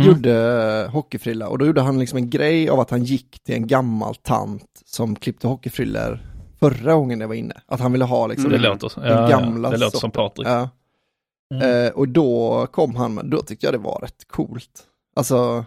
Mm. 0.00 0.08
gjorde 0.08 0.88
hockeyfrilla 0.92 1.48
och 1.48 1.58
då 1.58 1.66
gjorde 1.66 1.80
han 1.80 1.98
liksom 1.98 2.16
en 2.16 2.30
grej 2.30 2.68
av 2.68 2.80
att 2.80 2.90
han 2.90 3.04
gick 3.04 3.42
till 3.44 3.54
en 3.54 3.66
gammal 3.66 4.14
tant 4.14 4.82
som 4.86 5.16
klippte 5.16 5.46
hockeyfrillor 5.48 6.18
förra 6.60 6.94
gången 6.94 7.20
jag 7.20 7.28
var 7.28 7.34
inne. 7.34 7.54
Att 7.66 7.80
han 7.80 7.92
ville 7.92 8.04
ha 8.04 8.26
liksom 8.26 8.50
Det 8.50 8.56
Mm. 8.56 8.70
låter, 8.72 9.00
den 9.00 9.22
ja, 9.22 9.28
gamla 9.28 9.68
ja, 9.68 9.72
det 9.72 9.80
låter 9.80 9.98
som. 9.98 10.10
Patrik. 10.10 10.48
Ja. 10.48 10.68
Mm. 11.54 11.86
Eh, 11.86 11.92
och 11.92 12.08
då 12.08 12.66
kom 12.72 12.96
han 12.96 13.30
då 13.30 13.42
tyckte 13.42 13.66
jag 13.66 13.74
det 13.74 13.78
var 13.78 13.98
rätt 14.02 14.28
coolt. 14.28 14.82
Alltså, 15.16 15.64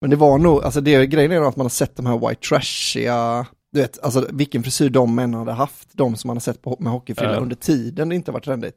men 0.00 0.10
det 0.10 0.16
var 0.16 0.38
nog, 0.38 0.64
alltså 0.64 0.80
det 0.80 1.06
grejen 1.06 1.32
är 1.32 1.36
nog 1.38 1.48
att 1.48 1.56
man 1.56 1.64
har 1.64 1.70
sett 1.70 1.96
de 1.96 2.06
här 2.06 2.28
white 2.28 2.48
trashiga, 2.48 3.46
du 3.72 3.80
vet, 3.80 3.98
alltså 4.04 4.26
vilken 4.30 4.62
frisyr 4.62 4.90
de 4.90 5.14
männen 5.14 5.38
hade 5.38 5.52
haft, 5.52 5.88
de 5.92 6.16
som 6.16 6.28
man 6.28 6.36
har 6.36 6.40
sett 6.40 6.62
på, 6.62 6.76
med 6.80 6.92
hockeyfrilla 6.92 7.36
under 7.36 7.56
tiden 7.56 8.08
det 8.08 8.14
inte 8.14 8.32
varit 8.32 8.44
trendigt. 8.44 8.76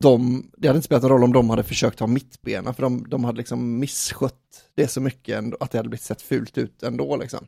De, 0.00 0.50
det 0.56 0.68
hade 0.68 0.76
inte 0.76 0.84
spelat 0.86 1.02
någon 1.02 1.10
roll 1.12 1.24
om 1.24 1.32
de 1.32 1.50
hade 1.50 1.62
försökt 1.62 2.00
ha 2.00 2.06
mittbena, 2.06 2.72
för 2.72 2.82
de, 2.82 3.08
de 3.08 3.24
hade 3.24 3.38
liksom 3.38 3.78
misskött 3.78 4.34
det 4.74 4.88
så 4.88 5.00
mycket 5.00 5.38
ändå, 5.38 5.56
att 5.60 5.70
det 5.70 5.78
hade 5.78 5.88
blivit 5.88 6.02
sett 6.02 6.22
fult 6.22 6.58
ut 6.58 6.82
ändå 6.82 7.16
liksom. 7.16 7.46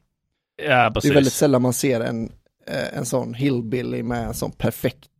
Ja, 0.62 0.90
Det 0.90 1.08
är 1.08 1.14
väldigt 1.14 1.32
sällan 1.32 1.62
man 1.62 1.72
ser 1.72 2.00
en, 2.00 2.32
eh, 2.66 2.96
en 2.96 3.04
sån 3.06 3.34
hillbilly 3.34 4.02
med 4.02 4.26
en 4.26 4.34
sån 4.34 4.52
perfekt, 4.52 5.10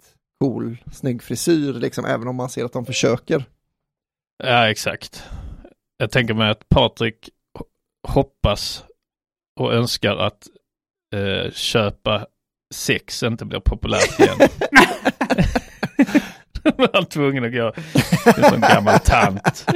cool, 0.41 0.77
snygg 0.93 1.23
frisyr, 1.23 1.73
liksom, 1.73 2.05
även 2.05 2.29
om 2.29 2.37
man 2.37 2.51
ser 2.51 2.65
att 2.65 2.73
de 2.73 2.87
försöker. 2.87 3.45
Ja, 4.43 4.71
exakt. 4.71 5.23
Jag 5.97 6.11
tänker 6.11 6.35
mig 6.35 6.51
att 6.51 6.69
Patrik 6.69 7.31
ho- 7.59 7.65
hoppas 8.09 8.85
och 9.61 9.73
önskar 9.75 10.17
att 10.17 10.47
eh, 11.15 11.53
köpa 11.53 12.27
sex 12.75 13.23
inte 13.23 13.45
blir 13.45 13.61
populärt 13.61 14.21
igen. 14.21 14.39
Var 16.65 16.91
han 16.93 17.07
tvungen 17.07 17.45
att 17.45 17.53
gå 17.53 17.73
sån 18.49 18.61
gammal 18.61 18.99
tant. 18.99 19.67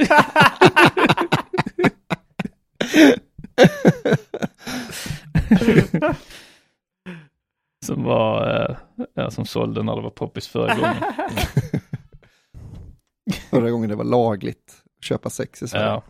som 7.85 8.03
var, 8.03 8.61
eh, 8.69 8.75
ja, 9.13 9.31
som 9.31 9.45
sålde 9.45 9.83
när 9.83 9.95
det 9.95 10.01
var 10.01 10.09
poppis 10.09 10.47
förra 10.47 10.75
gången. 10.75 10.95
Förra 13.49 13.69
gången 13.71 13.89
det 13.89 13.95
var 13.95 14.03
lagligt 14.03 14.83
att 14.97 15.03
köpa 15.05 15.29
sex 15.29 15.63
i 15.63 15.67
Sverige. 15.67 15.85
Ja. 15.85 16.03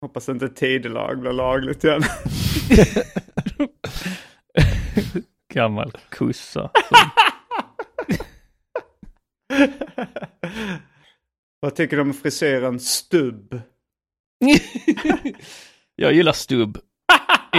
hoppas 0.00 0.28
inte 0.28 0.48
tidelag 0.48 1.20
blir 1.20 1.32
lagligt 1.32 1.84
igen. 1.84 2.02
Gammal 5.54 5.92
kossa. 6.10 6.70
Vad 11.60 11.74
tycker 11.74 11.96
du 11.96 12.02
om 12.02 12.14
frisyren 12.14 12.80
stubb? 12.80 13.60
Jag 15.96 16.12
gillar 16.12 16.32
stubb. 16.32 16.78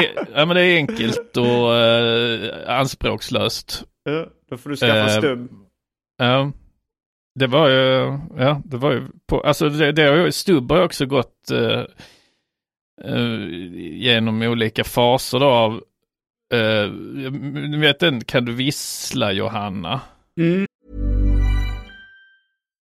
E- 0.04 0.26
Ja 0.36 0.46
men 0.46 0.56
det 0.56 0.62
är 0.62 0.76
enkelt 0.78 1.38
och 1.38 1.76
eh, 1.76 2.78
anspråkslöst. 2.80 3.84
Ja, 4.04 4.28
då 4.50 4.58
får 4.58 4.70
du 4.70 4.76
skaffa 4.76 5.06
Eh, 5.14 5.18
stubb. 5.18 5.50
Ja. 6.18 6.52
Det 7.40 7.48
var 7.48 7.70
ju, 7.70 8.20
ja 8.38 8.62
det 8.66 8.78
var 8.78 8.92
ju 8.92 9.08
på, 9.28 9.42
alltså 9.42 9.70
det, 9.70 9.92
det 9.92 10.04
har 10.04 10.16
ju, 10.16 10.32
stubb 10.32 10.72
har 10.72 10.78
ju 10.78 10.84
också 10.84 11.06
gått 11.06 11.52
eh, 11.52 11.84
eh, 13.04 13.48
genom 13.78 14.42
olika 14.42 14.84
faser 14.84 15.40
då 15.40 15.46
av, 15.46 15.84
eh, 16.54 16.90
vet 17.80 18.00
den, 18.00 18.24
kan 18.24 18.46
du 18.46 18.52
vissla 18.54 19.32
Johanna? 19.32 20.02
Mm. 20.40 20.68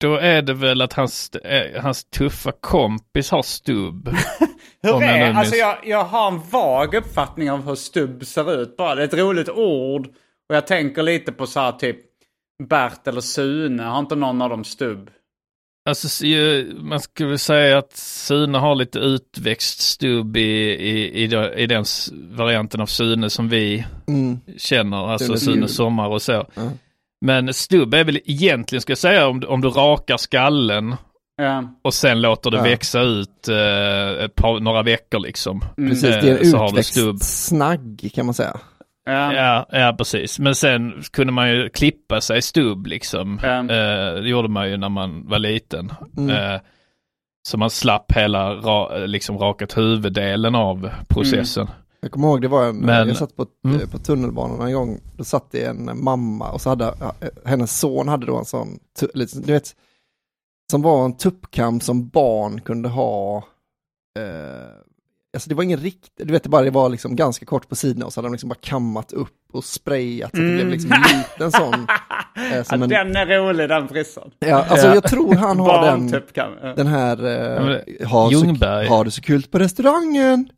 Då 0.00 0.16
är 0.16 0.42
det 0.42 0.54
väl 0.54 0.80
att 0.82 0.92
hans, 0.92 1.30
eh, 1.30 1.82
hans 1.82 2.04
tuffa 2.04 2.52
kompis 2.60 3.30
har 3.30 3.42
stubb. 3.42 4.08
Hur 4.82 4.92
Om 4.94 5.02
jag 5.02 5.10
är, 5.18 5.26
minns- 5.26 5.38
alltså 5.38 5.56
jag, 5.56 5.76
jag 5.84 6.04
har 6.04 6.28
en 6.28 6.40
vag 6.50 6.94
uppfattning 6.94 7.50
av 7.50 7.66
hur 7.68 7.74
stubb 7.74 8.24
ser 8.26 8.62
ut 8.62 8.76
bara. 8.76 8.94
Det 8.94 9.02
är 9.02 9.06
ett 9.06 9.14
roligt 9.14 9.48
ord. 9.48 10.06
Och 10.48 10.56
jag 10.56 10.66
tänker 10.66 11.02
lite 11.02 11.32
på 11.32 11.46
så 11.46 11.60
här 11.60 11.72
typ 11.72 11.96
Bert 12.68 13.06
eller 13.08 13.20
Sune. 13.20 13.82
Har 13.82 13.98
inte 13.98 14.14
någon 14.16 14.42
av 14.42 14.50
dem 14.50 14.64
stubb? 14.64 15.10
Alltså 15.88 16.26
man 16.76 17.00
skulle 17.00 17.38
säga 17.38 17.78
att 17.78 17.92
Sune 17.96 18.58
har 18.58 18.74
lite 18.74 18.98
utväxt 18.98 19.80
stubb 19.80 20.36
i, 20.36 20.40
i, 20.40 21.24
i, 21.24 21.28
i 21.62 21.66
den 21.66 21.84
varianten 22.30 22.80
av 22.80 22.86
Sune 22.86 23.30
som 23.30 23.48
vi 23.48 23.84
Mm. 24.08 24.40
känner, 24.58 24.96
alltså 25.12 25.36
Sune. 25.36 25.68
Sommar 25.68 26.08
och 26.08 26.22
så. 26.22 26.32
Ja. 26.54 26.70
Men 27.24 27.54
stubb 27.54 27.94
är 27.94 28.04
väl 28.04 28.20
egentligen, 28.24 28.80
ska 28.82 28.90
jag 28.90 28.98
säga, 28.98 29.26
om, 29.28 29.40
du- 29.40 29.46
om 29.46 29.60
du 29.60 29.68
rakar 29.68 30.16
skallen 30.16 30.96
Ja. 31.36 31.64
och 31.84 31.94
sen 31.94 32.20
låter 32.20 32.50
det 32.50 32.56
Ja. 32.56 32.62
växa 32.62 33.00
ut 33.00 33.48
eh, 33.48 34.24
ett 34.24 34.34
par, 34.34 34.60
några 34.60 34.82
veckor 34.82 35.18
liksom. 35.20 35.60
Precis, 35.76 36.04
Eh, 36.04 36.22
det 36.22 36.30
är 36.30 36.44
så 36.44 36.56
har 36.56 36.68
en 36.68 36.74
du 36.74 36.82
stubb. 36.82 37.14
utväxt 37.14 37.46
snagg 37.46 38.10
kan 38.14 38.26
man 38.26 38.34
säga. 38.34 38.56
Ja. 39.06 39.32
Ja, 39.34 39.66
ja, 39.70 39.94
precis. 39.98 40.38
Men 40.38 40.54
sen 40.54 41.02
kunde 41.12 41.32
man 41.32 41.50
ju 41.50 41.68
klippa 41.68 42.20
sig 42.20 42.42
stubb 42.42 42.86
liksom. 42.86 43.40
Ja. 43.42 43.58
Eh, 43.58 44.14
det 44.14 44.28
gjorde 44.28 44.48
man 44.48 44.70
ju 44.70 44.76
när 44.76 44.88
man 44.88 45.28
var 45.28 45.38
liten. 45.38 45.92
Mm. 46.16 46.30
Eh, 46.54 46.60
så 47.48 47.58
man 47.58 47.70
slapp 47.70 48.12
hela 48.12 48.54
ra, 48.54 48.96
liksom 49.06 49.38
rakat 49.38 49.76
huvuddelen 49.78 50.54
av 50.54 50.90
processen. 51.08 51.66
Jag 52.04 52.12
kommer 52.12 52.28
ihåg 52.28 52.42
det 52.42 52.48
var 52.48 52.64
en, 52.68 52.76
Men- 52.76 53.08
jag 53.08 53.16
satt 53.16 53.36
på, 53.36 53.46
Mm. 53.64 53.80
eh, 53.80 53.88
på 53.88 53.98
tunnelbanan 53.98 54.66
en 54.68 54.74
gång, 54.74 55.00
då 55.16 55.24
satt 55.24 55.50
det 55.52 55.64
en 55.64 55.90
mamma 56.04 56.50
och 56.50 56.60
så 56.60 56.68
hade, 56.68 56.94
ja, 57.00 57.14
hennes 57.44 57.78
son 57.78 58.08
hade 58.08 58.26
då 58.26 58.36
en 58.36 58.44
sån, 58.44 58.78
du 59.46 59.52
vet, 59.52 59.74
som 60.70 60.82
var 60.82 61.04
en 61.04 61.16
tuppkam 61.16 61.80
som 61.80 62.08
barn 62.08 62.60
kunde 62.60 62.88
ha, 62.88 63.36
eh, 64.18 64.68
alltså 65.36 65.48
det 65.48 65.54
var 65.54 65.62
ingen 65.62 65.78
riktigt, 65.80 66.12
du 66.26 66.32
vet 66.32 66.42
det 66.42 66.48
bara, 66.48 66.62
det 66.62 66.70
var 66.70 66.88
liksom 66.88 67.16
ganska 67.16 67.46
kort 67.46 67.68
på 67.68 67.76
sidorna 67.76 68.06
och 68.06 68.12
så 68.12 68.18
hade 68.20 68.28
de 68.28 68.32
liksom 68.32 68.48
bara 68.48 68.58
kammat 68.60 69.12
upp 69.12 69.30
och 69.52 69.64
sprayat 69.64 70.30
så 70.30 70.36
att 70.42 70.48
det 70.48 70.54
blev 70.54 70.68
liksom 70.68 70.92
en 70.92 71.18
liten 71.18 71.52
sån. 71.52 71.74
Eh, 71.74 71.86
Ja, 72.56 72.64
som 72.64 72.82
en, 72.82 72.88
Den 72.88 73.16
är 73.16 73.26
rolig 73.26 73.68
den 73.68 73.88
frissan. 73.88 74.30
ja, 74.38 74.64
alltså 74.68 74.86
jag 74.86 75.02
tror 75.04 75.34
han 75.34 75.58
har 75.58 75.82
den, 75.86 76.22
ja. 76.34 76.74
den 76.76 76.86
här, 76.86 77.16
men 77.16 77.68
eh, 77.74 77.78
det- 77.98 78.04
ha, 78.06 78.30
så, 78.30 78.32
Ljungberg. 78.32 78.86
ha 78.88 79.04
det 79.04 79.10
så 79.10 79.20
kul 79.22 79.42
på 79.42 79.58
restaurangen. 79.58 80.48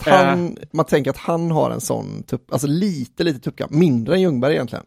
Att 0.00 0.26
han, 0.26 0.56
man 0.70 0.84
tänker 0.84 1.10
att 1.10 1.16
han 1.16 1.50
har 1.50 1.70
en 1.70 1.80
sån 1.80 2.22
tupp, 2.22 2.52
alltså 2.52 2.66
lite, 2.66 3.24
lite 3.24 3.38
tuppkam, 3.38 3.68
mindre 3.72 4.14
än 4.14 4.20
Ljungberg 4.20 4.54
egentligen. 4.54 4.84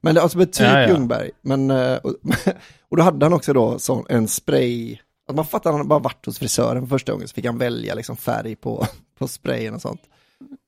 Men 0.00 0.18
alltså 0.18 0.38
typ 0.38 0.60
Ja, 0.60 0.80
ja. 0.80 0.88
Ljungberg, 0.88 1.30
men, 1.42 1.70
eh, 1.70 1.96
och, 1.96 2.14
och 2.88 2.96
då 2.96 3.02
hade 3.02 3.26
han 3.26 3.32
också 3.32 3.52
då 3.52 3.78
sån, 3.78 4.04
en 4.08 4.28
spray, 4.28 4.98
att 5.28 5.36
man 5.36 5.44
fattar 5.44 5.70
att 5.70 5.76
han 5.76 5.88
bara 5.88 5.98
varit 5.98 6.26
hos 6.26 6.38
frisören 6.38 6.82
för 6.82 6.88
första 6.88 7.12
gången 7.12 7.28
så 7.28 7.34
fick 7.34 7.46
han 7.46 7.58
välja 7.58 7.94
liksom 7.94 8.16
färg 8.16 8.56
på, 8.56 8.86
på 9.18 9.28
sprayen 9.28 9.74
och 9.74 9.82
sånt. 9.82 10.02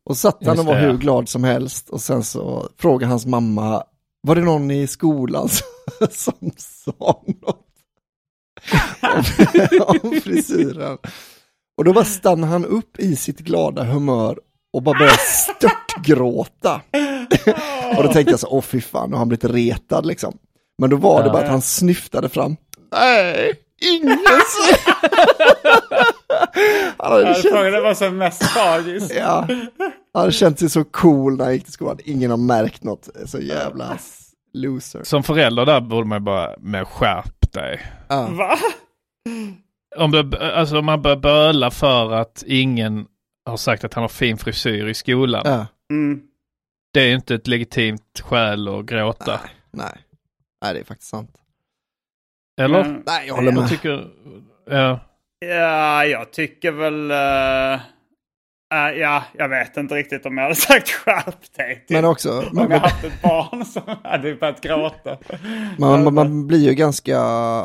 Och 0.04 0.16
satt 0.16 0.46
han 0.46 0.58
och 0.58 0.64
var 0.64 0.80
hur 0.80 0.98
glad 0.98 1.28
som 1.28 1.44
helst 1.44 1.90
och 1.90 2.00
sen 2.00 2.24
så 2.24 2.68
frågade 2.78 3.10
hans 3.10 3.26
mamma, 3.26 3.84
var 4.22 4.34
det 4.34 4.42
någon 4.42 4.70
i 4.70 4.86
skolan 4.86 5.48
som, 5.48 5.66
som 6.10 6.50
sa 6.56 7.22
något? 7.26 7.60
om, 9.86 9.98
om 10.02 10.20
frisyren. 10.20 10.98
Och 11.76 11.84
då 11.84 11.92
bara 11.92 12.04
stannade 12.04 12.52
han 12.52 12.64
upp 12.64 12.98
i 12.98 13.16
sitt 13.16 13.38
glada 13.38 13.84
humör 13.84 14.38
och 14.72 14.82
bara 14.82 14.98
började 14.98 15.18
störtgråta. 15.18 16.80
och 17.96 18.02
då 18.02 18.12
tänkte 18.12 18.32
jag 18.32 18.40
så, 18.40 18.48
åh 18.50 18.62
fy 18.62 18.80
fan, 18.80 19.08
nu 19.10 19.14
har 19.14 19.18
han 19.18 19.28
blivit 19.28 19.44
retad 19.44 20.06
liksom. 20.06 20.38
Men 20.78 20.90
då 20.90 20.96
var 20.96 21.22
det 21.22 21.30
bara 21.30 21.42
att 21.42 21.48
han 21.48 21.62
snyftade 21.62 22.28
fram. 22.28 22.56
Nej, 22.92 23.52
ingen 23.80 24.08
han 26.98 27.12
hade 27.12 27.26
Jag 27.26 27.36
känt, 27.36 27.54
frågade 27.54 27.70
vad 27.70 27.82
var 27.82 27.94
som 27.94 28.16
mest 28.18 28.40
tragiskt. 28.54 29.12
ja, 29.16 29.46
han 30.14 30.20
hade 30.20 30.32
känt 30.32 30.58
sig 30.58 30.70
så 30.70 30.84
cool 30.84 31.36
när 31.36 31.44
han 31.44 31.54
gick 31.54 31.64
till 31.64 31.72
skolan. 31.72 31.98
Ingen 32.04 32.30
har 32.30 32.36
märkt 32.38 32.84
något. 32.84 33.08
Så 33.26 33.38
jävla 33.38 33.98
loser. 34.54 35.00
Som 35.04 35.22
förälder 35.22 35.66
där 35.66 35.80
borde 35.80 36.08
man 36.08 36.24
bara, 36.24 36.50
med 36.58 36.88
skärp 36.88 37.52
dig. 37.52 37.80
Ja. 38.08 38.26
Va? 38.30 38.58
Om, 39.96 40.10
det, 40.10 40.52
alltså, 40.54 40.78
om 40.78 40.84
man 40.86 41.02
börjar 41.02 41.16
böla 41.16 41.70
för 41.70 42.12
att 42.12 42.44
ingen 42.46 43.06
har 43.46 43.56
sagt 43.56 43.84
att 43.84 43.94
han 43.94 44.02
har 44.02 44.08
fin 44.08 44.36
frisyr 44.38 44.86
i 44.86 44.94
skolan. 44.94 45.42
Ja, 45.44 45.66
Mm. 45.90 46.22
Det 46.92 47.00
är 47.00 47.06
ju 47.08 47.14
inte 47.14 47.34
ett 47.34 47.46
legitimt 47.46 48.20
skäl 48.24 48.68
att 48.68 48.84
gråta. 48.84 49.40
nej. 49.70 49.86
Nej, 50.64 50.74
det 50.74 50.80
är 50.80 50.84
faktiskt 50.84 51.10
sant. 51.10 51.30
Eller? 52.60 52.82
Men- 52.84 53.02
Nej, 53.06 53.26
jag 53.26 53.34
håller 53.34 53.52
med. 53.52 53.62
Jag 53.62 53.70
tycker, 53.70 54.08
ja. 54.70 55.00
Ja, 55.38 56.04
jag 56.04 56.32
tycker 56.32 56.72
väl... 56.72 57.10
eh, 57.10 57.80
eh, 58.72 58.98
ja, 59.00 59.24
jag 59.38 59.48
vet 59.48 59.76
inte 59.76 59.94
riktigt 59.94 60.26
om 60.26 60.36
jag 60.36 60.42
hade 60.44 60.54
sagt 60.60 60.90
skärp 60.90 61.54
dig. 61.56 61.84
Men 61.88 62.04
också, 62.04 62.38
Om 62.38 62.46
man, 62.56 62.70
jag 62.70 62.78
haft 62.78 63.04
ett 63.04 63.22
barn 63.22 63.64
som 63.64 63.82
hade 64.04 64.34
börjat 64.34 64.60
gråta. 64.60 65.18
man, 65.78 66.04
man, 66.04 66.14
man 66.14 66.46
blir 66.46 66.68
ju 66.68 66.74
ganska 66.74 67.18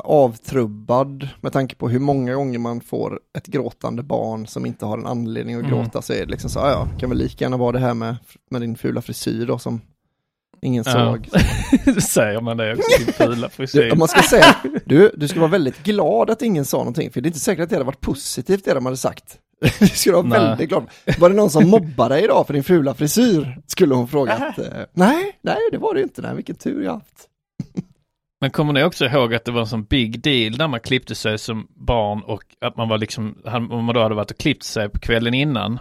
avtrubbad 0.03 1.27
med 1.41 1.53
tanke 1.53 1.75
på 1.75 1.89
hur 1.89 1.99
många 1.99 2.33
gånger 2.33 2.59
man 2.59 2.81
får 2.81 3.19
ett 3.37 3.47
gråtande 3.47 4.03
barn 4.03 4.47
som 4.47 4.65
inte 4.65 4.85
har 4.85 4.97
en 4.97 5.05
anledning 5.05 5.55
att 5.55 5.63
Mm. 5.65 5.71
gråta. 5.71 6.01
Så 6.01 6.13
är 6.13 6.19
det 6.25 6.31
liksom 6.31 6.49
så, 6.49 6.59
"Ah, 6.59 6.71
ja, 6.71 6.87
kan 6.99 7.09
väl 7.09 7.17
lika 7.17 7.45
gärna 7.45 7.57
vara 7.57 7.71
det 7.71 7.79
här 7.79 7.93
med, 7.93 8.15
med 8.51 8.61
din 8.61 8.75
fula 8.75 9.01
frisyr 9.01 9.45
då 9.45 9.57
som 9.57 9.81
ingen 10.61 10.83
Ja. 10.87 10.91
såg. 10.91 11.29
Säger 12.01 12.41
man 12.41 12.57
det 12.57 12.73
också, 12.73 13.03
din 13.05 13.13
fula 13.13 13.49
frisyr. 13.49 13.89
Du, 13.89 13.95
man 13.95 14.07
ska 14.07 14.21
säga, 14.21 14.55
du, 14.85 15.11
du 15.17 15.27
ska 15.27 15.39
vara 15.39 15.51
väldigt 15.51 15.83
glad 15.83 16.29
att 16.29 16.41
ingen 16.41 16.65
sa 16.65 16.77
någonting, 16.77 17.11
för 17.11 17.21
det 17.21 17.25
är 17.25 17.29
inte 17.29 17.39
säkert 17.39 17.63
att 17.63 17.69
det 17.69 17.75
hade 17.75 17.85
varit 17.85 18.01
positivt 18.01 18.65
det 18.65 18.73
de 18.73 18.85
hade 18.85 18.97
sagt. 18.97 19.37
Du 19.79 19.87
skulle 19.87 20.15
vara 20.15 20.25
Nej. 20.27 20.39
väldigt 20.39 20.69
glad. 20.69 20.85
Var 21.19 21.29
det 21.29 21.35
någon 21.35 21.49
som 21.49 21.69
mobbade 21.69 22.15
dig 22.15 22.23
idag 22.23 22.47
för 22.47 22.53
din 22.53 22.63
fula 22.63 22.93
frisyr? 22.93 23.57
Skulle 23.67 23.95
hon 23.95 24.07
frågat. 24.07 24.57
Eh, 24.59 24.65
nej, 24.93 25.37
nej 25.41 25.57
det 25.71 25.77
var 25.77 25.93
det 25.93 26.01
inte. 26.01 26.21
Nej, 26.21 26.35
vilken 26.35 26.55
tur 26.55 26.83
jag 26.83 26.93
haft. 26.93 27.25
Men 28.41 28.51
kommer 28.51 28.73
ni 28.73 28.83
också 28.83 29.05
ihåg 29.05 29.33
att 29.33 29.45
det 29.45 29.51
var 29.51 29.61
en 29.61 29.67
sån 29.67 29.83
big 29.83 30.21
deal 30.21 30.57
när 30.57 30.67
man 30.67 30.79
klippte 30.79 31.15
sig 31.15 31.37
som 31.37 31.67
barn 31.75 32.21
och 32.23 32.43
att 32.61 32.77
man 32.77 32.89
var 32.89 32.97
liksom, 32.97 33.35
om 33.71 33.85
man 33.85 33.95
då 33.95 34.01
hade 34.01 34.15
varit 34.15 34.31
och 34.31 34.37
klippt 34.37 34.63
sig 34.63 34.89
på 34.89 34.99
kvällen 34.99 35.33
innan, 35.33 35.79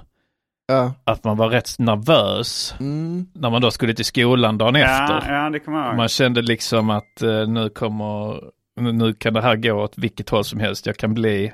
Ja. 0.71 0.93
att 1.05 1.25
man 1.25 1.37
var 1.37 1.49
rätt 1.49 1.79
nervös 1.79 2.75
Mm. 2.81 3.27
när 3.35 3.51
man 3.51 3.63
då 3.63 3.71
skulle 3.71 3.95
till 3.95 4.05
skolan 4.05 4.59
dagen 4.59 4.77
efter. 4.77 5.15
Ja, 5.29 5.43
ja, 5.45 5.51
det 5.51 5.61
kommer 5.61 5.79
jag 5.79 5.87
ihåg. 5.87 5.97
Man 5.97 6.09
kände 6.09 6.43
liksom 6.43 6.91
att 6.91 7.23
eh, 7.23 7.49
nu 7.49 7.69
kommer, 7.71 8.41
nu, 8.81 8.93
nu 8.93 9.15
kan 9.15 9.35
det 9.35 9.43
här 9.43 9.57
gå 9.57 9.73
åt 9.73 9.99
vilket 9.99 10.31
håll 10.31 10.45
som 10.45 10.61
helst. 10.61 10.87
Jag 10.87 10.97
kan 10.97 11.15
bli, 11.15 11.53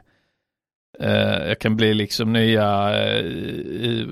eh, 1.01 1.49
jag 1.49 1.59
kan 1.59 1.77
bli 1.77 1.95
liksom 1.95 2.33
nya, 2.33 2.97
eh, 3.03 3.21
i- 3.25 4.09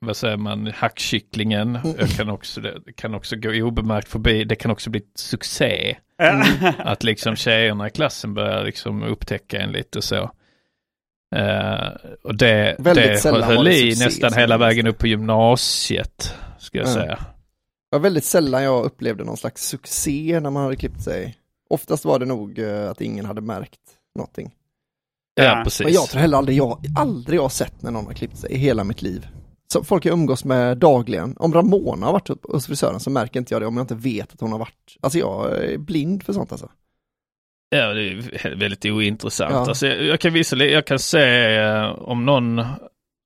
vad 0.00 0.16
säger 0.16 0.36
man, 0.36 0.66
hackkycklingen. 0.74 1.78
Jag 1.98 2.08
kan 2.08 2.30
också, 2.30 2.60
det 2.60 2.92
kan 2.96 3.14
också 3.14 3.36
gå 3.36 3.50
obemärkt 3.50 4.08
förbi. 4.08 4.44
Det 4.44 4.56
kan 4.56 4.70
också 4.70 4.90
bli 4.90 5.00
ett 5.00 5.18
succé. 5.18 5.96
Ja. 6.16 6.44
Att 6.78 7.02
liksom 7.04 7.36
tjejerna 7.36 7.86
i 7.86 7.90
klassen 7.90 8.34
börjar 8.34 8.64
liksom 8.64 9.02
upptäcka 9.02 9.58
en 9.60 9.72
lite 9.72 10.02
så. 10.02 10.30
Eh, 11.36 11.88
och 12.22 12.34
det, 12.36 12.76
Väldigt 12.78 13.22
det 13.22 13.44
höll 13.44 13.68
i 13.68 13.92
succé, 13.92 14.04
nästan 14.04 14.32
hela 14.40 14.58
vägen 14.58 14.86
upp 14.86 14.98
på 14.98 15.06
gymnasiet, 15.06 16.34
ska 16.58 16.78
jag 16.78 16.86
Ja. 16.86 16.92
säga. 16.92 17.18
Det 17.90 17.96
var 17.96 17.98
väldigt 18.00 18.24
sällan 18.24 18.62
jag 18.62 18.84
upplevde 18.84 19.24
någon 19.24 19.36
slags 19.36 19.68
succé 19.68 20.40
när 20.42 20.50
man 20.50 20.62
hade 20.62 20.76
klippt 20.76 21.02
sig. 21.02 21.36
Oftast 21.70 22.04
var 22.04 22.18
det 22.18 22.26
nog 22.26 22.60
att 22.60 23.00
ingen 23.00 23.24
hade 23.24 23.40
märkt 23.40 23.80
någonting. 24.14 24.50
Ja, 25.38 25.44
Ja. 25.58 25.60
precis. 25.64 25.84
Men 25.84 25.92
jag 25.94 26.08
tror 26.08 26.20
heller 26.20 26.38
aldrig 26.38 26.56
jag, 26.58 26.84
aldrig 26.98 27.36
jag 27.38 27.42
har 27.42 27.48
sett 27.48 27.82
när 27.82 27.90
någon 27.90 28.06
har 28.06 28.12
klippt 28.12 28.36
sig 28.38 28.52
i 28.52 28.56
hela 28.58 28.84
mitt 28.84 29.02
liv. 29.02 29.28
Så 29.72 29.84
folk 29.84 30.04
jag 30.06 30.12
umgås 30.12 30.44
med 30.44 30.78
dagligen. 30.78 31.36
Om 31.38 31.54
Ramona 31.54 32.06
har 32.06 32.12
varit 32.12 32.30
upp- 32.30 32.44
hos 32.52 32.66
frisören 32.66 33.00
så 33.00 33.10
märker 33.10 33.40
inte 33.40 33.54
jag 33.54 33.62
det 33.62 33.66
om 33.66 33.76
jag 33.76 33.82
inte 33.84 33.94
vet 33.94 34.32
att 34.32 34.40
hon 34.40 34.52
har 34.52 34.58
varit. 34.58 34.96
Alltså 35.00 35.18
jag 35.18 35.52
är 35.64 35.78
blind 35.78 36.22
för 36.22 36.32
sånt 36.32 36.52
alltså. 36.52 36.70
Ja, 37.70 37.86
det 37.94 38.02
är 38.02 38.54
väldigt 38.56 38.84
ointressant. 38.84 39.52
Ja. 39.52 39.58
Alltså, 39.68 39.86
jag, 39.86 40.02
jag 40.04 40.20
kan 40.20 40.32
visserligen, 40.32 40.72
jag 40.74 40.86
kan 40.86 40.98
se 40.98 41.56
eh, 41.56 41.84
om 41.90 42.24
någon, 42.26 42.58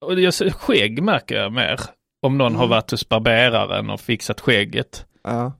och 0.04 0.20
jag 0.20 0.34
ser, 0.34 0.50
skägg 0.50 1.02
märker 1.02 1.34
jag 1.34 1.52
mer. 1.52 1.80
Om 2.26 2.38
någon 2.38 2.54
har 2.54 2.62
Mm. 2.64 2.70
varit 2.70 2.90
hos 2.90 3.08
barberaren 3.08 3.90
och 3.90 4.00
fixat 4.00 4.40
skägget. 4.40 5.06
Ja. 5.24 5.52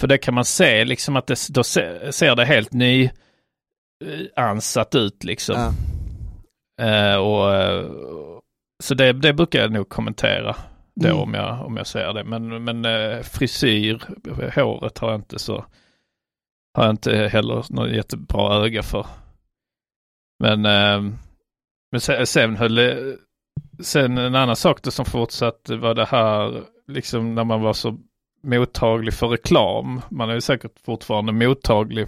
För 0.00 0.06
det 0.06 0.18
kan 0.18 0.34
man 0.34 0.44
se 0.44 0.84
liksom 0.84 1.16
att 1.16 1.26
det, 1.26 1.36
då 1.50 1.64
se, 1.64 2.12
ser 2.12 2.36
det 2.36 2.44
helt 2.44 2.72
ny 2.72 3.04
eh, 3.04 4.26
ansatt 4.44 4.94
ut 4.94 5.24
liksom. 5.24 5.54
Ja. 5.56 5.72
Eh, 6.82 7.16
och, 7.16 7.54
eh, 7.54 7.86
så 8.82 8.94
det, 8.94 9.12
det 9.12 9.32
brukar 9.32 9.58
jag 9.60 9.72
nog 9.72 9.88
kommentera 9.88 10.56
då 10.94 11.08
Mm. 11.08 11.20
om, 11.20 11.34
jag, 11.34 11.66
om 11.66 11.76
jag 11.76 11.86
ser 11.86 12.12
det. 12.12 12.24
Men, 12.24 12.64
men 12.64 12.84
eh, 12.84 13.22
frisyr, 13.22 14.02
håret 14.54 14.98
har 14.98 15.10
jag 15.10 15.18
inte 15.20 15.38
så 15.38 15.64
har 16.74 16.84
jag 16.84 16.90
inte 16.92 17.28
heller 17.28 17.64
något 17.70 17.90
jättebra 17.90 18.54
öga 18.54 18.82
för. 18.82 19.06
Men, 20.40 20.64
eh, 20.66 21.12
men 21.92 22.00
sen, 22.00 22.26
sen 22.26 22.56
höll 22.56 22.74
det, 22.74 23.16
sen 23.82 24.18
en 24.18 24.34
annan 24.34 24.56
sak 24.56 24.82
då 24.82 24.90
som 24.90 25.04
fortsatte 25.04 25.76
var 25.76 25.94
det 25.94 26.04
här 26.04 26.62
liksom 26.88 27.34
när 27.34 27.44
man 27.44 27.60
var 27.60 27.72
så 27.72 27.98
mottaglig 28.42 29.14
för 29.14 29.28
reklam. 29.28 30.00
Man 30.10 30.30
är 30.30 30.34
ju 30.34 30.40
säkert 30.40 30.80
fortfarande 30.84 31.32
mottaglig. 31.32 32.06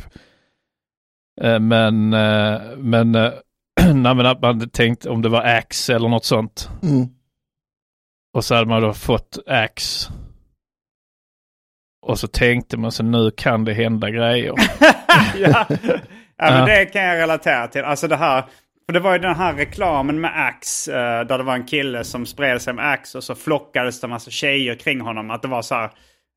Eh, 1.41 1.61
Men, 1.61 2.14
eh, 3.95 3.95
men 3.95 4.03
när 4.03 4.41
man 4.41 4.70
tänkt 4.70 5.07
om 5.07 5.22
det 5.22 5.28
var 5.28 5.43
Axe 5.43 5.95
eller 5.95 6.09
något 6.09 6.24
sånt. 6.24 6.70
Mm. 6.82 7.09
Och 8.32 8.45
så 8.45 8.55
hade 8.55 8.66
man 8.66 8.82
då 8.82 8.93
fått 8.93 9.39
Axe. 9.47 10.12
Och 12.07 12.18
så 12.18 12.28
tänkte 12.28 12.76
man 12.76 12.93
så 12.93 13.03
nu 13.03 13.30
kan 13.30 13.64
det 13.64 13.72
hända 13.72 14.11
grejer. 14.11 14.55
ja. 15.36 15.66
ja, 16.36 16.51
men 16.51 16.64
det 16.64 16.86
kan 16.86 17.03
jag 17.03 17.18
relatera 17.18 17.68
till. 17.68 17.84
Alltså 17.84 18.09
det 18.09 18.16
här, 18.16 18.45
för 18.86 18.93
det 18.93 19.01
var 19.01 19.12
ju 19.12 19.18
den 19.18 19.34
här 19.34 19.55
reklamen 19.55 20.20
med 20.20 20.47
Axe, 20.47 20.93
eh, 20.93 21.26
där 21.26 21.39
det 21.39 21.45
var 21.45 21.55
en 21.55 21.66
kille 21.66 22.05
som 22.05 22.26
spred 22.26 22.62
sig 22.62 22.74
med 22.74 22.91
Axe 22.91 23.18
och 23.18 23.24
så 23.24 23.34
flockades 23.34 24.01
det 24.01 24.05
en 24.05 24.11
massa 24.11 24.30
tjejer 24.30 24.74
kring 24.74 25.01
honom. 25.01 25.30
Att 25.30 25.43
det 25.43 25.49
var 25.49 25.62
så 25.62 25.74
här, 25.74 25.91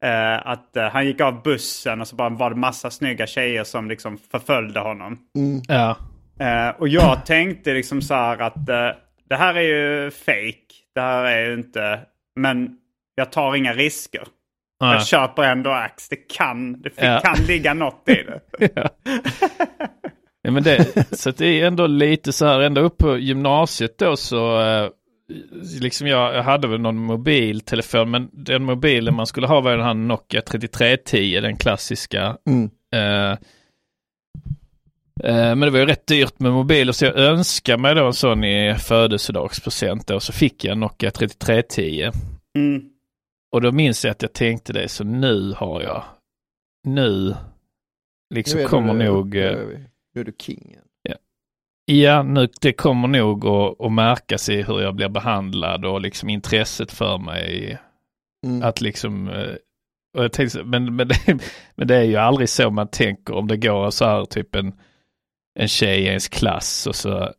eh, 0.03 0.47
att 0.47 0.77
eh, 0.77 0.83
han 0.83 1.05
gick 1.05 1.21
av 1.21 1.43
bussen 1.43 2.01
och 2.01 2.07
så 2.07 2.15
bara 2.15 2.29
var 2.29 2.49
det 2.49 2.55
massa 2.55 2.89
snygga 2.89 3.27
tjejer 3.27 3.63
som 3.63 3.89
liksom 3.89 4.17
förföljde 4.31 4.79
honom. 4.79 5.17
Mm. 5.35 5.61
Ja, 5.67 5.97
Eh, 6.41 6.69
och 6.79 6.87
jag 6.87 7.25
tänkte 7.25 7.73
liksom 7.73 8.01
så 8.01 8.13
här 8.13 8.41
att 8.41 8.69
eh, 8.69 8.89
det 9.29 9.35
här 9.35 9.55
är 9.55 9.61
ju 9.61 10.11
fake. 10.11 10.57
Det 10.95 11.01
här 11.01 11.25
är 11.25 11.47
ju 11.47 11.53
inte, 11.53 11.99
men 12.35 12.69
jag 13.15 13.31
tar 13.31 13.55
inga 13.55 13.73
risker. 13.73 14.23
Ja. 14.79 14.93
Jag 14.93 15.07
köper 15.07 15.43
ändå 15.43 15.69
Axe. 15.69 16.07
Det 16.09 16.35
kan, 16.37 16.81
det 16.81 16.89
Ja. 16.97 17.19
kan 17.23 17.45
ligga 17.45 17.73
något 17.73 18.03
i 18.09 18.13
det. 18.13 18.41
ja. 18.75 18.89
ja 20.41 20.51
men 20.51 20.63
det, 20.63 21.07
så 21.17 21.31
det 21.31 21.45
är 21.61 21.67
ändå 21.67 21.87
lite 21.87 22.33
så 22.33 22.45
här, 22.45 22.59
ända 22.61 22.81
upp 22.81 22.97
på 22.97 23.17
gymnasiet 23.17 23.97
då 23.97 24.15
så, 24.17 24.61
eh, 24.61 24.89
liksom 25.81 26.07
jag, 26.07 26.35
jag 26.35 26.43
hade 26.43 26.67
väl 26.67 26.79
någon 26.81 26.97
mobiltelefon, 26.97 28.11
men 28.11 28.29
den 28.31 28.63
mobilen 28.63 29.15
man 29.15 29.27
skulle 29.27 29.47
ha 29.47 29.61
var 29.61 29.71
den 29.71 29.85
här 29.85 29.93
Nokia 29.93 30.41
3310, 30.41 31.39
den 31.41 31.57
klassiska. 31.57 32.37
Mm. 32.49 32.69
Eh, 32.93 33.37
men 35.23 35.59
det 35.59 35.69
var 35.69 35.79
ju 35.79 35.85
rätt 35.85 36.07
dyrt 36.07 36.39
med 36.39 36.51
mobiler 36.51 36.93
så 36.93 37.05
jag 37.05 37.17
önskade 37.17 37.77
mig 37.77 37.95
då 37.95 38.05
en 38.05 38.13
sån 38.13 38.43
i 38.43 38.75
födelsedagspresent 38.79 40.07
då, 40.07 40.15
och 40.15 40.23
så 40.23 40.33
fick 40.33 40.63
jag 40.63 40.71
en 40.71 40.79
Nokia 40.79 41.11
3310. 41.11 42.11
Mm. 42.57 42.89
Och 43.51 43.61
då 43.61 43.71
minns 43.71 44.05
jag 44.05 44.11
att 44.11 44.21
jag 44.21 44.33
tänkte 44.33 44.73
det, 44.73 44.87
så 44.87 45.03
nu 45.03 45.53
har 45.57 45.81
jag, 45.81 46.03
nu 46.87 47.35
liksom 48.33 48.57
Nu 48.57 48.63
är 48.63 48.67
kommer 48.67 48.93
du, 48.93 49.05
nog, 49.05 49.35
eh, 49.35 49.57
Nu 50.15 50.21
är 50.21 50.23
du 50.23 50.33
kingen. 50.39 50.81
ja 51.85 52.23
nu, 52.23 52.49
det 52.61 52.73
kommer 52.73 53.07
nog 53.07 53.45
att, 53.45 53.81
att 53.81 53.91
märkas 53.91 54.49
i 54.49 54.61
hur 54.61 54.81
jag 54.81 54.95
blir 54.95 55.09
behandlad 55.09 55.85
och 55.85 56.01
liksom 56.01 56.29
intresset 56.29 56.91
för 56.91 57.17
mig. 57.17 57.77
Mm. 58.45 58.63
Att 58.63 58.81
liksom, 58.81 59.29
eh, 59.29 59.55
och 60.17 60.23
jag 60.23 60.33
tänkte, 60.33 60.63
men, 60.63 60.95
men, 60.95 61.07
det, 61.07 61.15
men 61.75 61.87
det 61.87 61.95
är 61.95 62.03
ju 62.03 62.15
aldrig 62.15 62.49
så 62.49 62.69
man 62.69 62.87
tänker 62.87 63.35
om 63.35 63.47
det 63.47 63.57
går 63.57 63.89
så 63.89 64.05
här 64.05 64.25
typ 64.25 64.55
en, 64.55 64.73
en 65.59 65.67
tjej 65.67 66.01
i 66.01 66.05
ens 66.05 66.27
klass 66.27 66.87
och 66.87 66.95
så 66.95 67.33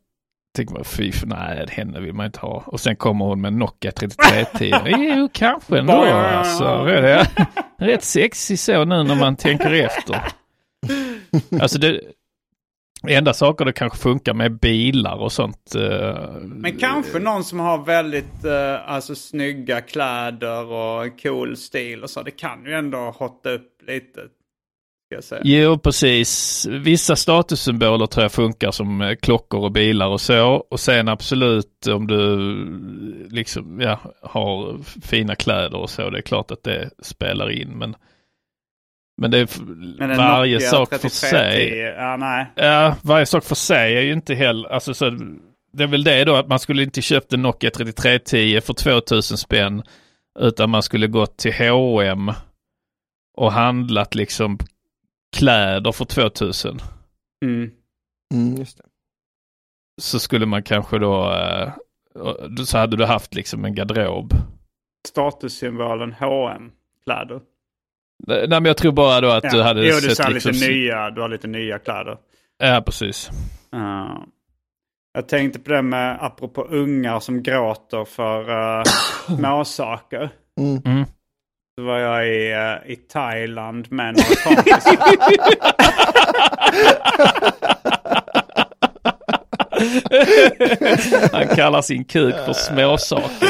tänker 0.55 0.73
man 0.73 0.83
fy 0.85 1.11
för 1.11 1.27
nej 1.27 1.65
henne 1.69 1.99
vill 1.99 2.13
man 2.13 2.25
inte 2.25 2.39
ha. 2.39 2.63
Och 2.67 2.79
sen 2.79 2.95
kommer 2.95 3.25
hon 3.25 3.41
med 3.41 3.53
Nokia 3.53 3.91
3310. 3.91 4.71
jo 5.17 5.29
kanske 5.33 5.79
ändå 5.79 5.93
alltså. 5.93 6.85
Rätt, 7.77 8.03
sexig 8.03 8.59
så 8.59 8.85
nu 8.85 9.03
när 9.03 9.15
man 9.15 9.35
tänker 9.35 9.73
efter. 9.73 10.21
Alltså 11.61 11.79
det, 11.79 12.01
enda 13.07 13.33
saker 13.33 13.65
det 13.65 13.73
kanske 13.73 13.99
funkar 13.99 14.33
med 14.33 14.59
bilar 14.59 15.15
och 15.15 15.31
sånt. 15.31 15.75
eh, 15.75 16.31
Men 16.41 16.77
kanske 16.77 17.19
någon 17.19 17.43
som 17.43 17.59
har 17.59 17.85
väldigt 17.85 18.45
eh, 18.45 18.89
alltså, 18.89 19.15
snygga 19.15 19.81
kläder 19.81 20.65
och 20.65 21.21
cool 21.23 21.57
stil 21.57 22.03
och 22.03 22.09
så. 22.09 22.21
Det 22.23 22.31
kan 22.31 22.65
ju 22.65 22.73
ändå 22.73 22.97
hotta 22.97 23.49
upp 23.49 23.81
lite. 23.87 24.21
Jag 25.13 25.23
säga. 25.23 25.41
Jo, 25.43 25.77
precis. 25.77 26.65
Vissa 26.69 27.15
statussymboler 27.15 28.05
tror 28.05 28.23
jag 28.23 28.31
funkar 28.31 28.71
som 28.71 29.01
eh, 29.01 29.15
klockor 29.15 29.59
och 29.59 29.71
bilar 29.71 30.07
och 30.07 30.21
så. 30.21 30.65
Och 30.69 30.79
sen 30.79 31.07
absolut 31.07 31.87
om 31.87 32.07
du 32.07 32.37
liksom 33.29 33.81
ja, 33.81 33.99
har 34.21 34.77
fina 35.01 35.35
kläder 35.35 35.77
och 35.77 35.89
så. 35.89 36.09
Det 36.09 36.17
är 36.17 36.21
klart 36.21 36.51
att 36.51 36.63
det 36.63 36.89
spelar 37.01 37.51
in. 37.51 37.69
Men, 37.69 37.95
men 39.21 39.31
det 39.31 39.37
är 39.37 39.47
Men 39.99 40.11
en 40.11 40.17
varje 40.17 40.55
Nokia 40.55 40.69
sak 40.69 40.89
för 40.89 40.97
3310, 40.97 41.69
sig. 41.69 41.77
Ja, 41.79 42.17
nej. 42.17 42.45
Ja, 42.55 42.95
varje 43.01 43.25
sak 43.25 43.43
för 43.43 43.55
sig 43.55 43.97
är 43.97 44.01
ju 44.01 44.13
inte 44.13 44.35
heller, 44.35 44.69
alltså 44.69 44.93
så, 44.93 45.09
det 45.73 45.83
är 45.83 45.87
väl 45.87 46.03
det 46.03 46.23
då 46.23 46.35
att 46.35 46.47
man 46.47 46.59
skulle 46.59 46.83
inte 46.83 47.01
köpt 47.01 47.33
en 47.33 47.41
Nokia 47.41 47.71
3310 47.71 48.61
för 48.61 48.73
2000 48.73 49.37
spänn. 49.37 49.83
Utan 50.39 50.69
man 50.69 50.83
skulle 50.83 51.07
gått 51.07 51.37
till 51.37 51.53
H&M 51.53 52.31
och 53.37 53.51
handlat 53.51 54.15
liksom 54.15 54.57
kläder 55.33 55.91
för 55.91 56.05
2000. 56.05 56.79
Mm. 57.45 57.71
Mm, 58.33 58.55
just 58.55 58.77
det. 58.77 58.83
Så 60.01 60.19
skulle 60.19 60.45
man 60.45 60.63
kanske 60.63 60.99
då, 60.99 61.33
eh, 61.33 61.71
så 62.65 62.77
hade 62.77 62.97
du 62.97 63.05
haft 63.05 63.33
liksom 63.33 63.65
en 63.65 63.75
garderob. 63.75 64.33
Statussymbolen 65.07 66.13
H&M 66.13 66.71
kläder 67.03 67.41
Nej 68.27 68.47
men 68.47 68.65
jag 68.65 68.77
tror 68.77 68.91
bara 68.91 69.21
då 69.21 69.29
att 69.29 69.51
du 69.51 69.61
hade 69.61 69.87
jo, 69.87 69.95
du 69.95 70.01
sett 70.01 70.17
sa 70.17 70.29
liksom... 70.29 70.51
lite 70.51 70.67
nya, 70.67 71.09
du 71.11 71.21
har 71.21 71.29
lite 71.29 71.47
nya 71.47 71.79
kläder. 71.79 72.17
Ja, 72.57 72.83
precis. 72.85 73.29
Ja. 73.71 74.25
jag 75.13 75.27
tänkte 75.27 75.59
på 75.59 75.69
det 75.69 75.81
med, 75.81 76.17
apropå 76.21 76.63
ungar 76.63 77.19
som 77.19 77.43
gråter 77.43 78.05
för 78.05 78.49
uh, 78.79 78.83
småsaker. 79.37 80.29
Mm. 80.59 80.81
Mm. 80.85 81.05
Så 81.75 81.83
var 81.85 81.97
jag 81.99 82.27
i, 82.27 82.51
eh, 82.51 82.91
i 82.91 82.95
Thailand 82.95 83.91
med 83.91 84.13
några 84.15 84.35
kompisar. 84.35 84.97
Han 91.31 91.47
kallar 91.55 91.81
sin 91.81 92.05
kuk 92.05 92.35
för 92.35 92.53
småsaker. 92.53 93.47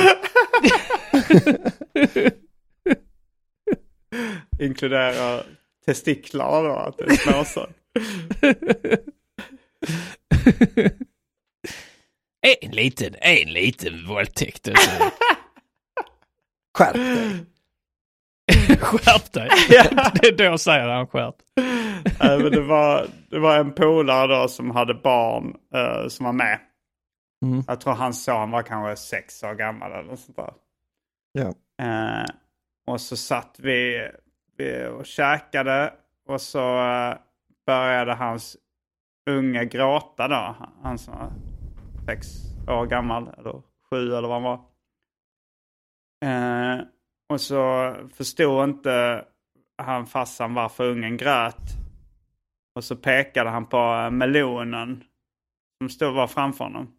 Inkluderar 4.60 5.44
testiklarna 5.86 6.62
då, 6.62 6.76
att 6.76 6.98
det 6.98 7.04
är 7.04 7.16
småsaker. 7.16 7.74
En 12.62 12.72
liten, 12.72 13.16
en 13.22 13.54
liten 13.54 14.08
våldtäkt. 14.08 14.70
Skärp 16.78 16.94
dig. 16.94 17.46
Skärp 18.80 19.32
dig. 19.32 19.50
Det 20.22 20.28
är 20.28 20.52
då 20.52 20.58
säger 20.58 20.88
han 20.88 21.08
skärp. 21.08 21.36
Men 22.20 22.52
det, 22.52 22.62
var, 22.62 23.08
det 23.30 23.40
var 23.40 23.58
en 23.58 23.74
polare 23.74 24.28
då 24.28 24.48
som 24.48 24.72
hade 24.72 24.94
barn 24.94 25.56
eh, 25.74 26.08
som 26.08 26.26
var 26.26 26.34
med. 26.34 26.60
Mm. 27.46 27.64
Jag 27.68 27.82
tror 27.82 27.94
hans 27.94 28.24
son 28.24 28.52
var 28.52 28.62
kanske 28.62 28.96
sex 28.96 29.44
år 29.44 29.54
gammal 29.54 29.92
eller 29.92 30.04
något 30.04 30.20
sånt 30.20 30.36
där. 30.36 30.54
Ja. 31.32 31.54
Eh, 31.86 32.26
och 32.88 33.02
så 33.02 33.18
satt 33.18 33.56
vi, 33.60 34.10
vi 34.58 34.88
och 34.88 35.06
käkade 35.06 35.94
och 36.28 36.42
så 36.42 36.80
eh, 36.82 37.16
började 37.66 38.14
hans 38.14 38.58
unge 39.30 39.66
gråta 39.66 40.28
då. 40.28 40.56
Han 40.84 40.98
som 40.98 41.14
var 41.14 41.32
sex 42.06 42.28
år 42.68 42.86
gammal 42.86 43.30
eller 43.38 43.62
sju 43.90 44.16
eller 44.16 44.28
vad 44.28 44.32
han 44.32 44.44
var. 44.44 44.60
Och 47.30 47.42
så 47.42 47.96
förstod 48.14 48.64
inte 48.64 49.26
han 49.78 50.06
farsan 50.06 50.54
varför 50.54 50.90
ungen 50.90 51.18
grät. 51.18 51.62
Och 52.76 52.84
så 52.84 52.96
pekade 52.96 53.50
han 53.50 53.66
på 53.66 54.10
melonen 54.12 55.04
som 55.82 55.90
stod 55.90 56.14
var 56.14 56.28
framför 56.28 56.64
honom. 56.64 56.94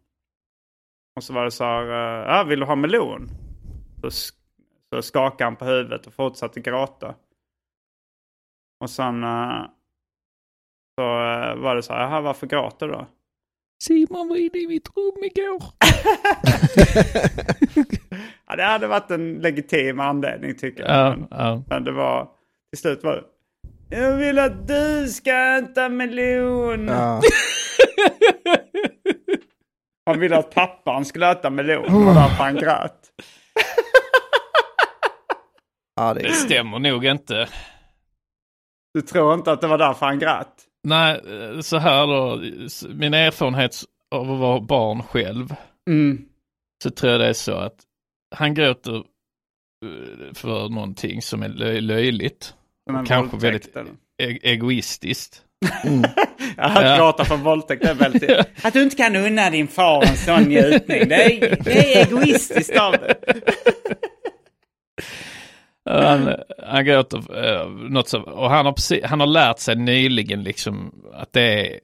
Och 1.15 1.23
så 1.23 1.33
var 1.33 1.43
det 1.45 1.51
så 1.51 1.63
här, 1.63 1.83
eh, 1.83 2.35
ja 2.35 2.43
vill 2.43 2.59
du 2.59 2.65
ha 2.65 2.75
melon? 2.75 3.27
Så, 4.01 4.07
sk- 4.07 4.39
så 4.93 5.01
skakade 5.01 5.43
han 5.43 5.55
på 5.55 5.65
huvudet 5.65 6.07
och 6.07 6.13
fortsatte 6.13 6.61
gråta. 6.61 7.15
Och 8.79 8.89
sen 8.89 9.23
eh, 9.23 9.63
så 10.99 11.01
eh, 11.01 11.55
var 11.55 11.75
det 11.75 11.83
så 11.83 11.93
här, 11.93 12.01
jaha 12.01 12.21
varför 12.21 12.47
gråter 12.47 12.87
du 12.87 12.93
då? 12.93 13.07
Simon 13.83 14.29
var 14.29 14.35
inne 14.35 14.57
i 14.57 14.67
mitt 14.67 14.89
rum 14.97 15.23
igår. 15.23 15.63
Ja, 18.47 18.55
det 18.55 18.63
hade 18.63 18.87
varit 18.87 19.11
en 19.11 19.33
legitim 19.33 19.99
anledning 19.99 20.57
tycker 20.57 20.83
jag. 20.83 20.91
Ja, 20.91 21.15
Men, 21.15 21.27
ja. 21.31 21.63
men 21.69 21.83
det 21.83 21.91
var, 21.91 22.29
till 22.71 22.79
slut 22.81 23.03
var 23.03 23.15
det, 23.15 23.23
jag 23.97 24.17
vill 24.17 24.39
att 24.39 24.67
du 24.67 25.07
ska 25.07 25.31
äta 25.57 25.89
melon. 25.89 26.87
Ja. 26.87 27.21
Han 30.05 30.19
ville 30.19 30.37
att 30.37 30.51
pappan 30.55 31.05
skulle 31.05 31.31
äta 31.31 31.49
melon. 31.49 31.83
Det 31.83 32.05
var 32.05 32.13
därför 32.13 32.43
han 32.43 32.55
grät. 32.55 33.11
Ja, 35.95 36.13
det 36.13 36.19
Det 36.21 36.31
stämmer 36.31 36.79
nog 36.79 37.05
inte. 37.05 37.47
Du 38.93 39.01
tror 39.01 39.33
inte 39.33 39.51
att 39.51 39.61
det 39.61 39.67
var 39.67 39.77
därför 39.77 40.05
han 40.05 40.19
grät? 40.19 40.53
Nej, 40.85 41.21
så 41.63 41.77
här 41.77 42.07
då. 42.07 42.41
Min 42.93 43.13
erfarenhet 43.13 43.83
av 44.15 44.31
att 44.31 44.39
vara 44.39 44.59
barn 44.59 45.03
själv. 45.03 45.55
Mm. 45.89 46.25
Så 46.83 46.89
tror 46.89 47.11
jag 47.11 47.21
det 47.21 47.27
är 47.27 47.33
så 47.33 47.53
att 47.53 47.75
han 48.35 48.53
gråter 48.53 48.95
eh, 48.95 50.33
för 50.33 50.69
någonting 50.69 51.21
som 51.21 51.43
är 51.43 51.49
lö- 51.49 51.81
löjligt. 51.81 52.53
Som 52.89 53.05
Kanske 53.05 53.37
våldtäkt, 53.37 53.75
väldigt 53.75 53.95
e- 54.23 54.39
egoistiskt. 54.51 55.41
Ja, 56.57 56.63
att 56.63 56.97
gråta 56.99 57.25
för 57.25 57.37
våldtäkt 57.37 57.85
är 57.85 57.93
väldigt... 57.93 58.29
Att 58.65 58.73
du 58.73 58.83
inte 58.83 58.95
kan 58.95 59.15
unna 59.15 59.49
din 59.49 59.67
far 59.67 60.03
en 60.03 60.17
sån 60.17 60.43
njutning. 60.43 61.09
Det 61.09 61.15
är, 61.15 61.63
det 61.63 61.95
är 61.95 62.05
egoistiskt 62.05 62.77
av 62.77 62.91
dig. 62.91 63.13
Han, 65.89 66.35
han 66.63 66.85
gråter 66.85 67.45
eh, 67.45 67.69
något 67.69 68.09
så, 68.09 68.21
och 68.21 68.49
han 68.49 68.65
har, 68.65 68.73
precis, 68.73 69.03
han 69.03 69.19
har 69.19 69.27
lärt 69.27 69.59
sig 69.59 69.75
nyligen 69.75 70.43
liksom 70.43 71.05
att 71.13 71.33
det 71.33 71.41
är 71.41 71.79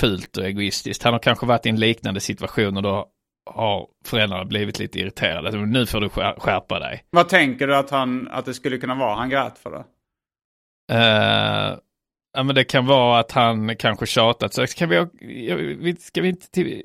fult 0.00 0.36
och 0.36 0.44
egoistiskt. 0.44 1.02
Han 1.02 1.12
har 1.12 1.20
kanske 1.20 1.46
varit 1.46 1.66
i 1.66 1.68
en 1.68 1.80
liknande 1.80 2.20
situation 2.20 2.76
och 2.76 2.82
då 2.82 3.06
har 3.50 3.86
föräldrarna 4.06 4.44
blivit 4.44 4.78
lite 4.78 4.98
irriterade. 4.98 5.52
Så 5.52 5.58
Nu 5.58 5.86
får 5.86 6.00
du 6.00 6.08
skär- 6.08 6.40
skärpa 6.40 6.78
dig. 6.78 7.04
Vad 7.10 7.28
tänker 7.28 7.66
du 7.66 7.76
att, 7.76 7.90
han, 7.90 8.28
att 8.30 8.44
det 8.44 8.54
skulle 8.54 8.78
kunna 8.78 8.94
vara 8.94 9.14
han 9.14 9.30
grät 9.30 9.58
för 9.58 9.70
då? 9.70 9.84
Eh, 10.92 11.78
ja 12.36 12.42
men 12.42 12.54
det 12.54 12.64
kan 12.64 12.86
vara 12.86 13.18
att 13.20 13.32
han 13.32 13.76
kanske 13.76 14.06
tjatat 14.06 14.54
så 14.54 14.66
kan 14.66 14.88
vi- 14.88 15.96
ska 15.98 16.20
vi 16.22 16.28
inte 16.28 16.50
till, 16.50 16.82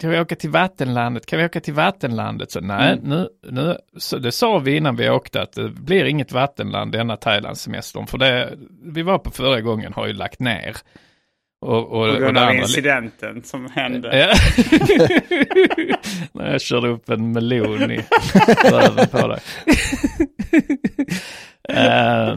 kan 0.00 0.10
vi 0.10 0.20
åka 0.20 0.36
till 0.36 0.50
vattenlandet, 0.50 1.26
kan 1.26 1.38
vi 1.38 1.44
åka 1.44 1.60
till 1.60 1.74
vattenlandet? 1.74 2.50
Så 2.50 2.60
nej, 2.60 2.92
Mm. 2.92 3.08
nu, 3.08 3.28
nu, 3.50 3.76
så 3.96 4.18
det 4.18 4.32
sa 4.32 4.58
vi 4.58 4.76
innan 4.76 4.96
vi 4.96 5.10
åkte 5.10 5.42
att 5.42 5.52
det 5.52 5.68
blir 5.68 6.04
inget 6.04 6.32
vattenland 6.32 6.92
denna 6.92 7.16
Thailandssemestern. 7.16 8.06
För 8.06 8.18
det 8.18 8.52
vi 8.82 9.02
var 9.02 9.18
på 9.18 9.30
förra 9.30 9.60
gången 9.60 9.92
har 9.92 10.06
ju 10.06 10.12
lagt 10.12 10.40
ner. 10.40 10.76
Och, 11.60 11.78
och, 11.92 12.14
På 12.14 12.20
grund 12.20 12.38
av 12.38 12.54
incidenten 12.54 13.42
som 13.42 13.70
hände. 13.70 14.18
Ja. 14.18 14.34
När 16.32 16.52
jag 16.52 16.60
körde 16.60 16.88
upp 16.88 17.08
en 17.10 17.32
melon 17.32 17.90
i 17.90 18.04
röven 18.70 19.06
på 19.08 19.28
dig. 19.28 19.40
Eh, 21.68 22.36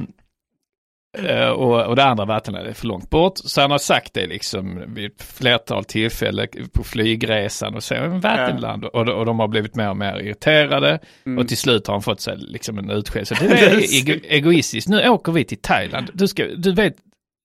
och, 1.55 1.85
och 1.85 1.95
det 1.95 2.03
andra 2.03 2.25
vattenlandet 2.25 2.69
är 2.69 2.79
för 2.79 2.87
långt 2.87 3.09
bort. 3.09 3.37
Så 3.37 3.61
han 3.61 3.71
har 3.71 3.77
sagt 3.77 4.13
det 4.13 4.27
liksom 4.27 4.93
vid 4.93 5.05
ett 5.11 5.21
flertal 5.23 5.83
tillfällen 5.85 6.47
på 6.73 6.83
flygresan 6.83 7.75
och 7.75 7.83
så, 7.83 7.93
"Men 7.93 8.19
vattenland. 8.19 8.85
Och, 8.85 9.07
och 9.07 9.25
de 9.25 9.39
har 9.39 9.47
blivit 9.47 9.75
mer 9.75 9.89
och 9.89 9.97
mer 9.97 10.19
irriterade. 10.19 10.99
Och 11.39 11.47
till 11.47 11.57
slut 11.57 11.87
har 11.87 11.93
han 11.93 12.01
fått 12.01 12.21
sig 12.21 12.37
liksom 12.37 12.77
en 12.77 12.89
utskällning. 12.89 13.49
Det 13.49 13.59
är 13.71 13.95
ego, 13.97 14.19
egoistiskt. 14.23 14.89
Nu 14.89 15.09
åker 15.09 15.31
vi 15.31 15.43
till 15.43 15.61
Thailand. 15.61 16.09
Du, 16.13 16.27
ska, 16.27 16.45
du 16.45 16.71
vet, 16.71 16.95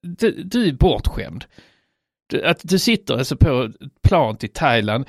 du, 0.03 0.43
du 0.43 0.69
är 0.69 0.73
bortskämd. 0.73 1.45
Du, 2.31 2.43
att 2.43 2.61
du 2.62 2.79
sitter 2.79 3.14
alltså 3.19 3.37
på 3.37 3.62
ett 3.62 4.03
plan 4.09 4.37
till 4.37 4.53
Thailand 4.53 5.05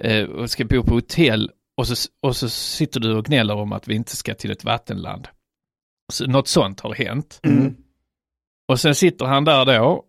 eh, 0.00 0.24
och 0.24 0.50
ska 0.50 0.64
bo 0.64 0.82
på 0.82 0.94
hotell 0.94 1.50
och 1.76 1.86
så, 1.86 2.08
och 2.22 2.36
så 2.36 2.48
sitter 2.48 3.00
du 3.00 3.14
och 3.14 3.24
gnäller 3.24 3.54
om 3.54 3.72
att 3.72 3.88
vi 3.88 3.94
inte 3.94 4.16
ska 4.16 4.34
till 4.34 4.50
ett 4.50 4.64
vattenland. 4.64 5.28
Så, 6.12 6.26
något 6.26 6.48
sånt 6.48 6.80
har 6.80 6.94
hänt. 6.94 7.40
Mm. 7.44 7.76
Och 8.68 8.80
sen 8.80 8.94
sitter 8.94 9.26
han 9.26 9.44
där 9.44 9.64
då 9.64 10.04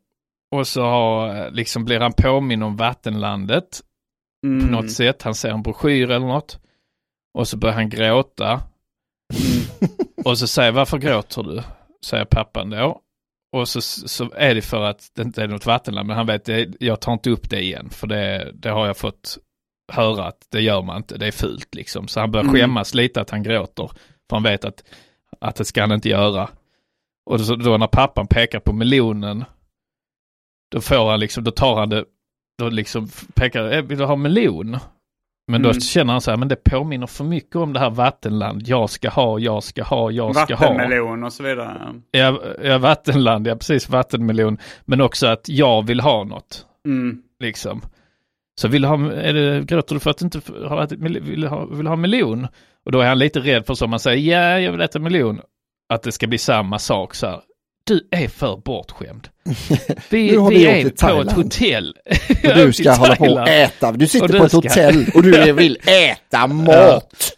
och 0.55 0.68
så 0.68 0.82
har, 0.84 1.51
liksom 1.51 1.86
blir 1.86 1.99
han 1.99 2.14
påminn 2.14 2.64
om 2.64 2.76
vattenlandet 2.78 3.82
Mm. 4.45 4.66
på 4.68 4.72
något 4.72 4.91
sätt. 4.91 5.22
Han 5.22 5.36
ser 5.36 5.49
en 5.49 5.62
broschyr 5.64 6.12
eller 6.12 6.28
något. 6.28 6.60
Och 7.34 7.47
så 7.47 7.57
börjar 7.57 7.76
han 7.76 7.89
gråta. 7.89 8.62
och 10.26 10.38
så 10.38 10.47
säger 10.47 10.72
varför 10.72 10.97
gråter 10.97 11.43
du? 11.43 11.62
Säger 12.05 12.26
pappan 12.26 12.70
då. 12.70 13.01
Och 13.57 13.70
så, 13.70 13.82
så 13.82 14.32
är 14.36 14.55
det 14.55 14.62
för 14.62 14.82
att 14.84 15.12
det 15.16 15.22
inte 15.22 15.43
är 15.43 15.47
något 15.47 15.66
vattenland. 15.66 16.07
Men 16.07 16.18
han 16.18 16.26
vet, 16.26 16.49
jag 16.80 16.99
tar 17.01 17.14
inte 17.14 17.30
upp 17.30 17.49
det 17.49 17.62
igen. 17.62 17.89
För 17.89 18.07
det, 18.07 18.51
det 18.53 18.70
har 18.70 18.88
jag 18.88 18.97
fått 18.97 19.38
höra 19.91 20.26
att 20.26 20.47
det 20.51 20.62
gör 20.62 20.82
man 20.82 20.97
inte. 20.97 21.18
Det 21.18 21.28
är 21.28 21.32
fult 21.32 21.76
liksom. 21.76 22.07
Så 22.07 22.20
han 22.20 22.32
börjar 22.32 22.43
Mm. 22.43 22.55
skämmas 22.55 22.93
lite 22.93 23.22
att 23.22 23.30
han 23.30 23.43
gråter. 23.43 23.88
För 24.30 24.36
han 24.36 24.43
vet 24.43 24.66
att, 24.66 24.84
att 25.39 25.55
det 25.55 25.66
ska 25.66 25.82
han 25.82 25.91
inte 25.91 26.10
göra. 26.10 26.49
Och 27.30 27.41
så, 27.41 27.55
då 27.55 27.77
när 27.77 27.88
pappan 27.88 28.27
pekar 28.27 28.59
på 28.59 28.73
melonen. 28.73 29.45
Då 30.71 30.82
får 30.82 31.09
han 31.09 31.19
liksom, 31.19 31.43
då 31.43 31.51
tar 31.51 31.75
han 31.80 31.89
det, 31.89 32.05
då 32.57 32.69
liksom 32.69 33.07
pekar, 33.36 33.71
"Eh, 33.73 33.82
vill 33.82 33.97
du 33.97 34.05
ha 34.05 34.15
melon? 34.15 34.77
Men 35.47 35.61
då 35.61 35.69
Mm. 35.69 35.82
känner 35.82 36.11
han 36.13 36.21
så 36.21 36.32
här, 36.32 36.38
men 36.38 36.47
det 36.47 36.55
påminner 36.63 37.07
för 37.07 37.23
mycket 37.23 37.55
om 37.55 37.73
det 37.73 37.80
här 37.80 37.89
vattenland. 37.89 38.67
Jag 38.67 38.89
ska 38.89 39.09
ha, 39.09 39.39
jag 39.39 39.63
ska 39.63 39.84
ha, 39.84 40.11
jag 40.11 40.36
ska 40.36 40.55
ha. 40.55 40.67
Vattenmelon 40.73 41.23
och 41.23 41.34
så 41.34 41.43
vidare. 41.43 42.01
Ja, 42.11 42.41
ja, 42.63 42.77
vattenland, 42.77 43.47
ja 43.47 43.55
precis, 43.55 43.89
vattenmelon. 43.89 44.57
Men 44.86 45.01
också 45.01 45.27
att 45.27 45.49
jag 45.49 45.88
vill 45.88 45.99
ha 45.99 46.23
något, 46.23 46.65
Mm. 46.86 47.21
liksom. 47.39 47.82
Så 48.61 48.67
vill 48.67 48.86
ha, 48.86 49.11
är 49.11 49.34
det, 49.34 49.61
gråter 49.65 49.93
du 49.95 49.99
för 49.99 50.09
att 50.09 50.17
du 50.17 50.25
inte 50.25 50.41
har 50.67 50.84
ätit, 50.84 50.99
vill, 50.99 51.47
ha, 51.47 51.65
vill 51.65 51.88
ha 51.88 51.95
melon? 51.95 52.47
Och 52.86 52.91
då 52.91 52.99
är 53.01 53.07
han 53.07 53.19
lite 53.19 53.39
rädd 53.39 53.65
för 53.65 53.73
så 53.73 53.88
man 53.88 53.99
säger, 53.99 54.34
ja, 54.34 54.59
jag 54.59 54.71
vill 54.71 54.82
äta 54.82 54.99
melon. 54.99 55.41
Att 55.93 56.03
det 56.03 56.11
ska 56.11 56.27
bli 56.27 56.37
samma 56.37 56.79
sak 56.79 57.15
så 57.15 57.27
här. 57.27 57.39
Du 57.83 58.07
är 58.11 58.27
för 58.27 58.57
bortskämd. 58.65 59.27
Vi, 60.09 60.31
Nu 60.31 60.37
har 60.37 60.49
vi, 60.49 60.55
vi 60.57 60.65
är 60.65 60.89
på 61.13 61.21
ett 61.21 61.31
hotell. 61.31 61.95
Och 62.43 62.55
du 62.55 62.73
ska 62.73 62.91
hålla 62.91 63.15
på 63.15 63.25
och 63.25 63.49
äta. 63.49 63.91
Du 63.91 64.07
sitter 64.07 64.27
du 64.27 64.37
på 64.39 64.45
ett 64.45 64.51
ska- 64.51 64.57
hotell 64.57 65.05
och 65.13 65.23
du 65.23 65.51
vill 65.53 65.77
äta 65.85 66.47
mat. 66.47 67.31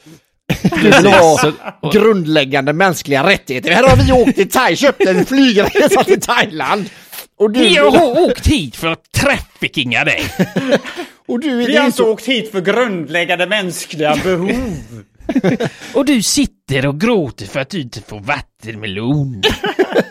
Du 0.63 0.79
vill 0.91 1.05
ha 1.07 1.53
grundläggande 1.93 2.73
mänskliga 2.73 3.27
rättigheter. 3.29 3.71
Här 3.71 3.83
har 3.87 3.95
vi 4.05 4.11
åkt 4.11 4.35
till 4.35 4.49
Thailand, 4.49 4.77
köpt 4.77 5.05
en 5.05 5.25
flygresa 5.25 6.03
till 6.03 6.21
Thailand. 6.21 6.89
Och 7.39 7.51
du, 7.51 7.59
vill, 7.59 7.77
har 7.77 8.21
åkt 8.25 8.47
hit 8.47 8.75
för 8.75 8.87
att 8.87 9.11
traffickinga 9.11 10.03
dig. 10.03 10.23
och 11.27 11.39
du 11.39 11.57
Vi 11.57 11.75
har 11.75 11.81
är 11.81 11.85
inte 11.85 11.97
så, 11.97 12.11
åkt 12.11 12.25
hit 12.25 12.51
för 12.51 12.61
grundläggande 12.61 13.47
mänskliga 13.47 14.15
behov. 14.23 14.51
Och 15.93 16.05
du 16.05 16.21
sitter 16.21 16.85
och 16.87 17.01
gråter 17.01 17.45
för 17.45 17.59
att 17.59 17.69
du 17.69 17.81
inte 17.81 18.01
får 18.01 18.19
vattenmelon. 18.19 19.41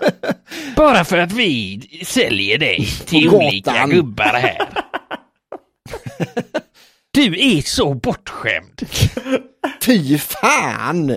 Bara 0.76 1.04
för 1.04 1.18
att 1.18 1.32
vi 1.32 1.80
säljer 2.06 2.58
dig 2.58 2.88
till 3.06 3.30
På 3.30 3.36
olika 3.36 3.70
gatan. 3.72 3.90
gubbar 3.90 4.24
här. 4.34 4.68
Du 7.12 7.56
är 7.56 7.60
så 7.62 7.94
bortskämd. 7.94 8.82
Fy 9.82 10.18
fan! 10.18 11.16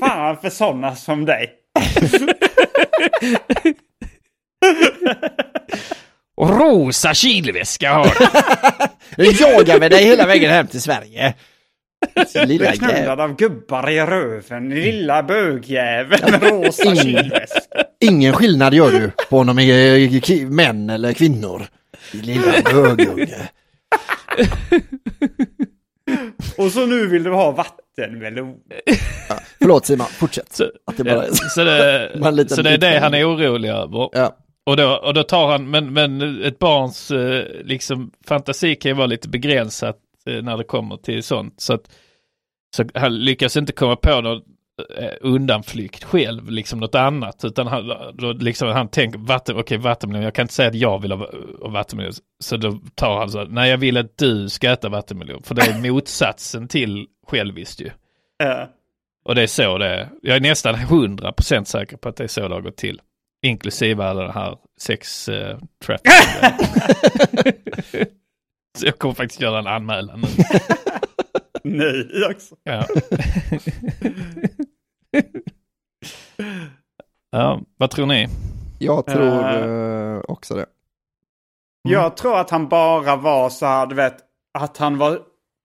Fan 0.00 0.36
för 0.36 0.50
sådana 0.50 0.96
som 0.96 1.24
dig. 1.24 1.50
Och 6.36 6.60
rosa 6.60 7.14
kylväska 7.14 7.92
har 7.92 8.04
du. 8.04 8.26
Nu 9.22 9.24
jagar 9.24 9.80
vi 9.80 9.88
dig 9.88 10.04
hela 10.04 10.26
vägen 10.26 10.50
hem 10.50 10.66
till 10.66 10.82
Sverige. 10.82 11.34
Lilla 12.34 12.46
Blir 12.46 12.60
jävel. 12.62 12.78
knullad 12.78 13.20
av 13.20 13.36
gubbar 13.36 13.90
i 13.90 14.00
röven. 14.00 14.68
Lilla 14.70 15.22
bögjävel 15.22 16.20
med 16.30 16.42
rosa 16.42 16.94
Ingen-. 16.94 17.30
Ingen 18.00 18.32
skillnad 18.32 18.74
gör 18.74 18.90
du 18.90 19.10
på 19.30 19.38
om 19.38 19.46
de 19.46 19.58
är 19.58 20.50
män 20.50 20.90
eller 20.90 21.12
kvinnor. 21.12 21.62
Lilla 22.12 22.52
bögunge. 22.72 23.48
Och 26.58 26.70
så 26.72 26.86
nu 26.86 27.06
vill 27.06 27.22
du 27.22 27.30
ha 27.30 27.50
vattenmelon. 27.50 28.54
Förlåt 29.58 29.86
Simon, 29.86 30.06
fortsätt. 30.06 30.52
Så, 30.52 30.64
Att 30.86 30.96
det 30.96 31.04
bara- 31.04 31.26
ja, 31.26 31.32
så, 31.34 31.64
det, 31.64 32.46
så 32.48 32.62
det 32.62 32.70
är 32.70 32.78
det 32.78 32.98
han 32.98 33.14
är 33.14 33.28
orolig 33.28 33.68
över. 33.68 34.08
Ja. 34.12 34.36
Och 34.66 34.76
då, 34.76 34.88
och 34.94 35.14
då 35.14 35.22
tar 35.22 35.48
han, 35.48 35.70
men, 35.70 35.92
men 35.92 36.42
ett 36.44 36.58
barns 36.58 37.10
eh, 37.10 37.44
liksom, 37.64 38.10
fantasi 38.28 38.74
kan 38.74 38.90
ju 38.90 38.94
vara 38.94 39.06
lite 39.06 39.28
begränsat 39.28 39.96
när 40.26 40.56
det 40.56 40.64
kommer 40.64 40.96
till 40.96 41.22
sånt. 41.22 41.60
Så 41.60 41.74
att, 41.74 41.90
Så 42.76 42.84
han 42.94 43.18
lyckas 43.18 43.56
inte 43.56 43.72
komma 43.72 43.96
på 43.96 44.20
någon 44.20 44.42
eh, 44.98 45.10
undanflykt 45.20 46.04
själv, 46.04 46.50
liksom 46.50 46.80
något 46.80 46.94
annat. 46.94 47.44
Utan 47.44 47.66
han, 47.66 47.88
då, 48.14 48.32
liksom, 48.32 48.68
han 48.68 48.88
tänker, 48.88 49.18
vatten, 49.18 49.56
okej 49.56 49.78
vattenmelon, 49.78 50.22
jag 50.22 50.34
kan 50.34 50.42
inte 50.42 50.54
säga 50.54 50.68
att 50.68 50.74
jag 50.74 51.02
vill 51.02 51.12
ha 51.12 51.28
ha 51.62 51.68
vattenmelon. 51.68 52.12
Så 52.44 52.56
då 52.56 52.80
tar 52.94 53.18
han 53.18 53.30
så, 53.30 53.44
nej 53.44 53.70
jag 53.70 53.78
vill 53.78 53.96
att 53.96 54.18
du 54.18 54.48
ska 54.48 54.70
äta 54.70 54.88
vattenmelon. 54.88 55.42
För 55.42 55.54
det 55.54 55.62
är 55.62 55.78
motsatsen 55.92 56.68
till 56.68 57.06
själviskt 57.26 57.80
ju. 57.80 57.86
Eh, 58.42 58.64
Och 59.24 59.34
det 59.34 59.42
är 59.42 59.46
så 59.46 59.78
det 59.78 59.86
är. 59.86 60.08
Jag 60.22 60.36
är 60.36 60.40
nästan 60.40 60.74
100% 60.74 61.64
säker 61.64 61.96
på 61.96 62.08
att 62.08 62.16
det 62.16 62.24
är 62.24 62.28
så 62.28 62.48
det 62.48 62.54
har 62.54 62.60
gått 62.62 62.76
till. 62.76 63.00
Inklusive 63.46 64.04
alla 64.04 64.22
den 64.22 64.30
här 64.32 64.56
sex 64.80 65.28
uh, 65.28 65.34
Så 68.78 68.86
jag 68.86 68.98
kommer 68.98 69.14
faktiskt 69.14 69.40
göra 69.40 69.58
en 69.58 69.66
anmälan 69.66 70.20
nu. 70.20 70.28
nu 71.76 72.24
också. 72.30 72.56
Ja. 72.62 72.86
ja, 77.30 77.60
vad 77.76 77.90
tror 77.90 78.06
ni? 78.06 78.28
Jag 78.78 79.06
tror 79.06 79.56
eh, 80.14 80.20
också 80.28 80.54
det. 80.54 80.66
Jag 81.82 82.16
tror 82.16 82.38
att 82.38 82.50
han 82.50 82.68
bara 82.68 83.16
var 83.16 83.50
så 83.50 83.66
här, 83.66 83.86
du 83.86 83.94
vet, 83.94 84.16
att 84.58 84.76
han 84.76 84.98
var, 84.98 85.18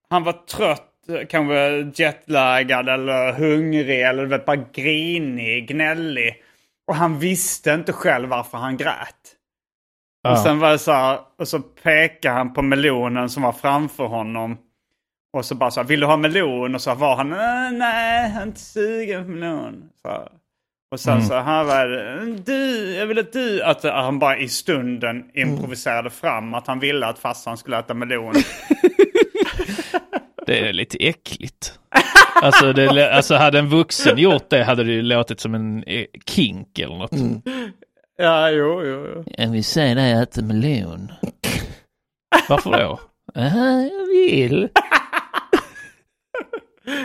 han 0.09 0.23
var 0.23 0.33
trött, 0.33 0.85
kanske 1.29 1.91
jetlaggad 2.03 2.89
eller 2.89 3.33
hungrig 3.33 4.01
eller 4.01 4.23
du 4.23 4.29
vet, 4.29 4.45
bara 4.45 4.65
grinig, 4.73 5.67
gnällig. 5.67 6.43
Och 6.87 6.95
han 6.95 7.19
visste 7.19 7.71
inte 7.71 7.93
själv 7.93 8.29
varför 8.29 8.57
han 8.57 8.77
grät. 8.77 9.38
Och 10.23 10.29
Ja. 10.31 10.43
sen 10.43 10.59
var 10.59 10.71
det 10.71 10.79
så 10.79 10.91
här, 10.91 11.19
och 11.39 11.47
så 11.47 11.59
pekade 11.59 12.35
han 12.35 12.53
på 12.53 12.61
melonen 12.61 13.29
som 13.29 13.43
var 13.43 13.51
framför 13.51 14.05
honom. 14.05 14.57
Och 15.37 15.45
så 15.45 15.55
bara 15.55 15.71
så 15.71 15.81
här, 15.81 15.87
vill 15.87 15.99
du 15.99 16.05
ha 16.05 16.17
melon? 16.17 16.75
Och 16.75 16.81
så 16.81 16.95
var 16.95 17.15
han, 17.15 17.31
"Eh, 17.33 17.71
nej, 17.79 18.31
jag 18.33 18.41
är 18.41 18.43
inte 18.47 18.59
sugen 18.59 19.23
på 19.25 19.29
melon. 19.31 19.83
Så 20.01 20.07
här. 20.07 20.27
Och 20.91 20.99
sen 20.99 21.25
så 21.25 21.35
han 21.35 21.67
var 21.67 21.87
det, 21.87 22.25
du, 22.45 22.91
jag 22.95 23.05
vill 23.05 23.19
att 23.19 23.33
du, 23.33 23.63
att 23.63 23.83
han 23.83 24.19
bara 24.19 24.37
i 24.37 24.49
stunden 24.49 25.23
improviserade 25.33 26.09
fram 26.09 26.53
att 26.53 26.67
han 26.67 26.79
ville 26.79 27.05
att 27.07 27.19
farsan 27.19 27.57
skulle 27.57 27.79
äta 27.79 27.93
melon. 27.93 28.33
Det 30.45 30.59
är 30.69 30.73
lite 30.73 30.97
äckligt. 31.07 31.79
Alltså, 32.41 32.73
det, 32.73 33.15
alltså 33.15 33.35
hade 33.35 33.59
en 33.59 33.69
vuxen 33.69 34.17
gjort 34.17 34.49
det 34.49 34.63
hade 34.63 34.83
det 34.83 34.91
ju 34.91 35.01
låtit 35.01 35.39
som 35.39 35.55
en 35.55 35.83
eh, 35.83 36.05
kink 36.25 36.79
eller 36.79 36.97
något. 36.97 37.11
Ja, 38.19 38.49
jo, 38.49 38.83
jo, 38.83 39.07
jo. 39.15 39.23
Jag 39.37 39.49
vill 39.49 39.63
säga 39.63 39.95
dig 39.95 40.13
att 40.13 40.29
äta 40.29 40.41
melon. 40.41 41.11
Varför 42.49 42.71
då? 42.71 42.99
Aha, 43.35 43.81
jag 43.81 44.05
vill. 44.07 44.69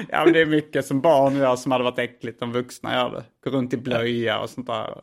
Ja, 0.09 0.25
men 0.25 0.33
det 0.33 0.41
är 0.41 0.47
mycket 0.47 0.87
som 0.87 1.01
barn 1.01 1.37
gör 1.37 1.57
som 1.57 1.73
hade 1.73 1.85
varit 1.85 1.99
äckligt 1.99 2.43
om 2.43 2.53
vuxna 2.53 2.95
gör 2.95 3.11
det. 3.11 3.25
Gå 3.45 3.57
runt 3.57 3.73
i 3.73 3.77
blöja 3.77 4.39
och 4.39 4.51
sånt 4.51 4.67
där. 4.67 5.01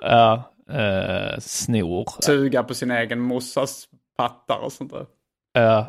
Ja, 0.00 0.52
eh, 0.70 1.38
snor. 1.38 2.22
Suga 2.22 2.62
på 2.62 2.74
sin 2.74 2.90
egen 2.90 3.20
morsas 3.20 3.88
pattar 4.16 4.58
och 4.58 4.72
sånt 4.72 4.92
där. 4.92 5.06
Ja. 5.52 5.86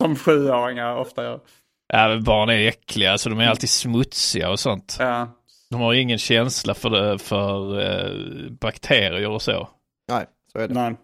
Som 0.00 0.16
sjuåringar 0.16 0.96
ofta 0.96 1.22
gör. 1.24 1.40
Ja, 1.86 2.08
men 2.08 2.24
barn 2.24 2.48
är 2.48 2.68
äckliga, 2.68 3.12
alltså 3.12 3.30
de 3.30 3.40
är 3.40 3.48
alltid 3.48 3.70
smutsiga 3.70 4.50
och 4.50 4.60
sånt. 4.60 4.96
Ja. 5.00 5.28
De 5.74 5.80
har 5.80 5.94
ingen 5.94 6.18
känsla 6.18 6.74
för, 6.74 6.90
det, 6.90 7.18
för 7.18 7.80
eh, 7.80 8.50
bakterier 8.50 9.28
och 9.30 9.42
så. 9.42 9.68
Nej, 10.12 10.26
så 10.52 10.58
är 10.58 10.68
det. 10.68 10.74
Nej. 10.74 10.96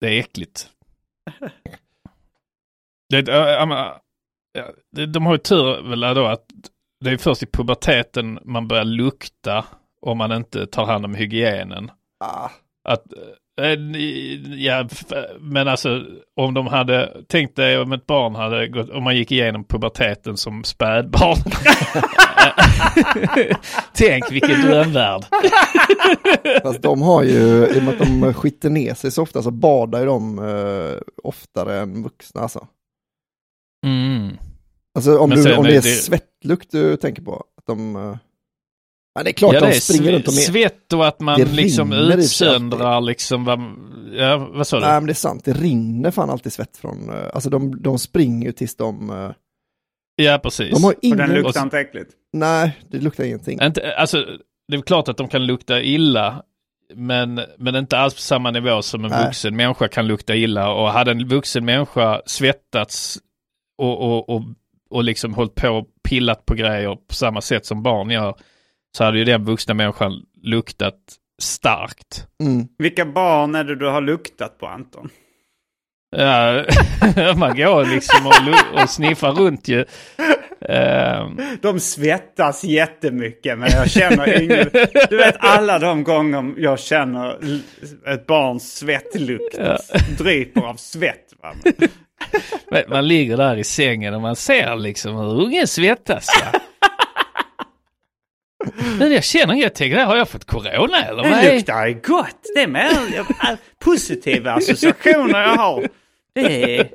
Det 0.00 0.06
är 0.06 0.18
äckligt. 0.20 0.68
Det, 3.08 3.28
äh, 3.28 3.34
ja, 3.36 4.00
ja, 4.58 4.64
det, 4.96 5.06
de 5.06 5.26
har 5.26 5.32
ju 5.34 5.38
tur 5.38 5.82
väl 5.90 6.00
då 6.14 6.26
att 6.26 6.44
det 7.04 7.10
är 7.10 7.16
först 7.16 7.42
i 7.42 7.46
puberteten 7.46 8.38
man 8.44 8.68
börjar 8.68 8.84
lukta 8.84 9.64
om 10.06 10.18
man 10.18 10.32
inte 10.32 10.66
tar 10.66 10.84
hand 10.86 11.04
om 11.04 11.14
hygienen. 11.14 11.90
Ah, 12.24 12.48
Att, 12.88 13.04
eh, 13.60 13.72
ja, 14.56 14.86
f- 14.92 15.26
men 15.40 15.68
alltså 15.68 16.04
om 16.36 16.54
de 16.54 16.66
hade, 16.66 17.24
tänkt 17.28 17.56
dig 17.56 17.78
om 17.78 17.92
ett 17.92 18.06
barn 18.06 18.34
hade 18.34 18.68
gått, 18.68 18.90
om 18.90 19.02
man 19.04 19.16
gick 19.16 19.32
igenom 19.32 19.64
puberteten 19.64 20.36
som 20.36 20.64
spädbarn. 20.64 21.36
Tänk 23.94 24.30
vilken 24.32 24.60
drömvärld. 24.62 25.24
fast 26.62 26.82
de 26.82 27.02
har 27.02 27.22
ju, 27.22 27.66
i 27.66 27.78
och 27.78 27.82
med 27.82 27.92
att 27.92 27.98
de 27.98 28.34
skiter 28.34 28.70
ner 28.70 28.94
sig 28.94 29.10
så 29.10 29.22
ofta 29.22 29.42
så 29.42 29.50
badar 29.50 30.00
ju 30.00 30.06
de 30.06 30.38
eh, 30.38 31.00
oftare 31.22 31.80
än 31.80 32.02
vuxna 32.02 32.40
alltså. 32.40 32.66
Mm. 33.86 34.36
Alltså 34.94 35.18
om, 35.18 35.30
du, 35.30 35.42
sen 35.42 35.58
om 35.58 35.64
det 35.64 35.70
är 35.76 35.82
det- 35.82 35.88
svettlukt 35.88 36.70
du 36.70 36.96
tänker 36.96 37.22
på. 37.22 37.34
Att 37.36 37.66
de, 37.66 37.96
eh, 37.96 38.16
ja, 39.14 39.22
det 39.22 39.30
är 39.30 39.32
klart 39.34 39.54
Ja, 39.54 39.60
de 39.60 39.66
det 39.66 39.76
är 39.76 39.80
springer 39.80 40.12
runt 40.12 40.28
och 40.28 40.34
med. 40.34 40.42
svett 40.42 40.92
och 40.92 41.06
att 41.08 41.20
man 41.20 41.38
Det 41.40 41.44
liksom 41.52 41.92
utsöndrar 41.92 43.00
liksom 43.00 43.44
vad, 43.44 43.60
ja 44.12 44.36
vad 44.52 44.66
sa 44.66 44.76
du? 44.80 44.86
Nej 44.86 44.94
men 44.94 45.06
det 45.06 45.12
är 45.12 45.14
sant, 45.14 45.44
det 45.44 45.52
rinner 45.52 46.10
fan 46.10 46.30
alltid 46.30 46.52
svett 46.52 46.76
från, 46.76 47.08
eh, 47.10 47.30
alltså 47.34 47.50
de, 47.50 47.82
de 47.82 47.98
springer 47.98 48.46
ju 48.46 48.52
tills 48.52 48.76
de, 48.76 49.10
eh, 49.10 49.30
Ja 50.16 50.40
precis. 50.42 50.70
de 50.74 50.84
har 50.84 50.92
Och 50.92 50.98
den 51.02 51.12
ingen, 51.12 51.30
luktar 51.30 51.62
inte 51.62 51.78
äckligt. 51.78 52.10
Nej 52.32 52.78
det 52.90 52.98
luktar 52.98 53.24
ingenting. 53.24 53.58
Inte, 53.62 53.94
alltså, 53.94 54.26
det 54.68 54.76
är 54.76 54.82
klart 54.82 55.08
att 55.08 55.16
de 55.16 55.28
kan 55.28 55.46
lukta 55.46 55.82
illa. 55.82 56.42
Men, 56.94 57.40
men 57.58 57.76
inte 57.76 57.98
alls 57.98 58.14
på 58.14 58.20
samma 58.20 58.50
nivå 58.50 58.82
som 58.82 59.04
en 59.04 59.10
Nej. 59.10 59.24
vuxen 59.24 59.56
människa 59.56 59.88
kan 59.88 60.06
lukta 60.06 60.34
illa. 60.34 60.72
Och 60.72 60.88
hade 60.88 61.10
en 61.10 61.28
vuxen 61.28 61.64
människa 61.64 62.22
svettats 62.26 63.18
och, 63.78 64.00
och, 64.00 64.28
och, 64.28 64.42
och 64.90 65.04
liksom 65.04 65.34
hållit 65.34 65.54
på 65.54 65.68
och 65.68 65.86
pillat 66.08 66.46
på 66.46 66.54
grejer 66.54 66.94
på 67.08 67.14
samma 67.14 67.40
sätt 67.40 67.66
som 67.66 67.82
barn 67.82 68.10
gör. 68.10 68.34
Så 68.96 69.04
hade 69.04 69.18
ju 69.18 69.24
den 69.24 69.44
vuxna 69.44 69.74
människan 69.74 70.22
luktat 70.42 70.98
starkt. 71.42 72.26
Mm. 72.40 72.68
Vilka 72.78 73.04
barn 73.04 73.54
är 73.54 73.64
det 73.64 73.76
du 73.76 73.86
har 73.86 74.00
luktat 74.00 74.58
på 74.58 74.66
Anton? 74.66 75.08
Ja, 76.16 76.64
man 77.36 77.56
går 77.56 77.84
liksom 77.84 78.26
och, 78.26 78.82
och 78.82 78.90
sniffar 78.90 79.32
runt 79.32 79.68
ju. 79.68 79.84
Ehm, 80.68 81.40
De 81.62 81.80
svettas 81.80 82.64
jättemycket 82.64 83.58
men 83.58 83.70
jag 83.70 83.90
känner 83.90 84.42
ingen... 84.42 84.68
Du 85.10 85.16
vet 85.16 85.36
alla 85.38 85.78
de 85.78 86.04
gånger 86.04 86.54
jag 86.56 86.80
känner 86.80 87.38
ett 88.08 88.26
barns 88.26 88.74
svettlukt. 88.78 89.58
Dryper 90.18 90.60
av 90.60 90.74
svett. 90.74 91.32
Va? 91.42 91.52
Man 92.88 93.08
ligger 93.08 93.36
där 93.36 93.56
i 93.56 93.64
sängen 93.64 94.14
och 94.14 94.20
man 94.20 94.36
ser 94.36 94.76
liksom 94.76 95.16
hur 95.16 95.42
ungen 95.42 95.66
svettas. 95.66 96.26
Va? 96.44 96.60
Men 98.98 99.12
jag 99.12 99.24
känner 99.24 99.54
inget, 99.54 99.64
jag 99.64 99.74
tänker, 99.74 100.04
har 100.04 100.16
jag 100.16 100.28
fått 100.28 100.44
corona 100.44 101.04
eller? 101.04 101.22
vad 101.22 101.42
Det 101.42 101.54
luktar 101.54 101.88
gott. 101.90 102.36
Det 102.54 102.62
är 102.62 102.66
mer 102.68 103.56
positiva 103.84 104.52
associationer 104.52 105.40
jag 105.42 105.56
har. 105.56 105.88
Det 106.34 106.78
är, 106.78 106.88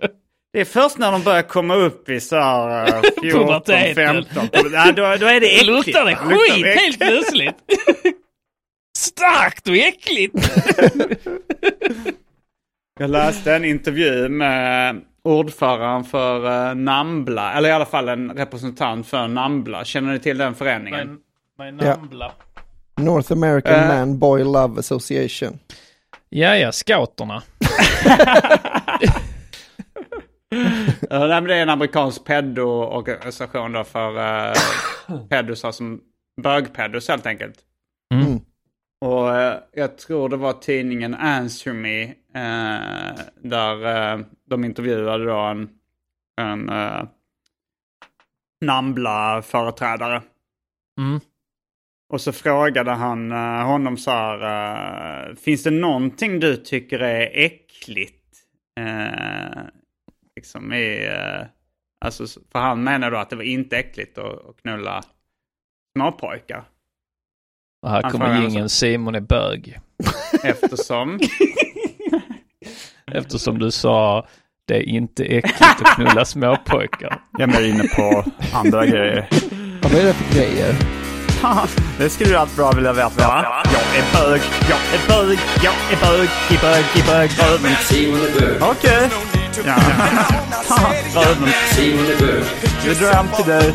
det 0.53 0.61
är 0.61 0.65
först 0.65 0.97
när 0.97 1.11
de 1.11 1.23
börjar 1.23 1.41
komma 1.41 1.75
upp 1.75 2.09
i 2.09 2.19
så 2.19 2.35
här 2.35 2.88
äh, 2.88 3.01
14, 3.21 3.21
Puberteten. 3.47 4.25
15. 4.35 4.49
Ja, 4.73 4.91
då, 4.91 5.01
då 5.19 5.25
är 5.25 5.39
det 5.39 5.55
äckligt. 5.55 5.65
Luktar 5.67 6.05
det 6.05 6.17
Då 6.23 6.29
luktar 6.29 6.53
skit 6.55 6.63
det 6.63 6.79
helt 6.79 6.99
plötsligt. 6.99 7.55
Starkt 8.97 9.67
och 9.67 9.75
äckligt. 9.75 10.35
Jag 12.99 13.09
läste 13.09 13.55
en 13.55 13.65
intervju 13.65 14.29
med 14.29 15.01
ordföranden 15.23 16.03
för 16.03 16.69
eh, 16.69 16.75
Nambla, 16.75 17.53
eller 17.53 17.69
i 17.69 17.71
alla 17.71 17.85
fall 17.85 18.09
en 18.09 18.31
representant 18.31 19.07
för 19.07 19.27
Nambla. 19.27 19.85
Känner 19.85 20.13
ni 20.13 20.19
till 20.19 20.38
den 20.38 20.55
föreningen? 20.55 21.17
Men, 21.57 21.79
Ja. 21.79 21.95
nambla. 21.95 22.31
North 22.97 23.31
American 23.31 23.73
Eh. 23.73 23.88
Man 23.88 24.19
Boy 24.19 24.43
Love 24.43 24.79
Association. 24.79 25.59
Ja, 26.29 26.55
ja, 26.57 26.71
scouterna. 26.71 27.43
Uh, 30.56 31.20
nej, 31.20 31.28
men 31.30 31.43
det 31.43 31.56
är 31.56 31.62
en 31.62 31.70
amerikansk 31.70 32.26
pedo-organisation 32.26 33.72
då 33.72 33.84
för 33.84 34.12
uh, 35.10 35.28
pedosar 35.30 35.72
som 35.72 36.02
bögpedos 36.41 37.08
helt 37.08 37.26
enkelt. 37.26 37.60
Mm. 38.14 38.39
Och 39.02 39.36
eh, 39.36 39.60
jag 39.74 39.98
tror 39.98 40.30
det 40.30 40.38
var 40.38 40.54
tidningen 40.54 41.16
Answer 41.16 41.74
Me 41.74 42.04
eh, 42.34 43.20
där 43.41 43.86
eh, 43.86 44.26
de 44.50 44.64
intervjuade 44.64 45.26
då 45.26 45.38
en, 45.38 45.70
en 46.41 46.70
uh, 46.70 47.04
Nambla-företrädare. 48.66 50.22
Mm. 51.00 51.20
Och 52.10 52.22
så 52.22 52.32
frågade 52.32 52.91
han 52.91 53.32
eh, 53.32 53.66
honom 53.66 53.98
så 53.98 54.12
här, 54.12 55.30
eh, 55.30 55.36
finns 55.36 55.64
det 55.64 55.72
någonting 55.72 56.39
du 56.39 56.58
tycker 56.58 57.00
är 57.00 57.32
äckligt? 57.34 58.38
Eh, 58.80 59.64
liksom 60.38 60.73
i, 60.73 61.07
eh, 61.07 61.45
alltså, 62.05 62.27
för 62.51 62.59
han 62.59 62.83
menar 62.83 63.11
då 63.11 63.17
att 63.17 63.29
det 63.29 63.35
var 63.35 63.43
inte 63.43 63.77
äckligt 63.77 64.17
att, 64.17 64.49
att 64.49 64.61
knulla 64.61 65.03
småpojkar. 65.97 66.63
Och 67.81 67.89
här 67.89 68.03
Han 68.03 68.11
kommer 68.11 68.25
frågar 68.25 68.41
jingeln 68.41 68.69
Simon 68.69 69.15
är 69.15 69.19
bög. 69.19 69.79
Eftersom... 70.43 71.19
Eftersom 73.11 73.59
du 73.59 73.71
sa 73.71 74.27
Det 74.65 74.75
är 74.75 74.81
inte 74.81 75.25
äckligt 75.25 75.61
att 75.61 75.95
knulla 75.95 76.25
småpojkar. 76.25 77.21
Jag 77.31 77.41
är 77.41 77.47
mer 77.47 77.67
inne 77.69 77.83
på 77.83 78.23
andra 78.53 78.85
grejer. 78.85 79.27
Vad 79.83 79.93
är 79.93 80.03
det 80.03 80.13
för 80.13 80.35
grejer? 80.35 80.75
Det 81.97 82.09
skulle 82.09 82.29
du 82.29 82.38
allt 82.38 82.55
bra 82.55 82.71
vilja 82.71 82.93
veta. 82.93 83.27
va? 83.27 83.63
Jag 83.63 83.97
är 83.99 84.13
bög, 84.13 84.41
jag 84.69 84.79
är 84.93 85.07
bög, 85.07 85.39
jag 85.63 85.73
är 85.91 85.97
bög, 86.01 86.29
i 86.51 86.57
bög, 86.61 86.85
i 86.95 87.07
bög, 87.07 87.29
röven. 87.39 87.75
Simon 87.75 88.19
är 88.19 88.39
bög. 88.39 88.61
Okej. 88.61 89.36
Ja. 89.66 89.76
Röven. 91.16 91.49
Hem 93.14 93.28
till 93.36 93.45
dig. 93.45 93.74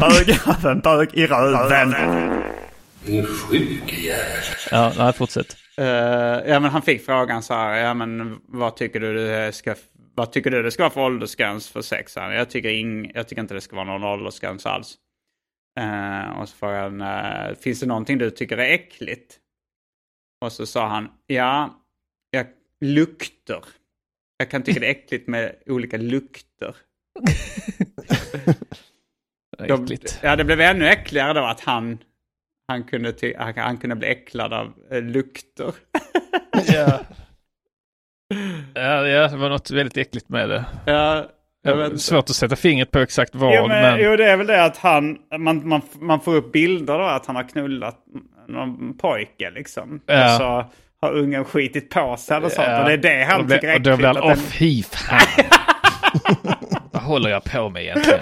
Bög, 0.00 0.28
röven, 0.28 0.80
bög 0.80 1.14
i 1.14 1.26
röven. 1.26 1.94
Din 3.04 3.26
sjuke 3.26 3.96
jävel. 3.96 4.42
Ja, 4.70 4.92
nej, 4.98 5.12
fortsätt. 5.12 5.56
Eh, 5.78 5.86
ja 6.46 6.60
men 6.60 6.64
han 6.64 6.82
fick 6.82 7.04
frågan 7.04 7.42
så 7.42 7.54
här, 7.54 7.76
ja 7.76 7.94
men 7.94 8.40
vad 8.48 8.76
tycker 8.76 9.00
du 9.00 9.14
det 9.14 9.52
ska, 9.52 9.74
vad 10.14 10.32
tycker 10.32 10.50
du 10.50 10.62
det 10.62 10.70
ska 10.70 10.82
vara 10.82 10.90
för 10.92 11.00
åldersgräns 11.00 11.68
för 11.68 11.82
sex? 11.82 12.16
Jag 12.16 12.50
tycker, 12.50 12.68
ing, 12.68 13.10
jag 13.14 13.28
tycker 13.28 13.42
inte 13.42 13.54
det 13.54 13.60
ska 13.60 13.76
vara 13.76 13.86
någon 13.98 14.04
åldersgräns 14.04 14.66
alls. 14.66 14.94
Eh, 15.80 16.38
och 16.40 16.48
så 16.48 16.56
frågade 16.56 16.82
han, 16.82 17.00
eh, 17.00 17.56
finns 17.56 17.80
det 17.80 17.86
någonting 17.86 18.18
du 18.18 18.30
tycker 18.30 18.58
är 18.58 18.72
äckligt? 18.74 19.34
Och 20.44 20.52
så 20.52 20.66
sa 20.66 20.86
han, 20.88 21.08
ja, 21.26 21.74
jag, 22.30 22.46
lukter. 22.80 23.64
Jag 24.38 24.50
kan 24.50 24.62
tycka 24.62 24.80
det 24.80 24.86
är 24.86 24.90
äckligt 24.90 25.28
med 25.28 25.52
olika 25.66 25.96
lukter. 25.96 26.76
De, 29.68 29.82
Äckligt. 29.84 30.20
ja, 30.22 30.36
det 30.36 30.44
blev 30.44 30.60
ännu 30.60 30.88
äckligare 30.88 31.32
då 31.32 31.44
att 31.44 31.60
han, 31.60 31.98
han, 32.68 32.84
kunde, 32.84 33.12
ty, 33.12 33.34
han, 33.38 33.54
han 33.56 33.76
kunde 33.78 33.96
bli 33.96 34.08
äcklad 34.08 34.52
av 34.52 34.72
eh, 34.90 35.02
lukter. 35.02 35.74
Ja. 36.74 37.00
Ja, 38.74 39.06
ja, 39.06 39.28
det 39.28 39.36
var 39.36 39.48
något 39.48 39.70
väldigt 39.70 39.96
äckligt 39.96 40.28
med 40.28 40.48
det. 40.48 40.64
Ja, 40.86 41.14
jag 41.62 41.72
Ja, 41.72 41.76
vet 41.76 41.90
inte. 41.90 42.02
svårt 42.02 42.30
att 42.30 42.36
sätta 42.36 42.56
fingret 42.56 42.90
på 42.90 42.98
exakt 42.98 43.34
vad, 43.34 43.54
Jo, 43.54 43.68
men, 43.68 43.82
men... 43.82 44.00
jo, 44.04 44.16
det 44.16 44.24
är 44.30 44.36
väl 44.36 44.46
det 44.46 44.64
att 44.64 44.76
han, 44.76 45.18
man, 45.38 45.68
man, 45.68 45.82
man 46.00 46.20
får 46.20 46.34
upp 46.34 46.52
bilder 46.52 46.98
då 46.98 47.04
att 47.04 47.26
han 47.26 47.36
har 47.36 47.48
knullat 47.48 48.04
någon 48.48 48.96
pojke 48.98 49.50
liksom. 49.50 50.00
Ja. 50.06 50.24
Och 50.24 50.30
så 50.40 50.70
har 51.00 51.12
ungen 51.12 51.44
skitit 51.44 51.90
på 51.90 52.16
sig 52.16 52.36
eller 52.36 52.48
sånt. 52.48 52.68
Ja. 52.68 52.78
Och 52.82 52.86
det 52.88 52.92
är 52.92 52.96
det 53.18 53.24
han 53.24 53.40
och, 53.44 53.50
tycker 53.50 53.68
är 53.68 53.74
och 53.76 53.80
då 53.82 53.90
äckligt. 53.90 53.98
blir 53.98 54.06
han 54.06 54.16
att 54.16 54.22
den- 54.22 54.32
off, 54.32 54.52
fy 54.58 54.82
fan. 54.82 55.20
Vad 56.92 57.02
håller 57.02 57.30
jag 57.30 57.44
på 57.44 57.68
med 57.68 57.82
egentligen? 57.82 58.20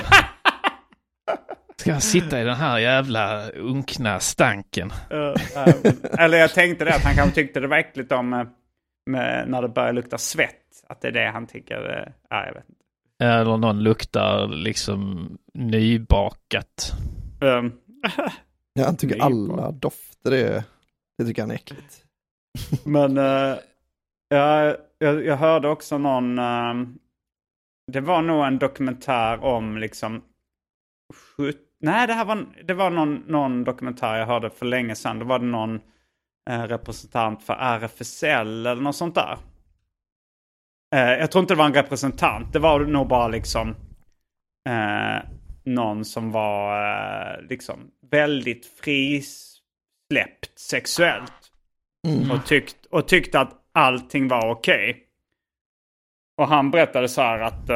Ska 1.76 1.90
jag 1.90 2.02
sitta 2.02 2.40
i 2.40 2.44
den 2.44 2.56
här 2.56 2.78
jävla 2.78 3.50
unkna 3.50 4.20
stanken? 4.20 4.92
Ja, 5.10 5.34
ja. 5.54 5.66
Eller 6.18 6.38
jag 6.38 6.50
tänkte 6.54 6.84
det 6.84 6.94
att 6.94 7.04
han 7.04 7.14
kanske 7.14 7.34
tyckte 7.34 7.60
det 7.60 7.68
var 7.68 7.76
äckligt 7.76 8.12
om 8.12 8.32
eh, 8.32 8.42
med, 9.10 9.48
när 9.48 9.62
det 9.62 9.68
börjar 9.68 9.92
lukta 9.92 10.18
svett. 10.18 10.60
Att 10.88 11.00
det 11.00 11.08
är 11.08 11.12
det 11.12 11.30
han 11.30 11.46
tycker. 11.46 11.98
eh, 11.98 12.12
Ja, 12.30 12.46
jag 12.46 12.54
vet 12.54 12.64
inte. 12.68 12.80
Eller 13.24 13.56
någon 13.56 13.82
luktar 13.82 14.48
liksom 14.48 15.28
nybakat. 15.54 16.92
Um, 17.40 17.72
Ja, 18.74 18.84
han 18.84 18.96
tycker 18.96 19.22
alla 19.22 19.70
dofter 19.70 20.32
är, 20.32 20.62
det 21.18 21.24
tycker 21.24 21.42
han 21.42 21.50
är 21.50 21.54
äckligt. 21.54 22.03
Men 22.84 23.18
eh, 23.18 23.52
uh, 23.52 23.58
jag, 24.28 24.76
jag, 24.98 25.24
jag 25.24 25.36
hörde 25.36 25.68
också 25.68 25.98
någon, 25.98 26.38
Uh, 26.38 26.86
det 27.92 28.00
var 28.00 28.22
nog 28.22 28.44
en 28.44 28.58
dokumentär 28.58 29.44
om 29.44 29.78
liksom, 29.78 30.22
Skjut, 31.14 31.60
nej 31.80 32.06
det 32.06 32.12
här 32.12 32.24
var, 32.24 32.46
det 32.64 32.74
var 32.74 32.90
någon, 32.90 33.14
någon 33.14 33.64
dokumentär 33.64 34.18
jag 34.18 34.26
hörde 34.26 34.50
för 34.50 34.66
länge 34.66 34.94
sedan. 34.94 35.18
Då 35.18 35.26
var 35.26 35.38
det 35.38 35.44
någon 35.44 35.74
uh, 36.50 36.62
representant 36.62 37.42
för 37.42 37.54
RFSL 37.54 38.66
eller 38.66 38.82
något 38.82 38.96
sånt 38.96 39.14
där. 39.14 39.38
Jag 40.96 41.30
tror 41.30 41.40
inte 41.40 41.54
det 41.54 41.58
var 41.58 41.66
en 41.66 41.74
representant, 41.74 42.52
det 42.52 42.58
var 42.58 42.80
nog 42.80 43.08
bara 43.08 43.28
liksom 43.28 43.74
någon 45.64 46.04
som 46.04 46.32
var 46.32 47.46
liksom 47.48 47.90
väldigt 48.10 48.66
frisläppt 48.66 50.58
sexuellt. 50.58 51.43
Och, 52.32 52.46
tyckt, 52.46 52.86
och 52.90 53.08
tyckte 53.08 53.40
att 53.40 53.52
allting 53.74 54.28
var 54.28 54.50
okej. 54.50 54.96
Och 56.40 56.48
han 56.48 56.70
berättade 56.70 57.08
så 57.08 57.20
här 57.22 57.38
att... 57.40 57.68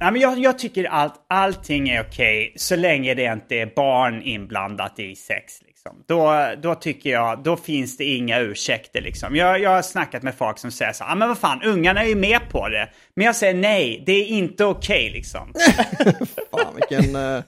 nej, 0.00 0.12
men 0.12 0.16
jag, 0.20 0.38
jag 0.38 0.58
tycker 0.58 0.84
allt, 0.84 1.14
allting 1.28 1.88
är 1.88 2.02
okej 2.02 2.52
så 2.56 2.76
länge 2.76 3.14
det 3.14 3.24
inte 3.32 3.56
är 3.56 3.72
barn 3.76 4.22
inblandat 4.22 4.98
i 4.98 5.16
sex. 5.16 5.62
Liksom. 5.66 6.04
Då, 6.08 6.46
då 6.62 6.74
tycker 6.74 7.10
jag, 7.10 7.42
då 7.42 7.56
finns 7.56 7.96
det 7.96 8.04
inga 8.04 8.38
ursäkter 8.38 9.00
liksom. 9.00 9.36
Jag, 9.36 9.60
jag 9.60 9.70
har 9.70 9.82
snackat 9.82 10.22
med 10.22 10.34
folk 10.34 10.58
som 10.58 10.70
säger 10.70 10.92
så 10.92 11.04
här, 11.04 11.12
"Ah, 11.12 11.14
men 11.14 11.28
vad 11.28 11.38
fan, 11.38 11.62
ungarna 11.62 12.02
är 12.02 12.08
ju 12.08 12.16
med 12.16 12.40
på 12.50 12.68
det. 12.68 12.90
Men 13.16 13.26
jag 13.26 13.36
säger 13.36 13.54
nej, 13.54 14.02
det 14.06 14.12
är 14.12 14.24
inte 14.26 14.64
okej 14.64 15.10
liksom. 15.10 15.52
Fan 16.50 16.74
vilken... 16.74 17.16
eh, 17.16 17.42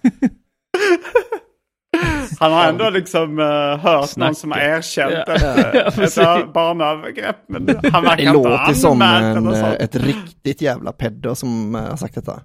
Han 2.40 2.52
har 2.52 2.64
ändå 2.68 2.90
liksom 2.90 3.38
uh, 3.38 3.46
hört 3.76 4.08
Snacka. 4.08 4.26
någon 4.26 4.34
som 4.34 4.50
har 4.52 4.58
erkänt 4.58 5.12
Ja. 5.26 5.34
ett, 5.34 5.42
Ja, 5.42 5.80
ett 5.80 5.94
precis. 5.94 6.24
barnövergrepp. 6.54 7.36
Men 7.48 7.68
han 7.92 8.02
verkar 8.04 8.16
Det 8.16 8.22
inte 8.22 8.32
låter 8.32 8.74
som 8.74 9.02
en, 9.02 9.46
eh, 9.54 9.72
ett 9.72 9.96
riktigt 9.96 10.60
jävla 10.62 10.92
peddo 10.92 11.34
som 11.34 11.74
eh, 11.74 11.82
har 11.82 11.96
sagt 11.96 12.14
detta. 12.14 12.40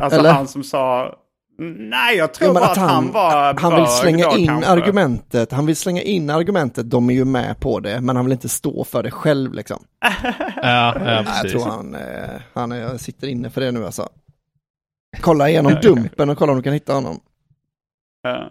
Alltså 0.00 0.18
eller? 0.18 0.32
han 0.32 0.48
som 0.48 0.62
sa... 0.62 1.14
Nej, 1.76 2.16
jag 2.16 2.34
tror 2.34 2.48
Jo, 2.48 2.54
bara 2.54 2.64
att 2.64 2.76
han, 2.76 3.12
var 3.12 3.54
han 3.60 3.74
vill 3.76 3.86
slänga 3.86 4.30
då, 4.30 4.36
in 4.36 4.46
kanske. 4.46 4.70
argumentet, 4.70 5.52
han 5.52 5.66
vill 5.66 5.76
slänga 5.76 6.02
in 6.02 6.30
argumentet, 6.30 6.90
de 6.90 7.10
är 7.10 7.14
ju 7.14 7.24
med 7.24 7.60
på 7.60 7.80
det, 7.80 8.00
men 8.00 8.16
han 8.16 8.24
vill 8.24 8.32
inte 8.32 8.48
stå 8.48 8.84
för 8.84 9.02
det 9.02 9.10
själv 9.10 9.54
liksom. 9.54 9.82
Ja, 10.04 10.12
ja 10.62 10.94
Nej, 11.04 11.14
jag 11.14 11.26
precis. 11.26 11.52
tror 11.52 11.64
han, 11.70 11.94
eh, 11.94 12.40
han 12.54 12.72
är, 12.72 12.96
sitter 12.98 13.26
inne 13.28 13.50
för 13.50 13.60
det 13.60 13.70
nu 13.72 13.84
alltså. 13.86 14.08
Kolla 15.20 15.48
igenom 15.48 15.74
Dumpen 15.82 16.30
och 16.30 16.38
kolla 16.38 16.52
om 16.52 16.58
du 16.58 16.62
kan 16.62 16.72
hitta 16.72 16.92
honom. 16.94 17.20
Ja. 18.22 18.50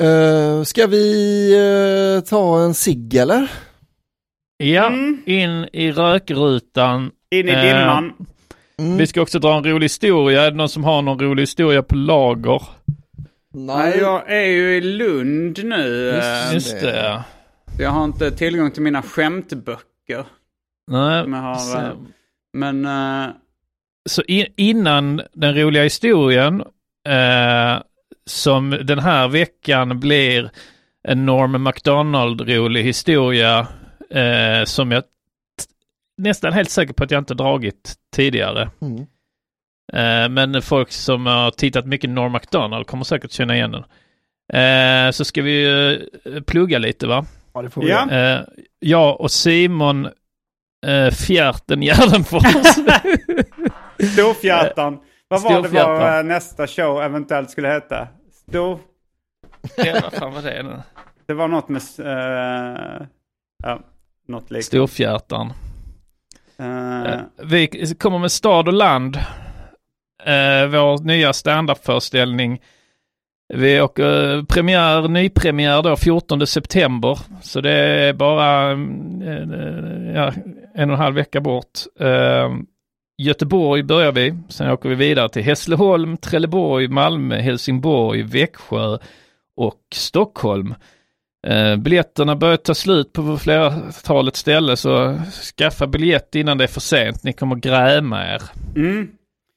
Uh, 0.00 0.62
ska 0.62 0.86
vi 0.86 1.52
eh, 2.16 2.24
ta 2.28 2.60
en 2.64 2.74
cigg 2.74 3.14
eller? 3.14 3.50
Ja, 4.56 4.86
Mm. 4.86 5.22
in 5.26 5.68
i 5.72 5.92
rökrutan. 5.92 7.10
In 7.30 7.48
i 7.48 7.52
Eh, 7.52 7.62
dimman. 7.62 8.12
Mm. 8.78 8.96
Vi 8.96 9.06
ska 9.06 9.22
också 9.22 9.38
dra 9.38 9.56
en 9.56 9.64
rolig 9.64 9.84
historia. 9.84 10.42
Är 10.42 10.50
det 10.50 10.56
någon 10.56 10.68
som 10.68 10.84
har 10.84 11.02
någon 11.02 11.20
rolig 11.20 11.42
historia 11.42 11.82
på 11.82 11.94
lager? 11.94 12.62
Nej, 13.54 13.98
jag 13.98 14.32
är 14.32 14.46
ju 14.46 14.76
i 14.76 14.80
Lund 14.80 15.64
nu. 15.64 16.10
eh, 16.10 16.54
Just 16.54 16.80
det. 16.80 16.96
ja. 17.04 17.24
Jag 17.78 17.90
har 17.90 18.04
inte 18.04 18.30
tillgång 18.30 18.70
till 18.70 18.82
mina 18.82 19.02
skämtböcker. 19.02 20.24
Nej, 20.90 21.22
Som 21.24 21.32
jag 21.32 21.40
har, 21.42 21.96
Men... 22.52 22.88
så 24.08 24.22
in, 24.22 24.46
innan 24.56 25.22
den 25.32 25.54
roliga 25.54 25.82
historien 25.82 26.62
som 28.26 28.70
den 28.70 28.98
här 28.98 29.28
veckan 29.28 30.00
blir 30.00 30.50
en 31.08 31.26
Norm 31.26 31.62
MacDonald-rolig 31.62 32.82
historia 32.82 33.66
eh, 34.10 34.64
som 34.64 34.90
jag 34.90 35.02
nästan 36.18 36.52
helt 36.52 36.70
säker 36.70 36.92
på 36.94 37.04
att 37.04 37.10
jag 37.10 37.20
inte 37.20 37.34
dragit 37.34 37.94
tidigare. 38.16 38.70
Mm. 38.80 39.06
Eh, 39.92 40.28
men 40.28 40.62
folk 40.62 40.92
som 40.92 41.26
har 41.26 41.50
tittat 41.50 41.86
mycket 41.86 42.10
Norm 42.10 42.32
MacDonald 42.32 42.86
kommer 42.86 43.04
säkert 43.04 43.30
känna 43.30 43.56
igen 43.56 43.72
den. 43.72 43.84
Eh, 44.52 45.10
så 45.10 45.24
ska 45.24 45.42
vi 45.42 45.64
eh, 46.24 46.40
plugga 46.42 46.78
lite 46.78 47.06
va? 47.06 47.26
Ja, 47.54 47.62
det 47.62 47.70
får 47.70 47.82
vi 47.82 47.88
Ja. 47.88 48.10
Eh, 48.10 48.40
jag 48.78 49.20
och 49.20 49.30
Simon 49.30 50.08
eh, 50.86 51.10
Fjärten 51.10 51.80
Gärdenfors. 51.82 52.42
Storfjärtan. 54.12 54.98
Vad 55.28 55.42
var 55.42 55.50
det 55.50 55.56
var 55.56 55.62
Storfjärtan. 55.68 56.18
eh, 56.18 56.24
nästa 56.24 56.66
show 56.66 57.02
eventuellt 57.02 57.50
skulle 57.50 57.68
heta? 57.68 58.08
Stor... 58.48 58.78
ja, 59.76 59.94
vad 60.02 60.12
fan 60.12 60.34
var 60.34 60.42
det 60.42 60.62
nu? 60.62 60.82
Det 61.26 61.34
var 61.34 61.48
något 61.48 61.68
med... 61.68 61.82
eh, 61.98 63.06
ja, 63.64 63.80
något 64.28 64.42
liknande. 64.50 64.62
Storfjärtan. 64.62 65.52
Eh, 66.58 67.20
Vi 67.44 67.94
kommer 67.98 68.18
med 68.18 68.32
Stad 68.32 68.68
och 68.68 68.74
land. 68.74 69.16
Eh, 70.24 70.66
vår 70.68 71.04
nya 71.04 71.32
standup-föreställning. 71.32 72.60
Vi 73.54 73.80
åker 73.80 74.42
premiär, 74.42 75.08
nypremiär 75.08 75.82
då 75.82 75.96
14 75.96 76.46
september. 76.46 77.18
Så 77.42 77.60
det 77.60 77.72
är 77.72 78.12
bara 78.12 78.70
mm, 78.70 80.14
ja, 80.14 80.32
en 80.74 80.90
och 80.90 80.94
en 80.96 81.00
halv 81.02 81.14
vecka 81.14 81.40
bort. 81.40 81.78
Göteborg 83.18 83.82
börjar 83.82 84.12
vi. 84.12 84.34
Sen 84.48 84.70
åker 84.70 84.88
vi 84.88 84.94
vidare 84.94 85.28
till 85.28 85.42
Hässleholm, 85.42 86.16
Trelleborg, 86.16 86.88
Malmö, 86.88 87.36
Helsingborg, 87.36 88.22
Växjö 88.22 88.98
och 89.56 89.80
Stockholm. 89.94 90.74
Eh, 91.46 91.76
biljetterna 91.76 92.36
börjar 92.36 92.56
ta 92.56 92.74
slut 92.74 93.12
på 93.12 93.36
flertalet 93.38 94.36
ställen 94.36 94.76
så 94.76 95.18
skaffa 95.56 95.86
biljett 95.86 96.34
innan 96.34 96.58
det 96.58 96.64
är 96.64 96.68
för 96.68 96.80
sent. 96.80 97.24
Ni 97.24 97.32
kommer 97.32 97.56
gräma 97.56 98.34
er. 98.34 98.42
Mm. 98.76 99.08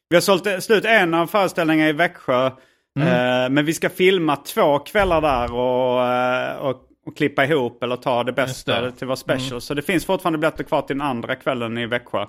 Vi 0.10 0.16
har 0.16 0.22
sålt 0.22 0.64
slut 0.64 0.86
en 0.86 1.14
av 1.14 1.28
föreställningarna 1.28 1.90
i 1.90 1.94
Växjö. 1.94 2.52
Mm. 3.00 3.08
Eh, 3.08 3.50
men 3.50 3.66
vi 3.66 3.74
ska 3.74 3.90
filma 3.90 4.36
två 4.36 4.80
kvällar 4.80 5.22
där 5.22 5.54
och, 5.54 6.08
eh, 6.08 6.56
och, 6.56 6.82
och 7.06 7.18
klippa 7.18 7.46
ihop 7.46 7.84
eller 7.84 7.96
ta 7.96 8.24
det 8.24 8.32
bästa 8.32 8.82
det. 8.82 8.92
till 8.92 9.08
vara 9.08 9.16
special. 9.16 9.62
Så 9.62 9.74
det 9.74 9.82
finns 9.82 10.06
fortfarande 10.06 10.40
biljetter 10.40 10.64
kvar 10.64 10.82
till 10.82 10.98
den 10.98 11.08
andra 11.08 11.36
kvällen 11.36 11.78
i 11.78 11.86
Växjö. 11.86 12.26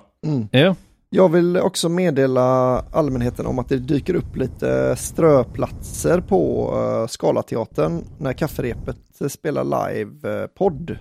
Ja. 0.51 0.75
Jag 1.13 1.29
vill 1.29 1.57
också 1.57 1.89
meddela 1.89 2.79
allmänheten 2.91 3.45
om 3.45 3.59
att 3.59 3.69
det 3.69 3.77
dyker 3.77 4.13
upp 4.15 4.35
lite 4.35 4.95
ströplatser 4.95 6.21
på 6.21 6.73
uh, 6.77 7.07
Scalateatern 7.07 8.03
när 8.19 8.33
kafferepet 8.33 8.97
spelar 9.27 9.63
live 9.63 10.41
eh, 10.41 10.47
podd. 10.47 10.97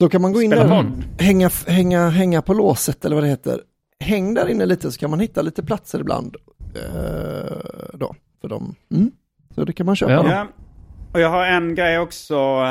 Då 0.00 0.08
kan 0.08 0.22
man 0.22 0.32
gå 0.32 0.42
in 0.42 0.50
Spela 0.50 0.64
där, 0.64 0.82
podd? 0.82 1.04
hänga, 1.20 1.50
hänga, 1.66 2.08
hänga 2.08 2.42
på 2.42 2.54
låset 2.54 3.04
eller 3.04 3.16
vad 3.16 3.24
det 3.24 3.28
heter. 3.28 3.60
Häng 4.00 4.34
där 4.34 4.48
inne 4.48 4.66
lite 4.66 4.92
så 4.92 4.98
kan 4.98 5.10
man 5.10 5.20
hitta 5.20 5.42
lite 5.42 5.62
platser 5.62 6.00
ibland. 6.00 6.36
eh, 6.74 7.56
då, 7.94 8.14
för 8.40 8.48
dem. 8.48 8.74
Mm. 8.94 9.10
Så 9.54 9.64
det 9.64 9.72
kan 9.72 9.86
man 9.86 9.96
köpa. 9.96 10.12
Ja. 10.12 10.26
Ja. 10.30 10.46
Och 11.12 11.20
jag 11.20 11.30
har 11.30 11.46
en 11.46 11.74
grej 11.74 11.98
också. 11.98 12.34
På 12.34 12.62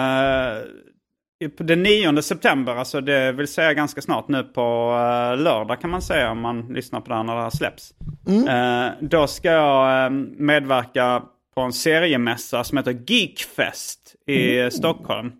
den 1.57 1.83
9 1.83 2.21
september, 2.21 2.75
alltså 2.75 3.01
det 3.01 3.31
vill 3.31 3.47
säga 3.47 3.73
ganska 3.73 4.01
snart 4.01 4.27
nu 4.27 4.43
på 4.43 4.61
eh, 5.31 5.41
lördag 5.43 5.81
kan 5.81 5.89
man 5.89 6.01
säga 6.01 6.31
om 6.31 6.39
man 6.41 6.67
lyssnar 6.73 7.01
på 7.01 7.09
det 7.09 7.15
här 7.15 7.23
när 7.23 7.35
det 7.35 7.41
här 7.41 7.49
släpps. 7.49 7.93
Eh, 8.49 8.87
då 9.01 9.27
ska 9.27 9.51
jag 9.51 10.03
eh, 10.05 10.09
medverka 10.37 11.23
på 11.55 11.61
en 11.61 11.73
seriemässa 11.73 12.63
som 12.63 12.77
heter 12.77 12.99
Geekfest 13.07 14.15
i 14.27 14.71
Stockholm. 14.71 15.31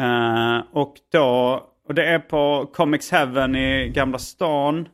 Eh, 0.00 0.58
och, 0.72 0.94
då, 1.12 1.60
och 1.88 1.94
det 1.94 2.06
är 2.06 2.18
på 2.18 2.70
Comics 2.74 3.10
Heaven 3.10 3.56
i 3.56 3.88
Gamla 3.94 4.18
stan. 4.18 4.88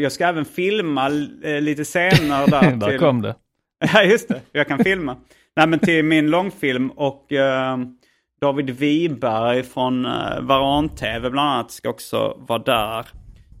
Jag 0.00 0.12
ska 0.12 0.26
även 0.26 0.44
filma 0.44 1.08
lite 1.60 1.84
senare 1.84 2.46
där. 2.50 2.76
Där 2.76 2.88
till- 2.90 2.98
kom 2.98 3.22
det. 3.22 3.34
Ja, 3.94 4.02
just 4.02 4.28
det. 4.28 4.40
Jag 4.52 4.68
kan 4.68 4.78
filma. 4.84 5.16
Nej, 5.56 5.66
men 5.66 5.78
till 5.78 6.04
min 6.04 6.30
långfilm 6.30 6.90
och 6.90 7.32
David 8.46 8.70
Wiberg 8.70 9.62
från 9.62 10.06
eh, 10.06 10.40
Varan-TV 10.40 11.30
bland 11.30 11.50
annat 11.50 11.70
ska 11.70 11.88
också 11.88 12.36
vara 12.48 12.58
där. 12.58 13.06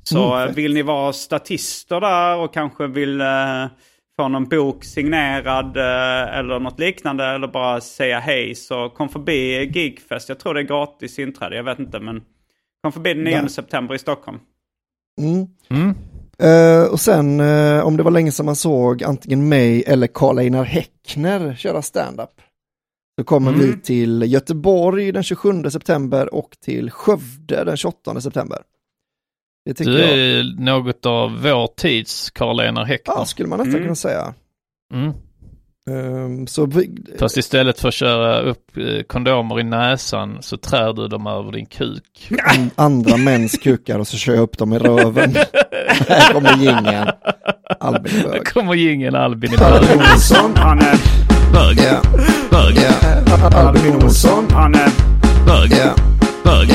Så 0.02 0.34
Mm, 0.34 0.48
eh, 0.48 0.54
vill 0.54 0.74
ni 0.74 0.82
vara 0.82 1.12
statister 1.12 2.00
där 2.00 2.36
och 2.36 2.54
kanske 2.54 2.86
vill 2.86 3.20
eh, 3.20 3.66
få 4.16 4.28
någon 4.28 4.44
bok 4.48 4.84
signerad 4.84 5.76
eh, 5.76 6.38
eller 6.38 6.60
något 6.60 6.78
liknande 6.80 7.24
eller 7.24 7.48
bara 7.48 7.80
säga 7.80 8.18
hej 8.18 8.54
så 8.54 8.88
kom 8.88 9.08
förbi 9.08 9.70
Geekfest. 9.74 10.28
Jag 10.28 10.38
tror 10.40 10.54
det 10.54 10.60
är 10.60 10.64
gratis 10.64 11.18
inträde, 11.18 11.56
jag 11.56 11.64
vet 11.64 11.78
inte 11.78 12.00
men 12.00 12.22
kom 12.82 12.92
förbi 12.92 13.14
den 13.14 13.24
9 13.24 13.32
Ja. 13.42 13.48
september 13.48 13.94
i 13.94 13.98
Stockholm. 13.98 14.38
Mm. 15.20 15.46
Mm. 15.70 15.94
Eh, 16.38 16.92
och 16.92 17.00
sen 17.00 17.40
eh, 17.40 17.86
om 17.86 17.96
det 17.96 18.02
var 18.02 18.10
länge 18.10 18.32
sedan 18.32 18.46
man 18.46 18.56
såg 18.56 19.02
antingen 19.04 19.48
mig 19.48 19.84
eller 19.86 20.06
Karl 20.06 20.38
Einar 20.38 20.64
Häckner 20.64 21.54
köra 21.54 21.82
stand-up. 21.82 22.30
Så 23.18 23.24
kommer 23.24 23.52
Mm. 23.52 23.66
vi 23.66 23.80
till 23.80 24.22
Göteborg 24.26 25.12
den 25.12 25.22
27 25.22 25.70
september 25.70 26.34
och 26.34 26.50
till 26.64 26.90
Skövde 26.90 27.64
den 27.64 27.76
28 27.76 28.20
september. 28.20 28.58
Det 29.64 29.74
tycker 29.74 29.90
Du 29.92 29.98
jag, 29.98 30.10
är 30.18 30.60
något 30.60 31.06
av 31.06 31.42
vår 31.42 31.66
tids 31.76 32.30
Karl-Einar 32.30 32.84
Häckner. 32.84 33.14
ja, 33.16 33.24
skulle 33.24 33.48
man 33.48 33.58
nästan 33.58 33.74
Mm. 33.74 33.82
kunna 33.84 33.94
säga. 33.94 34.34
Mm. 34.94 35.12
Ehm, 35.90 36.46
så 36.46 36.66
vi, 36.66 36.90
Fast 37.18 37.36
istället 37.36 37.80
för 37.80 37.88
att 37.88 37.94
köra 37.94 38.40
upp 38.40 38.76
eh, 38.76 39.02
kondomer 39.02 39.60
i 39.60 39.62
näsan 39.62 40.38
så 40.40 40.56
trär 40.56 40.92
du 40.92 41.08
dem 41.08 41.26
över 41.26 41.52
din 41.52 41.66
kuk. 41.66 42.30
an, 42.44 42.70
andra 42.74 43.16
mäns 43.16 43.58
kukar 43.58 43.98
och 43.98 44.08
så 44.08 44.16
kör 44.16 44.34
jag 44.34 44.42
upp 44.42 44.58
dem 44.58 44.72
i 44.72 44.78
röven. 44.78 45.34
Här 46.08 46.32
kommer 46.32 46.56
jingeln. 46.56 47.10
Albin 47.80 48.12
Där 48.22 48.30
bög. 48.30 48.44
kommer 48.46 48.74
jingeln 48.74 49.14
Albin 49.16 49.54
i 49.54 49.56
bög. 49.56 49.82
Bög. 51.56 51.78
Ja, 51.78 52.02
Bög. 52.50 52.76
ja. 52.76 53.48
Albin 53.58 53.94
Olsson. 53.96 54.46
han 54.50 54.74
är, 54.74 54.88
Bög. 55.46 55.70
Ja, 55.72 55.94
Bög. 56.44 56.68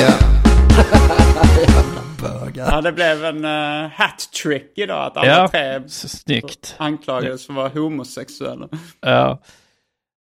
Bögar. 2.21 2.71
ja, 2.71 2.81
det 2.81 2.91
blev 2.91 3.25
en 3.25 3.45
uh, 3.45 3.89
hat-trick 3.97 4.73
idag 4.75 5.05
att 5.07 5.17
alla 5.17 5.27
Ja, 5.27 5.47
tre 5.47 5.81
snyggt. 5.89 6.75
anklagades 6.77 7.45
för 7.45 7.53
att 7.53 7.57
vara 7.57 7.69
homosexuella. 7.83 8.67
Ja. 9.01 9.41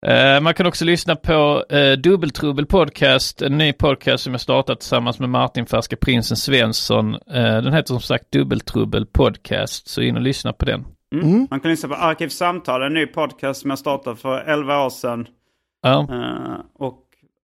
Eh, 0.07 0.39
Man 0.41 0.53
kan 0.53 0.65
också 0.65 0.85
lyssna 0.85 1.15
på 1.15 1.65
eh, 1.69 1.91
Dubbeltrubbel 1.91 2.65
Podcast, 2.65 3.41
en 3.41 3.57
ny 3.57 3.73
podcast 3.73 4.23
som 4.23 4.33
jag 4.33 4.41
startat 4.41 4.79
tillsammans 4.79 5.19
med 5.19 5.29
Martin 5.29 5.65
Färska 5.65 5.95
Prinsen 5.95 6.37
Svensson. 6.37 7.13
Eh, 7.13 7.61
Den 7.61 7.73
heter 7.73 7.87
som 7.87 8.01
sagt 8.01 8.31
Dubbeltrubbel 8.31 9.05
Podcast, 9.05 9.87
så 9.89 10.01
in 10.01 10.15
och 10.15 10.21
lyssna 10.21 10.53
på 10.53 10.65
den. 10.65 10.85
Mm. 11.15 11.27
Mm. 11.27 11.47
Man 11.51 11.59
kan 11.59 11.71
lyssna 11.71 11.89
på 11.89 11.95
Arkivsamtal, 11.95 12.81
en 12.83 12.93
ny 12.93 13.05
podcast 13.07 13.61
som 13.61 13.69
jag 13.69 13.79
startade 13.79 14.15
för 14.15 14.37
11 14.39 14.85
år 14.85 14.89
sedan. 14.89 15.27
Ja, 15.81 16.07
Eh, 16.11 16.59
och 16.79 17.01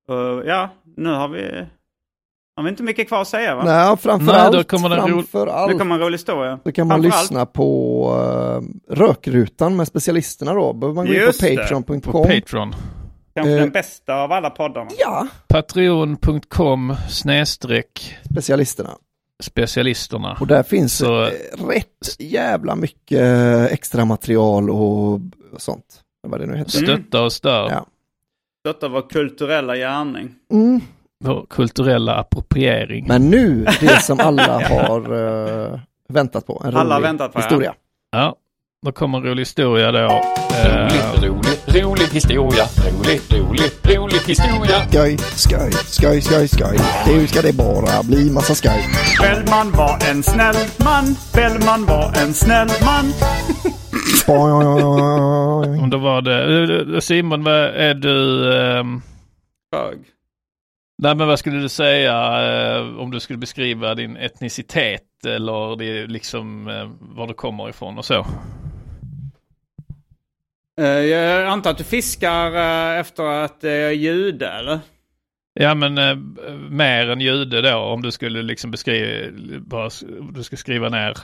eh, 0.10 0.48
ja, 0.48 0.70
nu 0.98 1.10
har 1.10 1.28
vi, 1.28 1.66
har 2.56 2.64
vi 2.64 2.70
inte 2.70 2.84
mycket 2.84 3.08
kvar 3.08 3.22
att 3.22 3.28
säga 3.28 3.56
va? 3.56 3.64
Nej, 3.66 3.98
framför 3.98 4.26
Nej, 4.26 4.50
då 4.52 4.58
allt, 4.58 4.68
kommer 4.68 4.90
den 4.90 5.00
ro- 5.00 5.06
framför 5.16 5.46
Nu 5.46 5.52
allt 5.52 5.78
kommer 5.80 5.96
en 5.96 6.02
rolig 6.02 6.14
historia. 6.18 6.60
så 6.64 6.72
kan 6.72 6.88
man 6.88 6.96
allt- 6.96 7.06
lyssna 7.06 7.46
på 7.46 8.10
uh, 8.90 8.96
Rökrutan 8.96 9.76
med 9.76 9.88
specialisterna 9.88 10.54
då. 10.54 10.74
Behöver 10.74 10.96
man 10.96 11.06
gå 11.08 11.14
in 11.14 11.20
på 11.20 11.32
patreon.com. 11.58 12.24
Patreon. 12.24 12.76
Kanske 13.36 13.52
den 13.56 13.70
bästa 13.70 14.16
av 14.16 14.32
alla 14.32 14.50
poddarna. 14.50 14.90
Ja, 15.00 15.28
Patreon.com 15.48 16.96
snedstreck 17.10 18.18
specialisterna. 18.32 18.90
Specialisterna. 19.42 20.38
Och 20.40 20.48
där 20.48 20.64
finns 20.64 20.98
Så- 20.98 21.30
rätt 21.70 22.16
jävla 22.20 22.76
mycket 22.76 23.22
eh, 23.22 23.64
extra 23.66 24.06
material 24.06 24.70
och 24.70 25.20
sånt. 25.58 26.02
Vad 26.28 26.40
det 26.40 26.46
nu 26.46 26.58
heter. 26.58 26.72
Stötta 26.72 27.22
oss 27.24 27.42
där. 27.42 27.70
Ja. 27.70 27.86
Detta 28.64 28.88
var 28.88 29.02
kulturella 29.10 29.76
gärning. 29.76 30.36
Mm. 30.54 30.82
Vår 31.24 31.46
kulturella 31.50 32.16
appropriering. 32.16 33.06
Men 33.08 33.30
nu, 33.30 33.66
det 33.80 34.02
som 34.04 34.20
alla 34.20 34.68
har 34.68 35.14
eh, 35.74 35.80
väntat 36.10 36.46
på. 36.48 36.62
En 36.66 36.76
Alla 36.76 36.94
har 36.96 37.02
rolig 37.02 37.08
väntat 37.10 37.34
på, 37.34 37.40
ja. 37.40 37.44
historia. 37.44 37.74
Ja, 38.12 38.36
då 38.86 38.92
kommer 38.92 39.18
en 39.18 39.24
rolig 39.24 39.42
historia 39.42 39.92
då. 39.92 40.00
Eh, 40.00 40.88
Roligt, 40.88 41.24
roligt, 41.24 41.76
rolig 41.76 42.06
historia. 42.08 42.64
Roligt, 42.92 43.34
roligt, 43.34 43.88
rolig 43.88 44.20
historia. 44.28 44.80
Skoj, 44.90 45.18
skoj, 45.18 45.72
skoj, 45.72 46.22
skoj, 46.22 46.48
skoj. 46.48 46.78
Nu 47.08 47.28
ska 47.28 47.42
det 47.42 47.54
bara 47.54 48.04
bli 48.04 48.32
massa 48.32 48.56
skoj. 48.56 48.86
Bellman 49.22 49.72
var 49.72 49.98
en 50.12 50.24
snäll 50.24 50.56
man. 50.84 51.16
Bellman 51.34 51.86
var 51.86 52.14
en 52.24 52.34
snäll 52.34 52.68
man. 52.86 53.06
Om 55.84 55.90
det 55.90 55.98
var 55.98 56.22
det. 56.22 57.02
Simon, 57.02 57.44
vad 57.44 57.54
är 57.64 57.94
du... 57.94 58.54
ehm, 58.58 59.02
Bög. 59.72 59.98
Nej 61.02 61.16
men 61.16 61.28
vad 61.28 61.40
skulle 61.40 61.60
du 61.60 61.70
säga 61.70 62.14
eh, 62.78 62.98
om 63.00 63.12
du 63.12 63.20
skulle 63.20 63.40
beskriva 63.40 63.96
din 63.96 64.18
etnicitet 64.18 65.26
eller 65.28 65.76
det, 65.76 66.08
liksom 66.08 66.68
eh, 66.68 66.90
var 67.00 67.28
du 67.28 67.34
kommer 67.34 67.70
ifrån 67.70 67.98
och 67.98 68.06
så? 68.06 68.26
Eh, 70.82 70.88
jag 71.06 71.46
antar 71.48 71.72
att 71.72 71.78
du 71.78 71.84
fiskar 71.84 72.56
eh, 72.56 73.00
efter 73.00 73.24
att 73.24 73.62
det 73.62 73.72
är 73.72 73.92
jude 73.92 74.48
eller? 74.50 74.80
Ja 75.54 75.76
men 75.76 75.98
eh, 75.98 76.16
mer 76.70 77.10
än 77.10 77.22
jude 77.22 77.62
då 77.62 77.78
om 77.78 78.02
du 78.02 78.12
skulle 78.12 78.42
liksom 78.42 78.72
beskriva, 78.72 79.32
bara, 79.60 79.90
du 80.34 80.44
ska 80.44 80.58
skriva 80.58 80.90
ner. 80.90 81.18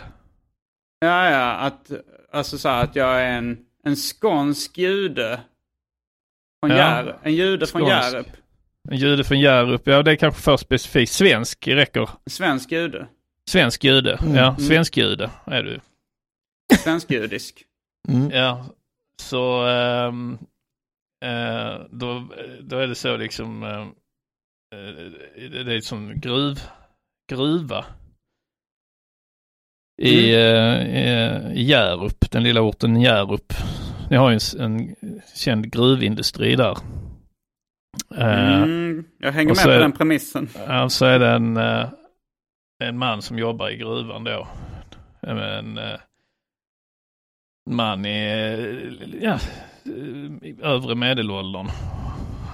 Ja, 1.00 1.30
ja, 1.30 1.52
att, 1.54 1.92
alltså 2.32 2.58
så 2.58 2.70
här, 2.70 2.84
att 2.84 2.96
jag 2.96 3.22
är 3.22 3.32
en, 3.38 3.58
en 3.84 3.96
skånsk 3.96 4.78
jude. 4.78 5.40
Från 6.60 6.72
Ja. 6.72 6.78
Hjär, 6.78 7.18
en 7.24 7.34
jude 7.34 7.68
från 7.68 7.82
Skånsk. 7.82 8.14
Hjärup. 8.14 8.28
En 8.92 8.98
jude 8.98 9.24
från 9.24 9.40
Hjärup, 9.40 9.82
ja 9.88 10.04
det 10.04 10.12
är 10.12 10.16
kanske 10.16 10.42
för 10.42 10.58
specifikt. 10.58 11.12
Svensk 11.12 11.68
räcker. 11.68 12.10
Svensk 12.30 12.72
jude. 12.72 13.08
Svensk 13.50 13.84
jude, 13.84 14.18
Mm. 14.22 14.36
ja 14.36 14.48
Mm. 14.48 14.60
svensk 14.60 14.98
jude 14.98 15.30
är 15.46 15.64
du. 15.64 15.80
Svensk 16.78 17.12
judisk. 17.12 17.64
Mm. 18.10 18.30
Ja, 18.32 18.66
så 19.22 19.66
ehm, 19.68 20.38
eh, 21.26 21.82
då, 21.92 22.28
då 22.62 22.78
är 22.78 22.88
det 22.88 22.96
så 22.96 23.18
liksom, 23.18 23.64
eh, 23.64 23.88
det 25.66 25.74
är 25.76 25.82
som 25.82 26.20
gruv, 26.20 26.60
gruva. 27.32 27.86
I, 30.02 30.34
eh, 30.36 30.42
i- 30.42 31.54
i 31.56 31.64
Hjärup, 31.64 32.32
den 32.32 32.44
lilla 32.44 32.62
orten 32.62 33.02
Hjärup. 33.02 33.54
Ni 34.10 34.16
har 34.18 34.30
ju 34.32 34.40
en, 34.60 34.64
en 34.80 34.96
känd 35.36 35.72
gruvindustri 35.72 36.56
där. 36.56 36.78
Mm, 38.16 39.06
jag 39.20 39.32
hänger 39.32 39.50
med 39.56 39.64
på 39.64 39.70
den 39.80 39.92
premissen. 39.92 40.50
Ja, 40.68 40.90
så 40.90 41.06
är 41.06 41.20
det 41.20 41.30
en, 41.30 41.58
en 42.84 42.98
man 42.98 43.22
som 43.22 43.38
jobbar 43.40 43.70
i 43.70 43.78
gruvan 43.78 44.24
då. 44.24 44.48
En 45.22 45.78
eh, 45.78 46.00
man 47.68 48.06
i 48.06 49.20
ja, 49.22 49.40
övre 50.62 50.96
medelåldern. 50.96 51.68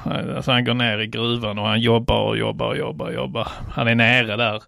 Alltså 0.06 0.52
han 0.52 0.66
går 0.66 0.74
ner 0.74 1.00
i 1.00 1.08
gruvan 1.08 1.60
och 1.60 1.68
han 1.68 1.82
jobbar 1.82 2.22
och 2.22 2.38
jobbar 2.38 2.68
och 2.68 2.78
jobbar 2.78 3.06
och 3.06 3.14
jobbar. 3.14 3.48
Han 3.72 3.88
är 3.88 3.96
nere 3.96 4.36
där. 4.36 4.64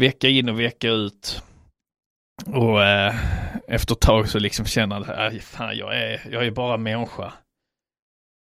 Vecka 0.00 0.28
in 0.28 0.48
och 0.48 0.60
vecka 0.60 0.88
ut. 0.88 1.42
Och 2.46 2.84
eh, 2.84 3.14
efter 3.68 3.94
ett 3.94 4.00
tag 4.00 4.28
så 4.28 4.38
liksom 4.38 4.66
känner 4.66 4.96
han, 4.96 5.18
"Aj, 5.18 5.40
fan 5.40 5.76
jag 5.76 5.96
är, 5.96 6.20
jag 6.30 6.46
är 6.46 6.50
bara 6.50 6.76
människa. 6.76 7.32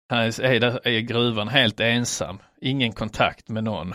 Han 0.09 0.19
är 0.19 0.59
där 0.59 0.87
i 0.87 1.01
gruvan 1.01 1.47
helt 1.47 1.79
ensam. 1.79 2.39
Ingen 2.61 2.91
kontakt 2.91 3.49
med 3.49 3.63
någon. 3.63 3.93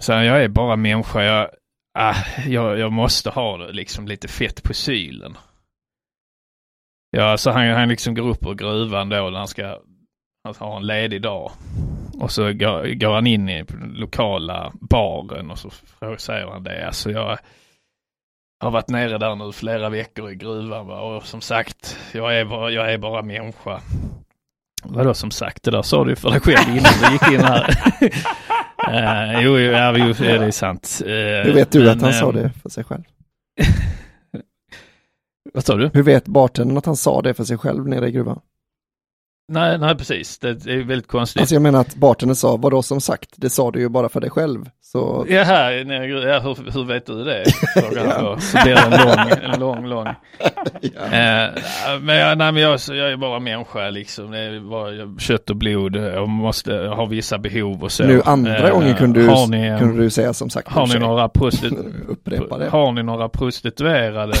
Så 0.00 0.12
jag 0.12 0.44
är 0.44 0.48
bara 0.48 0.76
människa. 0.76 1.22
Jag, 1.22 1.50
ah, 1.98 2.16
jag, 2.46 2.78
jag 2.78 2.92
måste 2.92 3.30
ha 3.30 3.56
det 3.56 3.72
liksom 3.72 4.08
lite 4.08 4.28
fett 4.28 4.62
på 4.62 4.74
sylen. 4.74 5.36
Ja, 7.10 7.36
så 7.36 7.50
han, 7.50 7.70
han 7.70 7.88
liksom 7.88 8.14
går 8.14 8.28
upp 8.28 8.46
ur 8.46 8.54
gruvan 8.54 9.08
då 9.08 9.30
när 9.30 9.38
han 9.38 9.48
ska 9.48 9.78
han 10.44 10.54
har 10.58 10.76
en 10.76 10.86
ledig 10.86 11.22
dag. 11.22 11.52
Och 12.20 12.30
så 12.30 12.52
går, 12.52 12.94
går 13.00 13.14
han 13.14 13.26
in 13.26 13.48
i 13.48 13.62
den 13.62 13.92
lokala 13.96 14.72
baren 14.80 15.50
och 15.50 15.58
så 15.58 15.70
säger 16.18 16.46
han 16.46 16.62
det. 16.62 16.86
Alltså 16.86 17.10
jag 17.10 17.38
har 18.60 18.70
varit 18.70 18.88
nere 18.88 19.18
där 19.18 19.34
nu 19.34 19.52
flera 19.52 19.88
veckor 19.88 20.30
i 20.30 20.34
gruvan 20.34 20.86
va? 20.86 21.00
och 21.00 21.22
som 21.22 21.40
sagt, 21.40 21.98
jag 22.12 22.38
är 22.40 22.44
bara, 22.44 22.70
jag 22.70 22.92
är 22.92 22.98
bara 22.98 23.22
människa. 23.22 23.80
Vadå 24.82 25.14
som 25.14 25.30
sagt, 25.30 25.62
det 25.62 25.70
där 25.70 25.82
sa 25.82 26.04
du 26.04 26.16
för 26.16 26.30
dig 26.30 26.40
själv 26.40 26.76
innan 26.76 26.92
du 27.02 27.12
gick 27.12 27.28
in 27.32 27.44
här. 27.44 27.74
uh, 28.88 29.44
jo, 29.44 29.58
ja, 29.58 29.96
jo, 29.98 30.12
det 30.18 30.32
är 30.32 30.50
sant. 30.50 31.02
Uh, 31.04 31.10
Hur 31.10 31.52
vet 31.52 31.70
du 31.70 31.78
men, 31.78 31.88
att 31.88 32.00
han 32.00 32.10
uh, 32.10 32.16
sa 32.20 32.32
det 32.32 32.50
för 32.62 32.68
sig 32.68 32.84
själv? 32.84 33.02
Vad 35.54 35.64
sa 35.64 35.76
du? 35.76 35.90
Hur 35.94 36.02
vet 36.02 36.28
bartendern 36.28 36.76
att 36.76 36.86
han 36.86 36.96
sa 36.96 37.22
det 37.22 37.34
för 37.34 37.44
sig 37.44 37.58
själv 37.58 37.88
nere 37.88 38.08
i 38.08 38.10
gruvan? 38.10 38.40
Nej, 39.48 39.78
nej 39.78 39.96
precis. 39.96 40.38
Det 40.38 40.48
är 40.48 40.84
väldigt 40.84 41.08
konstigt. 41.08 41.40
Alltså 41.40 41.54
jag 41.54 41.62
menar 41.62 41.80
att 41.80 41.94
bartendern 41.94 42.36
sa, 42.36 42.56
vadå 42.56 42.82
som 42.82 43.00
sagt, 43.00 43.30
det 43.36 43.50
sa 43.50 43.70
du 43.70 43.80
ju 43.80 43.88
bara 43.88 44.08
för 44.08 44.20
dig 44.20 44.30
själv. 44.30 44.64
Så... 44.82 45.26
Jaha, 45.28 45.70
nej, 45.84 46.10
ja, 46.10 46.38
hur, 46.38 46.72
hur 46.72 46.84
vet 46.84 47.06
du 47.06 47.24
det? 47.24 47.44
ja. 47.94 48.36
Så 48.40 48.58
blir 48.62 48.74
det 48.74 48.80
en 48.80 48.90
lång, 48.90 49.52
en 49.52 49.60
lång, 49.60 49.86
lång. 49.86 50.06
ja. 50.80 51.04
eh, 51.04 51.50
men, 52.00 52.16
jag, 52.16 52.38
nej, 52.38 52.52
men 52.52 52.56
jag, 52.62 52.80
jag 52.88 53.12
är 53.12 53.16
bara 53.16 53.40
människa 53.40 53.90
liksom. 53.90 54.30
Det 54.30 54.38
är 54.38 54.60
bara 54.60 55.18
kött 55.18 55.50
och 55.50 55.56
blod. 55.56 55.96
Jag 55.96 56.28
måste 56.28 56.72
ha 56.74 57.06
vissa 57.06 57.38
behov 57.38 57.82
och 57.84 57.92
så. 57.92 58.04
Nu 58.04 58.22
andra 58.24 58.68
eh, 58.68 58.74
gången 58.74 58.96
kunde 58.96 59.20
du, 59.20 59.26
ni, 59.26 59.78
kunde 59.78 60.02
du 60.02 60.10
säga 60.10 60.32
som 60.32 60.50
sagt. 60.50 60.68
Har 60.68 60.86
ni, 60.86 60.98
några 60.98 61.28
prostitu- 61.28 62.68
har 62.70 62.92
ni 62.92 63.02
några 63.02 63.28
prostituerade 63.28 64.34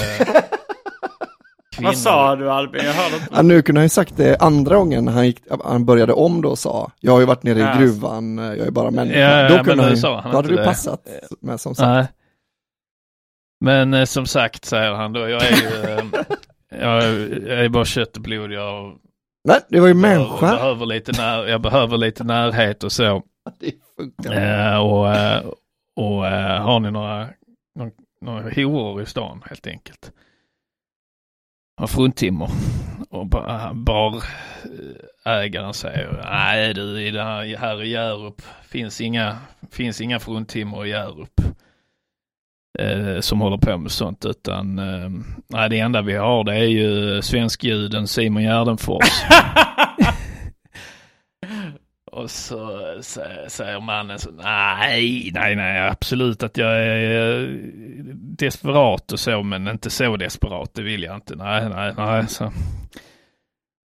Vad 1.82 1.96
sa 1.96 2.36
du 2.36 2.50
Albin? 2.50 2.80
Jag 2.84 2.92
hörde 2.92 3.14
inte. 3.14 3.28
Ja, 3.32 3.42
nu 3.42 3.62
kunde 3.62 3.78
han 3.80 3.84
ju 3.84 3.88
sagt 3.88 4.16
det 4.16 4.36
andra 4.40 4.76
gången 4.76 5.08
han, 5.08 5.26
gick, 5.26 5.42
han 5.64 5.84
började 5.84 6.12
om 6.12 6.42
då 6.42 6.48
och 6.48 6.58
sa 6.58 6.90
Jag 7.00 7.12
har 7.12 7.20
ju 7.20 7.26
varit 7.26 7.42
nere 7.42 7.58
i 7.58 7.78
gruvan, 7.78 8.38
jag 8.38 8.58
är 8.66 8.70
bara 8.70 8.90
människa. 8.90 9.18
Ja, 9.18 9.58
då 9.58 9.64
kunde 9.64 9.84
han, 9.84 9.96
sa 9.96 10.20
han 10.20 10.30
då 10.30 10.36
hade 10.36 10.56
det 10.56 10.64
passat 10.64 11.06
med 11.40 11.60
som 11.60 11.74
sagt. 11.74 11.88
Nej. 11.88 12.06
Men 13.60 13.94
eh, 13.94 14.04
som 14.04 14.26
sagt 14.26 14.64
säger 14.64 14.92
han 14.92 15.12
då, 15.12 15.20
jag 15.20 15.42
är 15.42 15.56
ju 15.56 15.92
eh, 15.92 16.04
jag, 16.80 17.02
jag 17.48 17.64
är 17.64 17.68
bara 17.68 17.84
kött 17.84 18.16
och 18.16 18.22
blod. 18.22 18.52
Jag, 18.52 18.98
Nej, 19.48 19.60
det 19.68 19.80
var 19.80 19.88
ju 19.88 19.94
människa. 19.94 20.46
Jag 20.46 20.58
behöver 20.58 20.86
lite, 20.86 21.12
när, 21.12 21.46
jag 21.46 21.60
behöver 21.60 21.96
lite 21.96 22.24
närhet 22.24 22.84
och 22.84 22.92
så. 22.92 23.22
Det 23.60 23.72
funkar. 23.96 24.32
Eh, 24.72 24.78
och 24.78 25.14
eh, 25.14 25.42
och 25.96 26.26
eh, 26.26 26.62
har 26.62 26.80
ni 26.80 26.90
några, 26.90 27.28
några, 27.74 27.90
några 28.20 28.42
horor 28.42 29.02
i 29.02 29.06
stan 29.06 29.42
helt 29.46 29.66
enkelt? 29.66 30.12
Har 31.78 31.86
fruntimmer. 31.86 32.50
Och 33.10 33.26
barägaren 33.74 35.74
säger 35.74 36.22
nej 36.30 36.74
du 36.74 37.02
i 37.02 37.10
det 37.10 37.22
här, 37.22 37.56
här 37.56 37.82
i 37.82 37.90
Hjärup 37.90 38.42
finns 38.68 39.00
inga, 39.00 39.38
finns 39.70 40.00
inga 40.00 40.18
fruntimmer 40.18 40.86
i 40.86 40.90
Hjärup. 40.90 41.40
Eh, 42.78 43.20
som 43.20 43.40
håller 43.40 43.56
på 43.56 43.78
med 43.78 43.90
sånt 43.90 44.24
utan 44.24 44.78
eh, 44.78 45.10
nej, 45.48 45.70
det 45.70 45.78
enda 45.78 46.02
vi 46.02 46.16
har 46.16 46.44
det 46.44 46.54
är 46.54 46.64
ju 46.64 47.22
svenskjuden 47.22 48.08
Simon 48.08 48.42
Gärdenfors. 48.42 49.04
Och 52.12 52.30
så 52.30 52.80
säger 53.48 53.80
mannen 53.80 54.18
så, 54.18 54.30
nej, 54.30 55.30
nej, 55.34 55.56
nej, 55.56 55.88
absolut 55.88 56.42
att 56.42 56.56
jag 56.56 56.78
är 56.78 57.40
eh, 57.40 57.48
desperat 58.14 59.12
och 59.12 59.20
så, 59.20 59.42
men 59.42 59.68
inte 59.68 59.90
så 59.90 60.16
desperat, 60.16 60.74
det 60.74 60.82
vill 60.82 61.02
jag 61.02 61.14
inte. 61.14 61.36
Nej, 61.36 61.68
nej, 61.68 61.94
nej. 61.96 62.28
Så, 62.28 62.52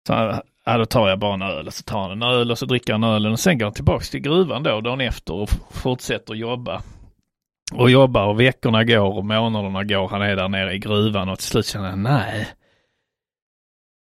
så 0.06 0.40
ja, 0.64 0.78
då 0.78 0.86
tar 0.86 1.08
jag 1.08 1.18
bara 1.18 1.34
en 1.34 1.42
öl 1.42 1.66
och 1.66 1.74
så 1.74 1.82
tar 1.82 2.00
han 2.00 2.10
en 2.10 2.22
öl 2.22 2.50
och 2.50 2.58
så 2.58 2.66
dricker 2.66 2.92
han 2.92 3.04
ölen 3.04 3.32
och 3.32 3.40
sen 3.40 3.58
går 3.58 3.66
han 3.66 3.74
tillbaks 3.74 4.10
till 4.10 4.20
gruvan 4.20 4.62
då 4.62 4.80
dagen 4.80 5.00
efter 5.00 5.34
och 5.34 5.50
fortsätter 5.70 6.34
jobba. 6.34 6.82
Och 7.72 7.90
jobbar 7.90 8.26
och 8.26 8.40
veckorna 8.40 8.84
går 8.84 9.16
och 9.16 9.24
månaderna 9.24 9.84
går. 9.84 10.08
Han 10.08 10.22
är 10.22 10.36
där 10.36 10.48
nere 10.48 10.74
i 10.74 10.78
gruvan 10.78 11.28
och 11.28 11.38
till 11.38 11.46
slut 11.46 11.66
känner 11.66 11.90
han, 11.90 12.02
nej. 12.02 12.48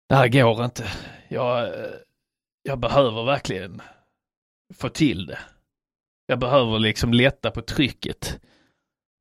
Det 0.09 0.15
här 0.15 0.29
går 0.29 0.65
inte. 0.65 0.85
Jag 1.29 1.63
eh, 1.65 1.91
jag 2.63 2.79
behöver 2.79 3.25
verkligen 3.25 3.83
få 4.75 4.89
till 4.89 5.27
det. 5.27 5.39
Jag 6.27 6.39
behöver 6.39 6.79
liksom 6.79 7.13
lätta 7.13 7.51
på 7.51 7.63
trycket. 7.63 8.41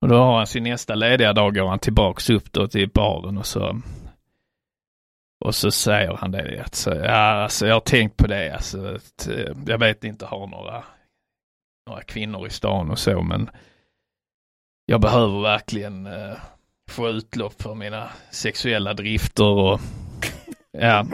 Och 0.02 0.07
då 0.07 0.16
har 0.16 0.38
han 0.38 0.48
sin 0.48 0.64
nästa 0.64 0.95
lediga 0.95 1.34
dag 1.34 1.56
går 1.56 1.68
han 1.68 1.80
tillbaks 1.80 2.30
upp 2.30 2.52
då 2.52 2.68
till 2.68 2.90
baren 2.90 3.38
och 3.38 3.45
så 3.45 3.82
och 5.45 5.56
så 5.56 5.72
säger 5.72 6.14
han 6.14 6.32
det 6.32 6.64
att 6.66 6.76
så, 6.76 6.90
ja, 6.90 7.44
alltså, 7.44 7.68
jag 7.68 7.76
har 7.76 7.80
tänkt 7.80 8.18
på 8.18 8.28
det 8.28 8.56
alltså, 8.56 8.95
att, 8.95 9.28
eh, 9.28 9.56
jag 9.68 9.78
vet 9.78 10.03
inte 10.03 10.26
har 10.26 10.48
några 10.48 10.84
några 11.88 12.03
kvinnor 12.03 12.48
i 12.48 12.49
stan 12.49 12.91
och 12.91 12.99
så 12.99 13.22
men 13.22 13.49
jag 14.86 15.02
behöver 15.02 15.41
verkligen 15.41 16.06
eh, 16.06 16.38
få 16.90 17.10
utlopp 17.10 17.61
för 17.61 17.76
mina 17.76 18.10
sexuella 18.32 18.94
drifter 18.94 19.45
och 19.45 19.80
ja 20.78 21.06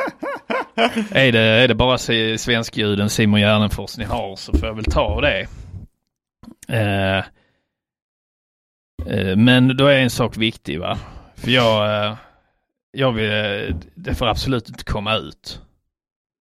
är, 1.12 1.32
det, 1.32 1.40
är 1.40 1.68
det 1.68 1.76
bara 1.76 1.98
svenskljuden 2.38 3.10
Simon 3.10 3.40
Gärdenfors 3.40 3.98
ni 3.98 4.04
har 4.04 4.36
så 4.36 4.58
får 4.58 4.68
jag 4.68 4.76
väl 4.76 4.86
ta 4.86 5.22
det. 5.22 5.48
Eh, 6.68 7.18
eh, 9.08 9.36
men 9.36 9.78
då 9.78 9.88
är 9.88 10.00
en 10.00 10.10
sak 10.10 10.38
viktig 10.38 10.80
va. 10.80 10.98
För 11.36 11.52
jag, 11.52 12.06
eh, 12.06 12.16
jag 12.92 13.12
vill, 13.12 13.32
eh, 13.32 13.76
det 13.96 14.16
får 14.16 14.28
absolut 14.28 14.70
inte 14.70 14.84
komma 14.84 15.16
ut. 15.16 15.62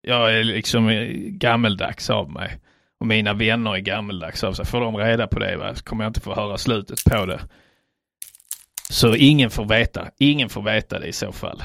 Jag 0.02 0.38
är 0.38 0.44
liksom 0.44 0.88
eh, 0.88 1.08
gammeldags 1.14 2.10
av 2.10 2.30
mig. 2.30 2.60
Och 3.00 3.06
mina 3.06 3.32
vänner 3.32 3.74
är 3.74 3.80
gammeldags 3.80 4.44
av 4.44 4.52
sig. 4.52 4.64
Får 4.64 4.80
de 4.80 4.96
reda 4.96 5.26
på 5.26 5.38
det 5.38 5.56
va, 5.56 5.74
så 5.74 5.84
kommer 5.84 6.04
jag 6.04 6.10
inte 6.10 6.20
få 6.20 6.34
höra 6.34 6.58
slutet 6.58 7.04
på 7.04 7.26
det. 7.26 7.40
Så 8.90 9.14
ingen 9.14 9.50
får 9.50 9.64
veta. 9.64 10.10
Ingen 10.18 10.48
får 10.48 10.62
veta 10.62 10.98
det 10.98 11.06
i 11.06 11.12
så 11.12 11.32
fall. 11.32 11.62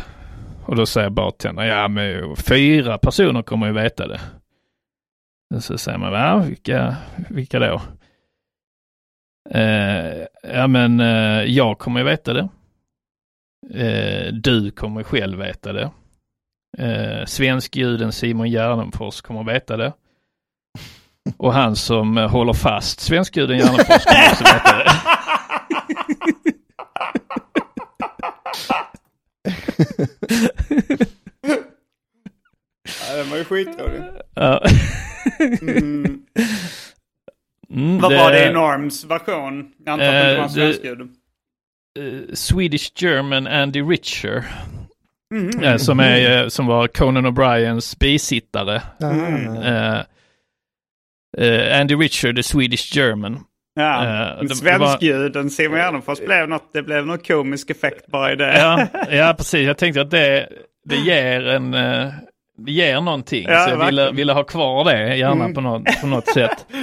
Och 0.65 0.75
då 0.75 0.85
säger 0.85 1.09
bartendern, 1.09 1.67
ja 1.67 1.87
men 1.87 2.35
fyra 2.35 2.97
personer 2.97 3.41
kommer 3.41 3.67
ju 3.67 3.73
veta 3.73 4.07
det. 4.07 4.19
Och 5.55 5.63
så 5.63 5.77
säger 5.77 5.97
man, 5.97 6.13
ja 6.13 6.37
vilka, 6.37 6.95
vilka 7.29 7.59
då? 7.59 7.81
Eh, 9.49 10.25
ja 10.43 10.67
men 10.67 10.99
eh, 10.99 11.43
jag 11.43 11.79
kommer 11.79 11.99
ju 11.99 12.05
veta 12.05 12.33
det. 12.33 12.49
Eh, 13.73 14.33
du 14.33 14.71
kommer 14.71 15.03
själv 15.03 15.39
veta 15.39 15.73
det. 15.73 15.91
Eh, 16.77 17.25
Svenskjuden 17.25 18.11
Simon 18.11 18.49
Gärdenfors 18.49 19.21
kommer 19.21 19.43
veta 19.43 19.77
det. 19.77 19.93
Och 21.37 21.53
han 21.53 21.75
som 21.75 22.17
håller 22.17 22.53
fast 22.53 22.99
svenskjuden 22.99 23.57
Gärdenfors 23.57 24.05
kommer 24.05 24.31
också 24.31 24.43
veta 24.43 24.77
det. 24.77 24.85
ja, 33.07 33.15
den 33.15 33.29
var 33.29 33.37
ju 33.37 33.43
skitrolig. 33.43 34.03
Ja. 34.35 34.63
mm. 35.61 36.21
Mm, 37.69 37.99
Vad 37.99 38.11
det... 38.11 38.17
var 38.17 38.31
det 38.31 38.49
i 38.49 38.53
Norms 38.53 39.05
version? 39.05 39.71
Jag 39.85 39.93
antar 39.93 40.05
att 40.05 40.35
det 40.35 40.37
var 40.37 40.47
svenskljud. 40.47 41.01
Uh, 41.99 42.33
Swedish 42.33 42.91
German 42.95 43.47
Andy 43.47 43.81
Richer. 43.81 44.45
Mm. 45.35 45.63
Uh, 45.63 45.77
som, 45.77 45.99
är, 45.99 46.49
som 46.49 46.65
var 46.67 46.87
Conan 46.87 47.25
O'Briens 47.25 47.99
bisittare. 47.99 48.81
Mm. 49.01 50.03
Andy 51.81 51.95
Richer, 51.95 52.33
the 52.33 52.43
Swedish 52.43 52.95
German. 52.97 53.39
Ja, 53.79 54.35
uh, 54.41 54.47
svenskljuden 54.47 55.49
Simon 55.49 55.77
Gärdenfors 55.77 56.25
blev 56.25 56.49
något, 56.49 56.69
det 56.73 56.83
blev 56.83 57.05
någon 57.05 57.19
komisk 57.19 57.69
effekt 57.69 58.07
bara 58.07 58.31
i 58.31 58.35
det. 58.35 58.59
Ja, 58.59 58.87
ja 59.09 59.33
precis. 59.37 59.67
Jag 59.67 59.77
tänkte 59.77 60.01
att 60.01 60.11
det, 60.11 60.49
det 60.85 60.95
ger 60.95 61.47
en, 61.47 61.73
uh, 61.73 62.07
det 62.57 62.71
ger 62.71 63.01
någonting. 63.01 63.45
Ja, 63.49 63.65
så 63.65 63.69
jag 63.69 63.85
ville, 63.85 64.11
ville, 64.11 64.33
ha 64.33 64.43
kvar 64.43 64.85
det 64.85 65.15
gärna 65.15 65.43
mm. 65.43 65.53
på, 65.53 65.61
något, 65.61 66.01
på 66.01 66.07
något 66.07 66.27
sätt. 66.27 66.65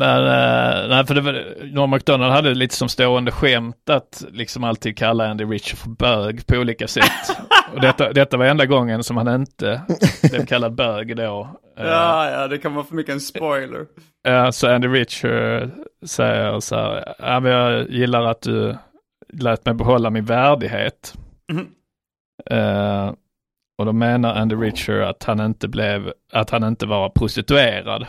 Men, 0.00 0.20
uh, 0.22 0.88
nej, 0.88 1.06
för 1.06 1.14
det 1.14 1.20
var, 1.20 1.64
Norm 1.72 1.90
MacDonald 1.90 2.32
hade 2.32 2.54
lite 2.54 2.74
som 2.74 2.88
stående 2.88 3.32
skämt 3.32 3.90
att 3.90 4.24
liksom 4.32 4.64
alltid 4.64 4.98
kalla 4.98 5.30
Andy 5.30 5.44
Richer 5.44 5.76
för 5.76 5.88
bög 5.90 6.46
på 6.46 6.56
olika 6.56 6.88
sätt. 6.88 7.36
Och 7.74 7.80
detta, 7.80 8.12
detta 8.12 8.36
var 8.36 8.44
enda 8.46 8.66
gången 8.66 9.04
som 9.04 9.16
han 9.16 9.28
inte 9.34 9.82
blev 10.30 10.46
kallad 10.46 10.74
bög 10.74 11.16
då. 11.16 11.48
Ja, 11.78 12.30
ja, 12.30 12.48
det 12.48 12.58
kan 12.58 12.74
vara 12.74 12.84
för 12.86 12.94
mycket 12.94 13.12
en 13.12 13.20
spoiler. 13.20 13.86
Ja, 14.22 14.52
så 14.52 14.74
Andy 14.74 14.88
Richer 14.88 15.70
säger 16.06 16.60
så 16.60 16.76
här, 16.76 17.14
ja, 17.18 17.40
men 17.40 17.52
jag 17.52 17.90
gillar 17.90 18.22
att 18.22 18.42
du 18.42 18.76
lät 19.32 19.64
mig 19.64 19.74
behålla 19.74 20.10
min 20.10 20.24
värdighet. 20.24 21.14
Mm. 21.52 21.66
Uh, 22.52 23.12
Och 23.78 23.86
då 23.86 23.92
menar 23.92 24.34
Andy 24.34 24.54
Richer 24.56 25.00
att 25.00 25.24
han 25.24 25.40
inte 25.40 25.68
blev, 25.68 26.12
att 26.32 26.50
han 26.50 26.64
inte 26.64 26.86
var 26.86 27.08
prostituerad. 27.08 28.06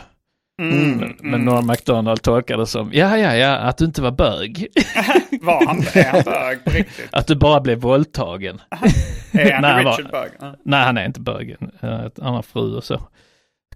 Mm. 0.58 0.98
Men, 0.98 1.16
men 1.20 1.44
Norm 1.44 1.66
MacDonald 1.66 2.22
tolkade 2.22 2.62
det 2.62 2.66
som, 2.66 2.90
ja, 2.92 3.18
ja, 3.18 3.34
ja, 3.36 3.56
att 3.56 3.78
du 3.78 3.84
inte 3.84 4.02
var 4.02 4.10
bög. 4.10 4.66
Var 5.42 5.66
han 5.66 5.78
är 5.94 6.04
han 6.12 6.22
bög 6.24 6.64
på 6.64 6.70
riktigt? 6.70 7.08
att 7.12 7.26
du 7.26 7.34
bara 7.36 7.60
blev 7.60 7.78
våldtagen. 7.80 8.60
Är 8.70 8.76
han 8.76 8.90
Nej, 9.62 9.72
han 9.72 9.84
var- 9.84 9.96
Richard 9.96 10.10
bög? 10.12 10.30
Ja. 10.40 10.54
Nej, 10.64 10.84
han 10.84 10.98
är 10.98 11.04
inte 11.06 11.20
bög. 11.20 11.56
Han 12.22 12.34
har 12.34 12.42
fru 12.42 12.76
och 12.76 12.84
så. 12.84 13.00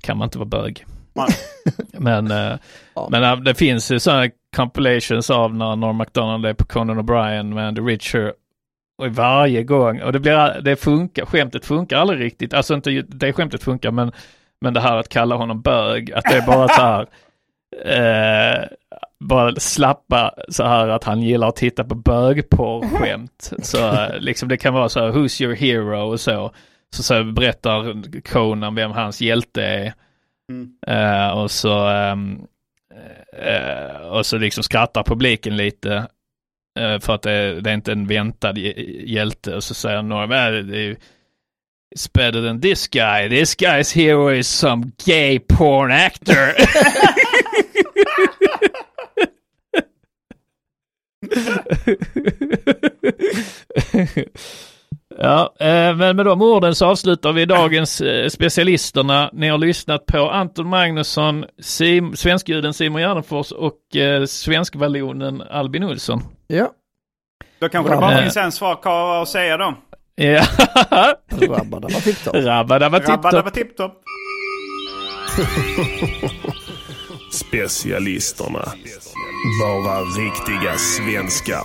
Kan 0.01 0.19
man 0.19 0.27
inte 0.27 0.39
vara 0.39 0.49
bög. 0.49 0.85
Men, 1.99 2.31
eh, 2.31 2.53
Ja. 2.95 3.09
men 3.11 3.23
eh, 3.25 3.37
det 3.37 3.55
finns 3.55 3.91
ju 3.93 4.01
sådana 4.01 4.31
compilations 4.57 5.31
av 5.31 5.55
när 5.55 5.77
Norm 5.77 5.97
MacDonald 5.97 6.47
är 6.47 6.55
på 6.55 6.65
Conan 6.65 6.99
O'Brien 7.01 7.55
med 7.55 7.69
Andy 7.69 7.81
Richer. 7.83 8.33
Och 8.99 9.09
varje 9.09 9.63
gång, 9.63 10.01
och 10.03 10.13
det 10.13 10.21
blir, 10.21 10.61
det 10.61 10.77
funkar, 10.77 11.27
skämtet 11.27 11.65
funkar 11.67 11.97
aldrig 11.99 12.21
riktigt. 12.21 12.55
Alltså 12.55 12.75
inte 12.75 12.91
det 13.09 13.33
skämtet 13.33 13.63
funkar 13.63 13.91
men, 13.91 14.13
men 14.63 14.75
det 14.75 14.81
här 14.81 14.97
att 14.97 15.09
kalla 15.09 15.35
honom 15.37 15.63
bög, 15.63 16.13
att 16.13 16.25
det 16.25 16.37
är 16.37 16.47
bara 16.47 16.69
så 16.69 16.81
här. 16.83 17.07
Eh, 17.85 18.65
bara 19.21 19.55
slappa 19.55 20.35
så 20.49 20.65
här 20.65 20.89
att 20.89 21.05
han 21.05 21.23
gillar 21.23 21.49
att 21.49 21.57
titta 21.57 21.85
på 21.85 21.95
bögporrskämt. 21.95 23.53
Så 23.63 23.93
eh, 23.93 24.19
liksom 24.19 24.49
det 24.49 24.57
kan 24.57 24.75
vara 24.75 24.89
så 24.89 25.01
här, 25.01 25.13
who's 25.13 25.43
your 25.43 25.55
hero 25.55 26.01
och 26.11 26.21
så. 26.21 26.53
Så, 26.95 27.03
så 27.03 27.25
berättar 27.25 28.21
Conan 28.23 28.75
vem 28.75 28.91
hans 28.91 29.21
hjälte 29.21 29.63
är. 29.65 29.93
Mm. 30.51 30.73
Eh, 30.87 31.31
och 31.39 31.51
så 31.51 31.87
ehm, 31.89 32.41
eh, 33.37 33.97
och 34.09 34.27
så 34.27 34.39
liksom 34.39 34.65
skrattar 34.65 35.03
publiken 35.03 35.57
lite. 35.57 35.95
eh, 36.79 36.99
för 37.01 37.15
att 37.15 37.23
det, 37.23 37.61
det 37.61 37.71
är 37.71 37.75
inte 37.75 37.93
en 37.93 38.07
väntad 38.07 38.53
hj- 38.53 39.05
hjälte. 39.07 39.57
Och 39.57 39.65
så 39.65 39.75
säger 39.75 39.97
äh, 40.23 40.65
det 40.65 40.79
är 40.79 40.97
It's 41.93 42.07
better 42.07 42.41
than 42.41 42.61
this 42.61 42.89
guy. 42.89 43.29
This 43.29 43.55
guy's 43.55 43.91
hero 43.91 44.29
is 44.29 44.49
some 44.49 44.95
gay 45.05 45.39
porn 45.39 45.91
actor. 45.91 46.55
Ja, 55.19 55.55
eh, 55.61 55.97
men 55.97 56.17
med 56.17 56.27
de 56.27 56.43
orden 56.43 56.75
så 56.75 56.87
avslutar 56.87 57.33
vi 57.33 57.45
dagens 57.45 58.01
eh, 58.01 58.29
specialisterna. 58.29 59.31
Ni 59.33 59.49
har 59.49 59.59
lyssnat 59.59 60.07
på 60.07 60.31
Anton 60.31 60.69
Magnusson, 60.69 61.45
Sim, 61.59 62.17
svenskjuden 62.17 62.75
Simon 62.75 63.01
Gärdenfors 63.01 63.53
och 63.53 63.97
eh, 63.97 64.25
svenskvallonen 64.25 65.43
Albin 65.43 65.85
Olsson. 65.85 66.23
Ja. 66.47 66.73
Då 67.59 67.69
kanske 67.69 67.93
det 67.95 68.01
bara 68.01 68.23
finns 68.23 68.37
en 68.37 68.53
sak 68.53 68.83
kvar 68.83 69.23
att 69.23 69.29
säga 69.29 69.57
då. 69.57 69.75
Ja, 70.17 70.45
Rabba-dabba 71.31 72.01
tipp-topp. 72.05 72.35
rabba-dabba 72.37 72.99
Rabba 73.01 73.31
tipp-topp. 73.31 73.55
tipp-topp. 73.55 73.93
Specialisterna. 77.33 78.65
Bara 79.61 80.01
riktiga 80.05 80.79
svenskar. 80.79 81.65